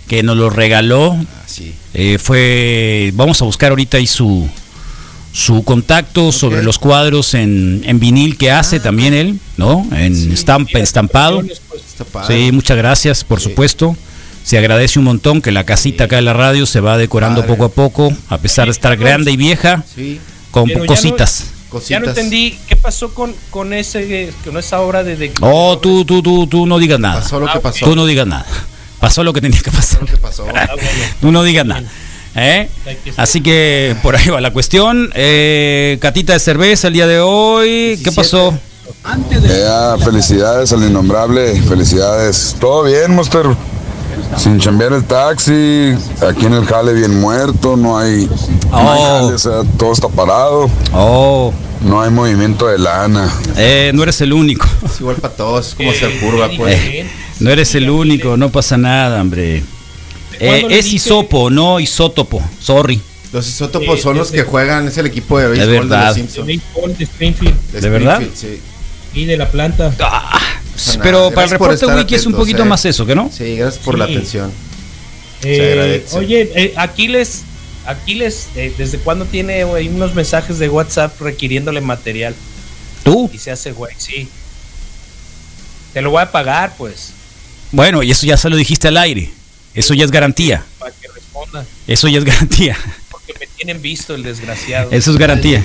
que 0.08 0.24
nos 0.24 0.38
lo 0.38 0.50
regaló. 0.50 1.18
Eh, 1.94 2.18
fue, 2.20 3.12
vamos 3.16 3.42
a 3.42 3.46
buscar 3.46 3.72
ahorita 3.72 3.98
ahí 3.98 4.08
su 4.08 4.48
su 5.34 5.64
contacto 5.64 6.32
sobre 6.32 6.64
los 6.64 6.80
cuadros 6.80 7.36
en, 7.36 7.84
en 7.86 8.00
vinil 8.00 8.38
que 8.38 8.50
hace 8.50 8.80
también 8.80 9.14
él, 9.14 9.40
¿no? 9.56 9.88
En 9.92 10.32
estampa, 10.34 10.80
estampado. 10.80 11.44
Sí, 12.28 12.52
muchas 12.52 12.76
gracias, 12.76 13.24
por 13.24 13.40
supuesto. 13.40 13.96
Se 14.48 14.58
agradece 14.58 14.98
un 14.98 15.04
montón 15.04 15.42
que 15.42 15.52
la 15.52 15.66
casita 15.66 16.06
acá 16.06 16.16
de 16.16 16.22
la 16.22 16.32
radio 16.32 16.66
se 16.66 16.80
va 16.80 16.98
decorando 16.98 17.46
poco 17.46 17.66
a 17.66 17.70
poco, 17.70 18.14
a 18.30 18.38
pesar 18.38 18.68
de 18.68 18.72
estar 18.72 18.96
grande 18.96 19.30
y 19.30 19.36
vieja, 19.36 19.84
Sí. 19.94 20.22
con 20.52 20.70
Pero 20.70 20.84
ya 20.84 20.88
cositas. 20.88 21.48
Ya 21.90 22.00
no 22.00 22.08
entendí 22.08 22.58
qué 22.66 22.78
pasó 22.78 23.14
con, 23.14 23.36
con, 23.50 23.74
ese, 23.74 24.32
con 24.46 24.56
esa 24.58 24.80
obra 24.80 25.04
de. 25.04 25.18
de 25.18 25.34
Oh, 25.42 25.78
tú, 25.80 26.06
tú, 26.06 26.24
tú, 26.24 26.48
tú 26.48 26.66
no 26.66 26.80
digas 26.80 26.98
nada. 26.98 27.20
Pasó 27.20 27.42
lo 27.42 27.52
que 27.52 27.60
pasó. 27.60 27.86
Tú 27.88 27.94
no 27.94 28.06
digas 28.06 28.26
nada. 28.26 28.46
Pasó 29.02 29.22
lo 29.22 29.34
que 29.34 29.42
tenía 29.42 29.60
que 29.60 29.70
pasar. 29.70 30.00
Tú 31.20 31.30
no 31.34 31.44
digas 31.44 31.66
nada. 31.66 31.84
¿eh? 32.34 32.70
Así 33.18 33.42
que 33.42 33.98
por 34.02 34.16
ahí 34.16 34.30
va 34.30 34.40
la 34.40 34.54
cuestión. 34.54 35.12
Eh, 35.14 35.98
catita 36.00 36.32
de 36.32 36.40
cerveza 36.40 36.88
el 36.88 36.94
día 36.94 37.06
de 37.06 37.20
hoy. 37.20 38.00
¿Qué 38.02 38.14
pasó? 38.14 38.58
Felicidades 40.06 40.72
al 40.72 40.84
innombrable, 40.84 41.62
felicidades. 41.64 42.56
Todo 42.62 42.84
bien, 42.84 43.14
Monster. 43.14 43.46
Sin 44.38 44.60
chambear 44.60 44.94
el 44.94 45.04
taxi, 45.04 45.94
aquí 46.28 46.46
en 46.46 46.54
el 46.54 46.66
jale 46.66 46.94
bien 46.94 47.20
muerto, 47.20 47.76
no 47.76 47.98
hay, 47.98 48.26
no 48.72 48.92
hay 48.92 49.00
Oh. 49.00 49.22
jale, 49.22 49.34
o 49.34 49.38
sea, 49.38 49.64
todo 49.78 49.94
está 49.94 50.08
parado. 50.10 50.70
Oh. 50.94 51.54
No 51.82 52.02
hay 52.02 52.10
movimiento 52.10 52.68
de 52.68 52.78
lana. 52.80 53.32
Eh, 53.56 53.92
no 53.94 54.04
eres 54.04 54.20
el 54.22 54.34
único. 54.34 54.68
Es 54.84 55.00
igual 55.00 55.18
para 55.18 55.34
todos, 55.34 55.70
es 55.70 55.76
como 55.76 55.92
hacer 55.92 56.20
curva, 56.20 56.50
pues. 56.58 56.76
Eh, 56.76 57.08
no 57.40 57.50
eres 57.52 57.76
el 57.76 57.90
único, 57.90 58.36
no 58.36 58.50
pasa 58.52 58.78
nada, 58.78 59.22
hombre. 59.22 59.58
Eh, 59.58 59.64
¿Cuándo 60.40 60.70
le 60.70 60.80
es 60.80 60.94
isopo, 60.94 61.50
no 61.50 61.80
isótopo. 61.80 62.42
Sorry. 62.60 63.02
Los 63.34 63.48
isótopos 63.48 64.02
son 64.02 64.18
los 64.18 64.32
que 64.32 64.44
juegan, 64.44 64.88
es 64.88 64.98
el 64.98 65.06
equipo 65.06 65.38
de 65.38 65.48
béisbol 65.50 65.68
de, 65.68 65.80
verdad. 65.80 66.08
los 66.16 66.16
de 66.34 66.62
de 66.98 67.04
Springfield. 67.04 67.72
¿De 67.72 67.90
verdad? 67.90 68.22
Sí. 68.34 68.60
Y 69.14 69.26
de 69.26 69.38
la 69.38 69.50
planta. 69.50 69.92
Pero 71.02 71.32
para 71.32 71.46
el 71.46 71.52
reporte 71.52 71.86
wiki 71.86 72.16
es 72.16 72.26
un 72.26 72.34
poquito 72.34 72.66
más 72.66 72.86
eso, 72.86 73.06
¿que 73.06 73.16
no? 73.16 73.30
Sí, 73.36 73.56
gracias 73.56 73.84
por 73.84 73.98
la 73.98 74.06
atención. 74.06 74.52
Eh, 75.44 75.56
Se 75.56 75.72
agradece. 75.72 76.18
Oye, 76.18 76.52
eh, 76.56 76.74
Aquiles, 76.78 77.44
Aquiles, 77.86 78.48
eh, 78.56 78.74
¿desde 78.78 78.98
cuándo 78.98 79.26
tiene 79.26 79.64
unos 79.66 80.16
mensajes 80.16 80.60
de 80.60 80.70
WhatsApp 80.70 81.20
requiriéndole 81.22 81.82
material? 81.82 82.34
¿Tú? 83.04 83.30
Y 83.34 83.38
se 83.38 83.52
hace, 83.52 83.72
güey, 83.72 83.94
sí. 83.98 84.28
Te 85.94 86.02
lo 86.02 86.12
voy 86.12 86.22
a 86.22 86.32
pagar, 86.32 86.74
pues, 86.78 87.12
Bueno, 87.72 88.04
y 88.04 88.12
eso 88.12 88.26
ya 88.26 88.38
se 88.38 88.50
lo 88.50 88.56
dijiste 88.56 88.88
al 88.88 88.98
aire. 88.98 89.32
Eso 89.74 89.94
ya 89.94 90.06
es 90.06 90.12
garantía. 90.12 90.64
para 90.80 90.92
que 90.92 91.08
responda. 91.08 91.66
Eso 91.88 92.08
ya 92.08 92.18
es 92.20 92.26
garantía. 92.26 92.76
Porque 93.10 93.34
me 93.40 93.48
tienen 93.48 93.82
visto 93.82 94.16
el 94.16 94.24
desgraciado. 94.24 94.90
Eso 94.92 95.12
es 95.12 95.18
garantía. 95.18 95.64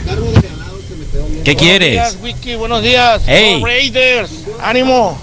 ¿Qué 1.45 1.57
quieres? 1.57 1.97
Buenos 1.97 2.13
días, 2.13 2.19
Wiki, 2.23 2.55
buenos 2.55 2.83
días. 2.83 3.23
Hey. 3.27 3.59
Go 3.61 3.67
Raiders, 3.67 4.31
ánimo. 4.63 5.19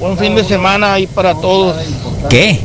Buen 0.00 0.18
fin 0.18 0.34
de 0.34 0.44
semana 0.44 0.94
ahí 0.94 1.06
para 1.06 1.34
todos. 1.34 1.76
¿Qué? 2.28 2.60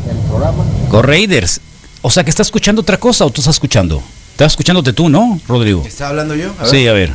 Go 0.89 1.01
Raiders. 1.01 1.61
O 2.01 2.09
sea, 2.09 2.23
que 2.23 2.29
está 2.29 2.41
escuchando 2.43 2.81
otra 2.81 2.97
cosa 2.97 3.25
o 3.25 3.29
tú 3.29 3.41
estás 3.41 3.55
escuchando. 3.55 4.01
Estás 4.31 4.53
escuchándote 4.53 4.93
tú, 4.93 5.09
¿no, 5.09 5.39
Rodrigo? 5.47 5.83
¿Está 5.85 6.07
hablando 6.09 6.35
yo? 6.35 6.53
Sí, 6.63 6.87
a 6.87 6.93
ver. 6.93 7.11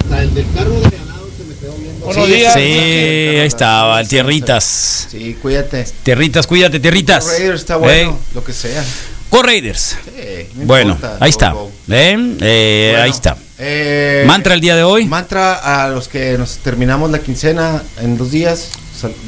Buenos 2.04 2.26
Sí, 2.26 2.32
días. 2.34 2.54
ahí 2.56 3.36
estaba, 3.46 4.00
el 4.00 4.08
Tierritas. 4.08 5.08
Sí, 5.10 5.36
cuídate. 5.40 5.84
Tierritas, 6.02 6.46
cuídate, 6.46 6.78
Tierritas. 6.80 7.24
Go 7.24 7.30
Raiders 7.32 7.60
está 7.60 7.76
bueno, 7.76 8.10
Eh, 8.10 8.34
lo 8.34 8.44
que 8.44 8.52
sea. 8.52 8.84
Go 9.30 9.42
Raiders. 9.42 9.96
Sí, 10.04 10.46
no 10.56 10.66
Bueno, 10.66 10.92
importa, 10.92 11.14
ahí 11.14 11.30
go, 11.30 11.34
está. 11.34 11.52
go. 11.52 11.70
¿Eh? 11.88 12.36
Eh, 12.40 12.90
Bueno, 12.92 13.02
ahí 13.04 13.10
está. 13.10 13.36
Eh, 13.66 14.24
¿Mantra 14.26 14.54
el 14.54 14.60
día 14.60 14.76
de 14.76 14.82
hoy? 14.82 15.06
Mantra 15.06 15.84
a 15.84 15.88
los 15.88 16.08
que 16.08 16.36
nos 16.36 16.58
terminamos 16.58 17.10
la 17.10 17.18
quincena 17.20 17.82
en 18.00 18.16
dos 18.18 18.30
días. 18.30 18.70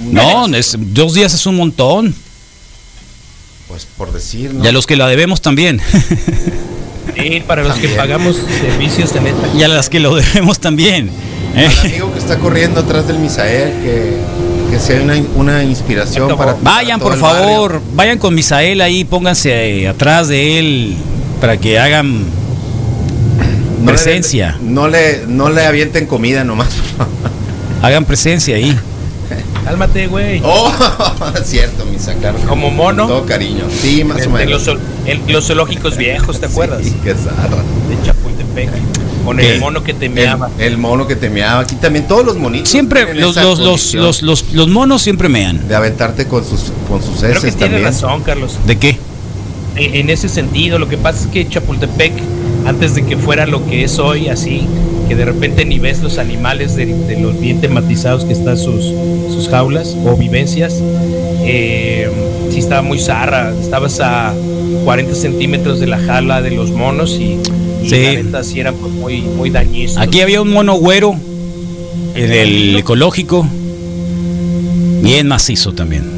No, 0.01 0.47
es- 0.55 0.76
dos 0.78 1.14
días 1.14 1.32
es 1.34 1.47
un 1.47 1.57
montón. 1.57 2.14
Pues 3.68 3.87
por 3.97 4.12
decir, 4.12 4.53
¿no? 4.55 4.64
Y 4.64 4.68
a 4.68 4.72
los 4.72 4.87
que 4.87 4.97
la 4.97 5.09
debemos 5.09 5.41
también. 5.43 5.80
Sí, 7.16 7.43
para 7.47 7.62
los 7.64 7.76
que 7.78 7.89
pagamos 7.91 8.37
servicios 8.61 9.12
de 9.14 9.20
neta. 9.22 9.49
y 9.57 9.62
a 9.62 9.68
las 9.68 9.89
que 9.89 10.01
lo 10.01 10.14
debemos 10.14 10.59
también. 10.61 11.11
¿eh? 11.57 11.66
Al 11.66 11.87
amigo 11.87 12.12
que 12.12 12.18
está 12.18 12.39
corriendo 12.39 12.80
atrás 12.80 13.07
del 13.09 13.18
Misael, 13.18 13.70
que, 13.82 14.16
que 14.70 14.78
sea 14.78 15.01
una, 15.01 15.14
una 15.34 15.64
inspiración 15.64 16.37
para. 16.37 16.55
Vayan, 16.61 17.01
para 17.01 17.11
por 17.12 17.18
favor, 17.18 17.82
vayan 17.95 18.18
con 18.18 18.34
Misael 18.34 18.80
ahí, 18.82 19.05
pónganse 19.05 19.89
atrás 19.89 20.28
de 20.28 20.59
él 20.59 20.95
para 21.41 21.57
que 21.57 21.78
hagan 21.78 22.24
No 23.87 23.93
le- 23.93 23.99
presencia. 23.99 24.59
no, 24.61 24.89
le, 24.89 25.24
no 25.26 25.49
le 25.51 25.64
avienten 25.64 26.07
comida 26.07 26.45
nomás. 26.45 26.68
Hagan 27.82 28.05
presencia 28.05 28.57
ahí. 28.57 28.76
Cálmate, 29.64 30.07
güey. 30.07 30.41
Oh, 30.45 30.72
es 31.41 31.47
cierto, 31.49 31.84
Misa, 31.87 32.14
claro. 32.14 32.39
Como 32.49 32.70
mono. 32.70 33.07
Con 33.09 33.16
todo 33.16 33.26
cariño. 33.26 33.64
Sí, 33.82 34.05
más 34.05 34.18
o 34.18 34.24
en 34.24 34.32
menos. 34.32 34.66
los, 34.66 34.78
los 35.28 35.45
zoológicos 35.47 35.97
viejos, 35.97 36.39
¿te 36.39 36.47
acuerdas? 36.47 36.82
Sí, 36.84 36.95
qué 37.05 37.14
zarra. 37.14 37.57
De 37.89 38.07
Chapultepec. 38.07 38.70
Con 39.24 39.39
¿Qué? 39.39 39.55
el 39.55 39.61
mono 39.61 39.82
que 39.82 39.93
te 39.93 40.07
El, 40.07 40.12
meaba. 40.12 40.51
el 40.61 40.78
mono 40.78 41.09
que 41.09 41.16
te 41.16 41.28
meaba. 41.30 41.62
Aquí 41.62 41.74
también 41.74 42.07
todos 42.07 42.24
los 42.24 42.37
monitos. 42.37 42.68
Siempre 42.68 43.12
los, 43.14 43.34
los, 43.34 43.59
los, 43.59 43.95
los, 43.95 44.22
los, 44.22 44.45
los 44.53 44.68
monos 44.68 45.03
siempre 45.03 45.28
mean. 45.28 45.66
De 45.66 45.74
aventarte 45.74 46.26
con 46.26 46.45
sus, 46.45 46.70
con 46.89 47.03
sus 47.03 47.18
Creo 47.18 47.32
que 47.32 47.39
heces 47.39 47.57
tiene 47.57 47.72
también. 47.74 47.84
razón, 47.93 48.22
Carlos. 48.22 48.57
¿De 48.68 48.78
qué? 48.78 48.97
En, 49.74 49.95
en 49.97 50.11
ese 50.11 50.28
sentido, 50.28 50.78
lo 50.78 50.89
que 50.89 50.97
pasa 50.97 51.24
es 51.24 51.26
que 51.26 51.49
Chapultepec, 51.49 52.12
antes 52.67 52.95
de 52.95 53.05
que 53.05 53.17
fuera 53.17 53.47
lo 53.47 53.64
que 53.67 53.85
es 53.85 53.99
hoy, 53.99 54.29
así, 54.29 54.67
que 55.09 55.14
de 55.14 55.25
repente 55.25 55.64
ni 55.64 55.79
ves 55.79 56.03
los 56.03 56.19
animales 56.19 56.75
de, 56.77 56.87
de 56.87 57.21
los 57.21 57.39
bien 57.41 57.61
tematizados 57.61 58.25
que 58.25 58.33
están 58.33 58.59
sus, 58.59 58.85
sus 59.33 59.49
jaulas 59.49 59.97
o 60.05 60.17
vivencias, 60.17 60.75
eh, 61.45 62.09
sí 62.51 62.59
estaba 62.59 62.83
muy 62.83 62.99
zarra. 62.99 63.53
Estabas 63.61 64.01
a 64.01 64.35
40 64.85 65.14
centímetros 65.14 65.79
de 65.81 65.87
la 65.87 65.99
jala 65.99 66.43
de 66.43 66.51
los 66.51 66.71
monos 66.73 67.17
y, 67.21 67.39
y 67.85 67.89
Sí. 67.89 68.03
la 68.03 68.12
neta 68.23 68.43
sí 68.45 68.59
eran 68.59 68.75
pues, 68.75 68.93
muy, 68.93 69.21
muy 69.21 69.51
dañizos. 69.51 69.99
Aquí 69.99 70.21
había 70.21 70.43
un 70.43 70.51
mono 70.53 70.75
güero 70.75 71.14
en 72.17 72.33
el 72.33 72.77
ecológico. 72.77 73.47
Bien 75.03 75.29
macizo 75.29 75.73
también. 75.73 76.16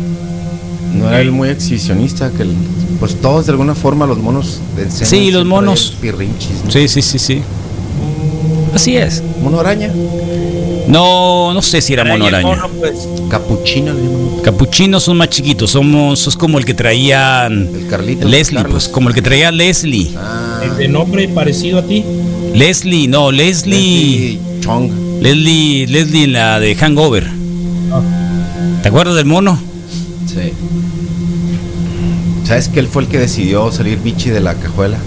No 0.94 1.08
era 1.08 1.20
el 1.20 1.30
muy 1.32 1.48
exhibicionista, 1.50 2.30
que 2.30 2.42
el- 2.42 2.54
pues 2.98 3.20
todos 3.20 3.46
de 3.46 3.52
alguna 3.52 3.74
forma 3.74 4.06
los 4.06 4.18
monos 4.18 4.60
de 4.76 4.90
Sí, 4.90 5.30
los 5.30 5.44
monos. 5.44 5.94
Pirrinchis, 6.00 6.64
¿no? 6.64 6.70
Sí, 6.70 6.88
sí, 6.88 7.02
sí, 7.02 7.18
sí. 7.18 7.42
Así 8.74 8.96
es. 8.96 9.22
Mono 9.42 9.60
araña. 9.60 9.90
No, 10.88 11.52
no 11.52 11.60
sé 11.62 11.80
si 11.82 11.92
era 11.92 12.04
mono 12.04 12.26
Araña, 12.26 12.46
mono, 12.46 12.68
pues, 12.78 13.06
Capuchino. 13.28 13.92
Capuchinos 14.42 15.02
son 15.02 15.18
más 15.18 15.28
chiquitos, 15.28 15.70
somos, 15.72 16.26
es 16.26 16.34
como 16.36 16.58
el 16.58 16.64
que 16.64 16.72
traían 16.74 17.68
El 17.74 17.86
Carlito. 17.88 18.26
Leslie, 18.26 18.56
Carlos. 18.62 18.72
pues 18.84 18.88
como 18.88 19.08
el 19.10 19.14
que 19.14 19.20
traía 19.22 19.50
Leslie. 19.52 20.12
Ah, 20.16 20.60
el 20.64 20.76
de 20.78 20.88
nombre 20.88 21.28
parecido 21.28 21.78
a 21.78 21.82
ti. 21.82 22.04
Leslie, 22.54 23.06
no, 23.08 23.30
Leslie. 23.30 24.38
Leslie 24.38 24.40
Chong. 24.60 24.90
Leslie, 25.20 25.86
Leslie 25.88 26.24
en 26.24 26.32
la 26.32 26.58
de 26.60 26.74
Hangover. 26.74 27.28
¿Te 28.82 28.88
acuerdas 28.88 29.16
del 29.16 29.26
mono? 29.26 29.58
Sí. 30.42 30.52
¿Sabes 32.44 32.68
que 32.68 32.80
él 32.80 32.88
fue 32.88 33.02
el 33.02 33.08
que 33.08 33.18
decidió 33.18 33.70
salir 33.72 33.98
bichi 33.98 34.30
de 34.30 34.40
la 34.40 34.54
cajuela? 34.54 34.98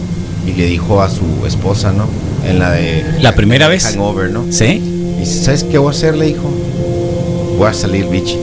Y 0.45 0.53
le 0.53 0.65
dijo 0.65 1.01
a 1.01 1.09
su 1.09 1.45
esposa, 1.45 1.91
¿no? 1.91 2.07
En 2.47 2.59
la 2.59 2.71
de. 2.71 3.03
¿La 3.21 3.36
primera 3.36 3.67
vez? 3.67 3.86
Hangover, 3.86 4.32
¿no? 4.32 4.45
Sí. 4.51 4.65
Y 5.17 5.19
dice, 5.21 5.43
¿sabes 5.43 5.63
qué 5.63 5.77
voy 5.77 5.93
a 5.93 5.97
hacer? 5.97 6.15
Le 6.15 6.25
dijo. 6.27 6.49
Voy 7.57 7.67
a 7.67 7.73
salir 7.73 8.05
bichi. 8.07 8.38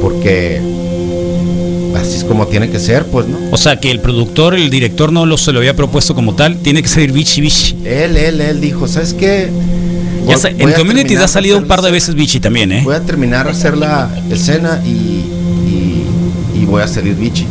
Porque. 0.00 0.60
Así 1.96 2.18
es 2.18 2.24
como 2.24 2.46
tiene 2.46 2.68
que 2.70 2.78
ser, 2.78 3.06
pues, 3.06 3.26
¿no? 3.26 3.38
O 3.52 3.56
sea 3.56 3.80
que 3.80 3.90
el 3.90 4.00
productor, 4.00 4.54
el 4.54 4.68
director 4.68 5.12
no 5.12 5.24
lo 5.24 5.38
se 5.38 5.50
lo 5.52 5.58
había 5.60 5.74
propuesto 5.74 6.14
como 6.14 6.34
tal, 6.34 6.58
tiene 6.58 6.82
que 6.82 6.88
salir 6.88 7.10
bichi 7.12 7.40
bichi. 7.40 7.74
Él, 7.84 8.16
él, 8.18 8.40
él 8.42 8.60
dijo, 8.60 8.86
¿sabes 8.86 9.14
qué? 9.14 9.48
Voy- 10.26 10.34
en 10.58 10.68
a 10.68 10.74
Community 10.74 11.16
ha 11.16 11.26
salido 11.28 11.56
un 11.56 11.66
par 11.66 11.80
de 11.80 11.90
veces 11.90 12.14
bichi 12.14 12.38
también, 12.38 12.70
¿eh? 12.72 12.82
Voy 12.84 12.94
a 12.94 13.00
terminar 13.00 13.46
de 13.46 13.52
hacer 13.52 13.76
la 13.78 14.10
escena 14.30 14.82
y, 14.84 15.24
y, 16.66 16.70
voy 16.70 16.82
a 16.82 16.88
salir 16.88 17.14
bichi. 17.14 17.46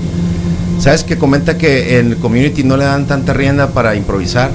¿Sabes 0.80 1.04
que 1.04 1.18
comenta 1.18 1.58
que 1.58 2.00
en 2.00 2.16
Community 2.16 2.64
no 2.64 2.78
le 2.78 2.84
dan 2.86 3.08
tanta 3.08 3.34
rienda 3.34 3.70
para 3.70 3.96
improvisar? 3.96 4.52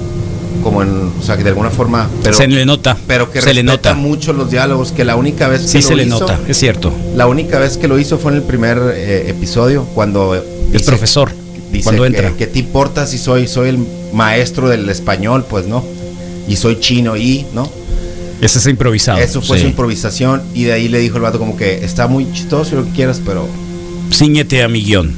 Como 0.63 0.83
en, 0.83 1.11
o 1.19 1.23
sea, 1.23 1.39
que 1.39 1.43
de 1.43 1.49
alguna 1.51 1.71
forma, 1.71 2.09
pero 2.23 2.37
se 2.37 2.47
le 2.47 2.67
nota. 2.67 2.95
pero 3.07 3.31
que 3.31 3.41
se 3.41 3.55
le 3.55 3.63
respeta 3.63 3.91
nota. 3.91 3.95
mucho 3.95 4.35
los 4.35 4.51
diálogos, 4.51 4.93
que 4.93 5.07
la 5.07 5.17
única 5.17 5.49
vez 5.49 5.63
que 5.63 5.69
Sí 5.69 5.79
lo 5.79 5.83
se 5.89 5.97
le 5.97 6.05
hizo- 6.05 6.21
nota, 6.21 6.39
es 6.47 6.59
cierto. 6.59 6.93
La 7.17 7.27
única 7.27 7.59
vez 7.59 7.79
que 7.79 7.89
lo 7.89 7.99
hizo 7.99 8.19
fue 8.19 8.33
en 8.33 8.39
el 8.39 8.43
primer 8.43 8.79
eh, 8.95 9.31
episodio, 9.31 9.85
cuando 9.95 10.35
El 10.35 10.81
profesor, 10.83 11.31
dice 11.73 11.85
cuando 11.85 12.03
que- 12.03 12.09
entra. 12.09 12.33
Que, 12.33 12.47
te 12.47 12.59
importa 12.59 13.07
si 13.07 13.17
soy, 13.17 13.49
soy 13.49 13.71
el 13.71 13.79
maestro 14.13 14.69
del 14.69 14.87
español, 14.91 15.47
pues 15.49 15.67
no. 15.67 15.83
Y 16.47 16.57
soy 16.57 16.79
chino 16.79 17.17
y, 17.17 17.47
¿no? 17.55 17.71
Ese 18.43 18.59
es 18.59 18.67
improvisado. 18.67 19.19
Eso 19.19 19.41
fue 19.41 19.57
sí. 19.57 19.63
su 19.63 19.69
improvisación 19.71 20.43
y 20.53 20.65
de 20.65 20.73
ahí 20.75 20.89
le 20.89 20.99
dijo 20.99 21.17
el 21.17 21.23
vato 21.23 21.39
como 21.39 21.57
que 21.57 21.85
está 21.85 22.07
muy 22.07 22.31
chistoso 22.33 22.77
lo 22.77 22.85
que 22.85 22.91
quieras, 22.91 23.21
pero 23.25 23.47
Cíñete 24.13 24.63
a 24.63 24.69
mi 24.69 24.83
guion. 24.83 25.15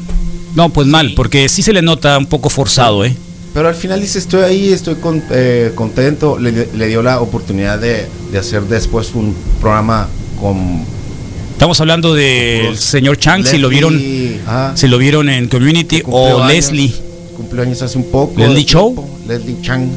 No, 0.55 0.69
pues 0.69 0.87
mal, 0.87 1.13
porque 1.17 1.49
sí 1.49 1.63
se 1.63 1.73
le 1.73 1.83
nota 1.83 2.19
un 2.19 2.27
poco 2.27 2.51
forzado, 2.51 3.05
¿eh? 3.05 3.15
pero 3.55 3.69
al 3.69 3.75
final 3.75 4.01
dice 4.01 4.19
estoy 4.19 4.43
ahí, 4.43 4.73
estoy 4.73 4.95
con- 4.97 5.23
eh, 5.31 5.73
contento. 5.75 6.39
Le, 6.39 6.69
le 6.75 6.87
dio 6.89 7.03
la 7.03 7.21
oportunidad 7.21 7.79
de, 7.79 8.07
de 8.31 8.39
hacer 8.39 8.63
después 8.63 9.11
un 9.15 9.35
programa 9.61 10.09
con 10.41 10.85
Estamos 11.53 11.79
hablando 11.81 12.13
del 12.15 12.77
señor 12.77 13.19
Chang, 13.19 13.47
si 13.47 13.57
lo 13.59 13.69
vieron, 13.69 14.03
ah, 14.47 14.73
si 14.75 14.89
lo 14.89 14.99
vieron 14.99 15.29
en 15.29 15.49
Community 15.49 16.03
o 16.07 16.43
años. 16.43 16.49
Leslie. 16.49 16.93
cumpleaños 17.37 17.81
hace 17.83 17.99
un 17.99 18.05
poco. 18.11 18.39
¿Leslie 18.41 18.65
Chow? 18.65 18.95
tiempo. 18.95 19.19
Leslie 19.29 19.57
Chang. 19.63 19.89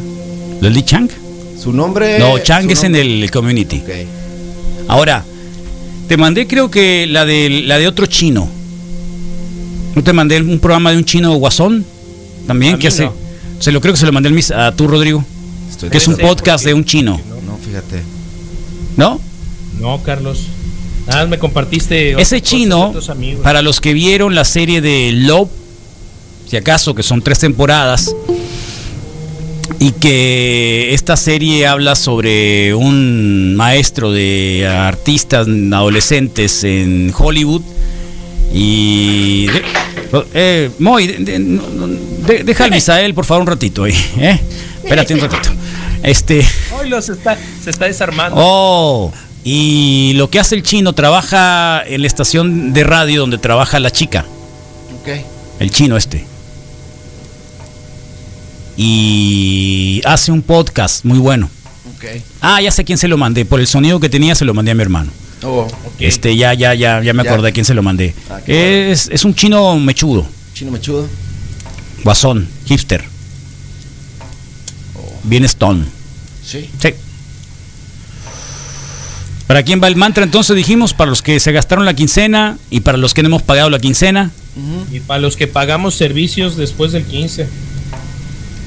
¿Leslie 0.61 0.85
Chang? 0.85 1.09
Su 1.61 1.73
nombre. 1.73 2.19
No, 2.19 2.37
Chang 2.39 2.69
es 2.69 2.83
en 2.83 2.95
el 2.95 3.31
Community. 3.31 3.81
Ahora, 4.87 5.23
te 6.07 6.17
mandé 6.17 6.45
creo 6.45 6.69
que 6.69 7.07
la 7.07 7.25
de 7.25 7.49
la 7.65 7.77
de 7.79 7.87
otro 7.87 8.05
chino. 8.05 8.47
¿No 9.95 10.03
te 10.03 10.13
mandé 10.13 10.41
un 10.41 10.59
programa 10.59 10.91
de 10.91 10.97
un 10.97 11.05
chino 11.05 11.33
guasón? 11.35 11.85
También 12.45 12.77
que 12.77 12.89
hace. 12.89 13.05
no. 13.05 13.13
Se 13.59 13.71
lo 13.71 13.79
creo 13.79 13.93
que 13.93 13.99
se 13.99 14.05
lo 14.05 14.11
mandé 14.11 14.29
a 14.53 14.71
tú, 14.73 14.87
Rodrigo. 14.87 15.23
Estoy 15.69 15.89
que 15.89 15.97
es 15.97 16.07
un 16.07 16.17
podcast 16.17 16.65
de 16.65 16.73
un 16.73 16.83
chino. 16.83 17.19
No, 17.47 17.57
fíjate. 17.57 18.03
¿No? 18.97 19.19
No, 19.79 20.03
Carlos. 20.03 20.43
Nada, 21.07 21.21
más 21.21 21.29
me 21.29 21.39
compartiste. 21.39 22.19
Ese 22.21 22.41
chino, 22.41 22.93
para 23.43 23.61
los 23.61 23.79
que 23.79 23.93
vieron 23.93 24.35
la 24.35 24.43
serie 24.43 24.81
de 24.81 25.11
Love, 25.13 25.49
si 26.49 26.57
acaso, 26.57 26.93
que 26.93 27.03
son 27.03 27.21
tres 27.21 27.39
temporadas, 27.39 28.13
y 29.79 29.91
que 29.91 30.93
esta 30.93 31.15
serie 31.17 31.67
habla 31.67 31.95
sobre 31.95 32.73
un 32.73 33.55
maestro 33.55 34.11
de 34.11 34.67
artistas 34.67 35.47
adolescentes 35.47 36.63
en 36.63 37.13
Hollywood. 37.17 37.61
Y. 38.57 39.47
de- 39.47 39.63
eh, 40.33 40.71
Moy, 40.79 41.07
de- 41.07 41.39
de- 41.39 42.43
deja 42.45 42.63
al 42.63 42.71
Misael, 42.71 43.13
por 43.13 43.25
favor, 43.25 43.41
un 43.41 43.47
ratito 43.47 43.83
ahí. 43.83 43.93
¿eh? 44.17 44.39
Espérate 44.81 45.13
un 45.13 45.19
ratito. 45.19 45.49
Este. 46.03 46.45
Hoy 46.79 46.87
los 46.89 47.09
está, 47.09 47.37
se 47.63 47.69
está 47.69 47.85
desarmando. 47.85 48.37
Oh, 48.39 49.11
y 49.43 50.13
lo 50.15 50.29
que 50.29 50.39
hace 50.39 50.55
el 50.55 50.63
chino, 50.63 50.93
trabaja 50.93 51.83
en 51.85 52.01
la 52.01 52.07
estación 52.07 52.71
de 52.73 52.83
radio 52.85 53.21
donde 53.21 53.37
trabaja 53.39 53.79
la 53.79 53.91
chica, 53.91 54.25
Ok. 55.01 55.09
el 55.59 55.71
chino 55.71 55.97
este. 55.97 56.25
Y 58.77 60.01
hace 60.05 60.31
un 60.31 60.41
podcast 60.41 61.03
muy 61.05 61.17
bueno. 61.19 61.49
Ok. 61.97 62.05
Ah, 62.41 62.61
ya 62.61 62.71
sé 62.71 62.83
quién 62.83 62.97
se 62.97 63.07
lo 63.07 63.17
mandé. 63.17 63.45
Por 63.45 63.59
el 63.59 63.67
sonido 63.67 63.99
que 63.99 64.09
tenía 64.09 64.35
se 64.35 64.45
lo 64.45 64.53
mandé 64.53 64.71
a 64.71 64.75
mi 64.75 64.81
hermano. 64.81 65.11
Oh, 65.43 65.61
Ok. 65.85 65.93
Este, 65.99 66.35
ya, 66.35 66.53
ya, 66.53 66.73
ya, 66.73 67.01
ya 67.03 67.13
me 67.13 67.23
Ya. 67.23 67.31
acordé 67.31 67.49
a 67.49 67.51
quién 67.51 67.65
se 67.65 67.73
lo 67.73 67.83
mandé. 67.83 68.13
Ah, 68.29 68.39
es, 68.47 69.09
es 69.11 69.25
un 69.25 69.35
chino 69.35 69.77
mechudo, 69.79 70.27
chino 70.53 70.71
mechudo. 70.71 71.07
guasón, 72.03 72.47
hipster. 72.65 73.03
Bien 75.23 75.43
stone. 75.45 75.85
Sí. 76.43 76.69
Sí. 76.81 76.89
¿Para 79.47 79.61
quién 79.63 79.81
va 79.81 79.87
el 79.87 79.95
mantra 79.95 80.23
entonces 80.23 80.55
dijimos? 80.55 80.93
Para 80.93 81.09
los 81.09 81.21
que 81.21 81.39
se 81.39 81.51
gastaron 81.51 81.85
la 81.85 81.93
quincena 81.93 82.57
y 82.71 82.79
para 82.79 82.97
los 82.97 83.13
que 83.13 83.21
no 83.21 83.27
hemos 83.27 83.43
pagado 83.43 83.69
la 83.69 83.79
quincena. 83.79 84.31
Y 84.91 84.99
para 85.01 85.19
los 85.19 85.35
que 85.35 85.47
pagamos 85.47 85.95
servicios 85.95 86.55
después 86.57 86.91
del 86.93 87.03
15. 87.05 87.47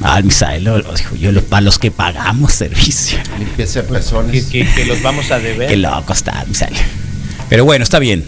Ah, 0.01 0.19
el 0.19 0.25
Misael 0.25 0.63
lo, 0.65 0.79
lo 0.79 0.95
dijo 0.95 1.17
yo, 1.17 1.33
lo- 1.33 1.43
para 1.43 1.61
los 1.63 1.79
que 1.79 1.91
pagamos 1.91 2.53
servicio. 2.53 3.19
Limpieza 3.39 3.81
de 3.81 3.87
Que, 3.87 3.93
personas. 3.93 4.31
que- 4.45 4.67
que 4.75 4.85
los 4.85 5.03
vamos 5.03 5.31
a 5.33 5.39
deber. 5.41 5.69
Qué 5.69 5.77
loco 5.77 6.13
está, 6.13 6.45
Misael. 6.47 6.75
Pero 7.49 7.65
bueno, 7.65 7.83
está 7.83 7.99
bien. 7.99 8.25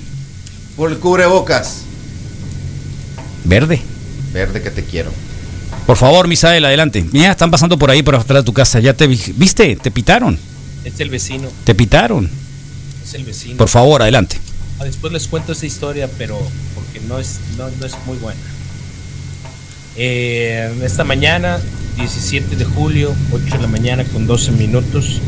Por 0.76 0.90
el 0.90 0.98
cubrebocas. 0.98 1.82
Verde. 3.44 3.80
Verde 4.32 4.62
que 4.62 4.70
te 4.70 4.84
quiero. 4.84 5.12
Por 5.86 5.96
favor, 5.96 6.28
Misael, 6.28 6.64
adelante. 6.64 7.04
Mira, 7.12 7.30
están 7.32 7.50
pasando 7.50 7.78
por 7.78 7.90
ahí, 7.90 8.02
por 8.02 8.14
atrás 8.14 8.42
de 8.42 8.46
tu 8.46 8.52
casa. 8.52 8.80
Ya 8.80 8.94
te 8.94 9.06
vi- 9.06 9.32
viste, 9.36 9.76
te 9.76 9.90
pitaron. 9.90 10.38
Es 10.84 10.98
el 11.00 11.10
vecino. 11.10 11.48
Te 11.64 11.74
pitaron. 11.74 12.28
Es 13.04 13.14
el 13.14 13.24
vecino. 13.24 13.56
Por 13.56 13.68
favor, 13.68 14.02
adelante. 14.02 14.36
Ah, 14.78 14.84
Después 14.84 15.12
les 15.12 15.26
cuento 15.28 15.52
esa 15.52 15.66
historia, 15.66 16.08
pero 16.18 16.38
porque 16.74 17.00
no 17.06 17.18
es, 17.18 17.38
no, 17.58 17.68
no 17.78 17.86
es 17.86 17.92
muy 18.06 18.16
buena. 18.18 18.40
Eh, 19.96 20.72
esta 20.82 21.04
mañana, 21.04 21.58
17 21.96 22.56
de 22.56 22.64
julio, 22.64 23.14
8 23.32 23.56
de 23.56 23.62
la 23.62 23.66
mañana 23.66 24.04
con 24.04 24.26
12 24.26 24.52
minutos, 24.52 25.20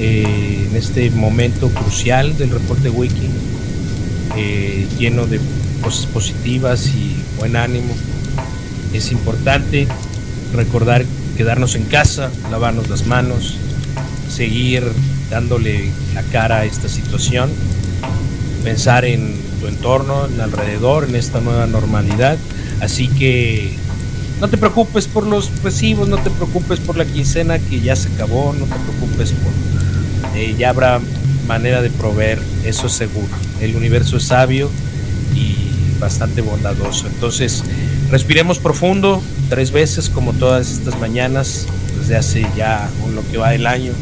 eh, 0.00 0.66
en 0.68 0.76
este 0.76 1.10
momento 1.10 1.68
crucial 1.68 2.36
del 2.38 2.50
reporte 2.50 2.90
wiki, 2.90 3.28
eh, 4.36 4.86
lleno 4.98 5.26
de 5.26 5.40
cosas 5.82 6.06
positivas 6.06 6.86
y 6.88 7.16
buen 7.38 7.56
ánimo, 7.56 7.94
es 8.92 9.12
importante 9.12 9.86
recordar 10.54 11.04
quedarnos 11.36 11.74
en 11.74 11.84
casa, 11.84 12.30
lavarnos 12.50 12.88
las 12.88 13.06
manos, 13.06 13.56
seguir 14.30 14.84
dándole 15.30 15.90
la 16.14 16.22
cara 16.22 16.58
a 16.58 16.64
esta 16.64 16.88
situación 16.88 17.50
pensar 18.68 19.04
en 19.04 19.34
tu 19.60 19.66
entorno, 19.66 20.26
en 20.26 20.40
alrededor, 20.40 21.04
en 21.04 21.16
esta 21.16 21.40
nueva 21.40 21.66
normalidad. 21.66 22.36
Así 22.80 23.08
que 23.08 23.76
no 24.40 24.48
te 24.48 24.56
preocupes 24.56 25.06
por 25.06 25.26
los 25.26 25.62
recibos, 25.62 26.08
no 26.08 26.16
te 26.18 26.30
preocupes 26.30 26.80
por 26.80 26.96
la 26.96 27.04
quincena 27.04 27.58
que 27.58 27.80
ya 27.80 27.96
se 27.96 28.08
acabó, 28.08 28.54
no 28.58 28.66
te 28.66 28.74
preocupes 28.74 29.32
por... 29.32 29.52
eh, 30.36 30.54
ya 30.58 30.70
habrá 30.70 31.00
manera 31.46 31.82
de 31.82 31.90
proveer, 31.90 32.38
eso 32.64 32.86
es 32.86 32.92
seguro. 32.92 33.28
El 33.60 33.74
universo 33.74 34.18
es 34.18 34.24
sabio 34.24 34.70
y 35.34 35.56
bastante 35.98 36.42
bondadoso. 36.42 37.06
Entonces, 37.08 37.64
respiremos 38.10 38.58
profundo 38.58 39.22
tres 39.48 39.72
veces 39.72 40.08
como 40.08 40.32
todas 40.34 40.70
estas 40.70 40.98
mañanas 41.00 41.66
desde 41.98 42.16
hace 42.16 42.46
ya 42.56 42.88
lo 43.14 43.26
que 43.30 43.38
va 43.38 43.50
del 43.50 43.66
año. 43.66 43.92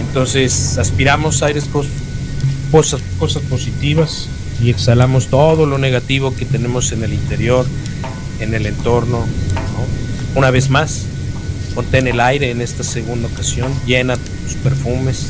Entonces, 0.00 0.78
aspiramos 0.78 1.42
aires 1.42 1.68
cosas, 2.72 3.00
cosas 3.18 3.42
positivas 3.42 4.28
y 4.62 4.70
exhalamos 4.70 5.28
todo 5.28 5.66
lo 5.66 5.78
negativo 5.78 6.34
que 6.34 6.44
tenemos 6.44 6.90
en 6.92 7.04
el 7.04 7.12
interior, 7.12 7.66
en 8.40 8.54
el 8.54 8.66
entorno. 8.66 9.18
¿no? 9.18 10.36
Una 10.38 10.50
vez 10.50 10.70
más, 10.70 11.06
contén 11.74 12.08
el 12.08 12.20
aire 12.20 12.50
en 12.50 12.60
esta 12.60 12.82
segunda 12.82 13.28
ocasión, 13.28 13.72
llena 13.86 14.16
tus 14.16 14.54
perfumes, 14.62 15.26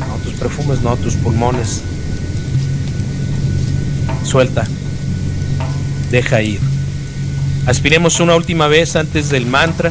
no 0.00 0.16
tus 0.24 0.34
perfumes, 0.34 0.82
no 0.82 0.96
tus 0.96 1.14
pulmones. 1.14 1.82
Suelta, 4.24 4.66
deja 6.10 6.42
ir. 6.42 6.60
Aspiremos 7.66 8.20
una 8.20 8.36
última 8.36 8.68
vez 8.68 8.94
antes 8.94 9.30
del 9.30 9.46
mantra. 9.46 9.90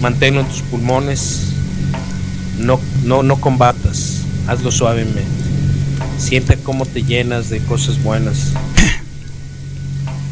Manténlo 0.00 0.40
en 0.40 0.48
tus 0.48 0.62
pulmones. 0.62 1.48
No, 2.58 2.80
no, 3.04 3.22
no 3.22 3.40
combatas. 3.40 4.20
Hazlo 4.46 4.70
suavemente. 4.70 5.22
Siente 6.18 6.56
cómo 6.56 6.86
te 6.86 7.02
llenas 7.02 7.50
de 7.50 7.60
cosas 7.60 8.02
buenas. 8.02 8.52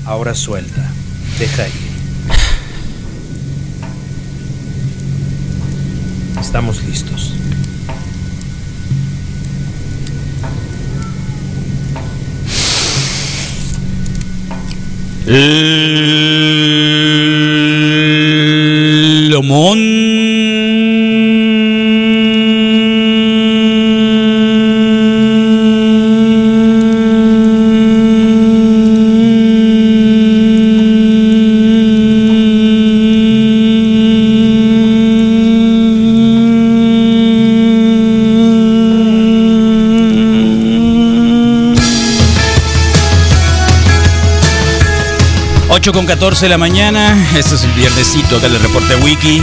Ahora 0.05 0.35
suelta. 0.35 0.91
Deja 1.39 1.69
ir. 1.69 1.93
Estamos 6.41 6.83
listos. 6.85 7.35
Eh. 15.27 15.83
14 46.23 46.45
de 46.45 46.51
la 46.51 46.59
mañana. 46.59 47.17
Este 47.37 47.57
es 47.57 47.65
el 47.65 47.73
viernesito 47.73 48.39
del 48.39 48.57
reporte 48.61 48.95
wiki. 49.03 49.43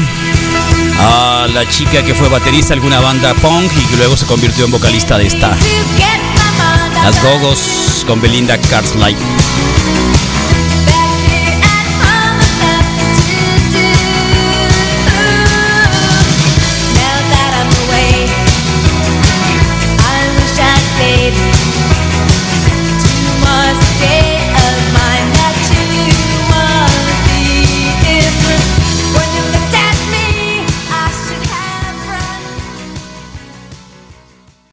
A 1.02 1.46
la 1.54 1.68
chica 1.68 2.02
que 2.04 2.14
fue 2.14 2.30
baterista 2.30 2.70
de 2.70 2.76
alguna 2.76 3.02
banda 3.02 3.34
punk 3.34 3.70
y 3.78 3.84
que 3.84 3.98
luego 3.98 4.16
se 4.16 4.26
convirtió 4.26 4.64
en 4.64 4.72
vocalista 4.72 5.18
de 5.18 5.28
esta. 5.28 5.58
Las 7.04 7.22
Gogos 7.22 8.06
con 8.08 8.22
Belinda 8.22 8.58
Carlisle. 8.58 9.18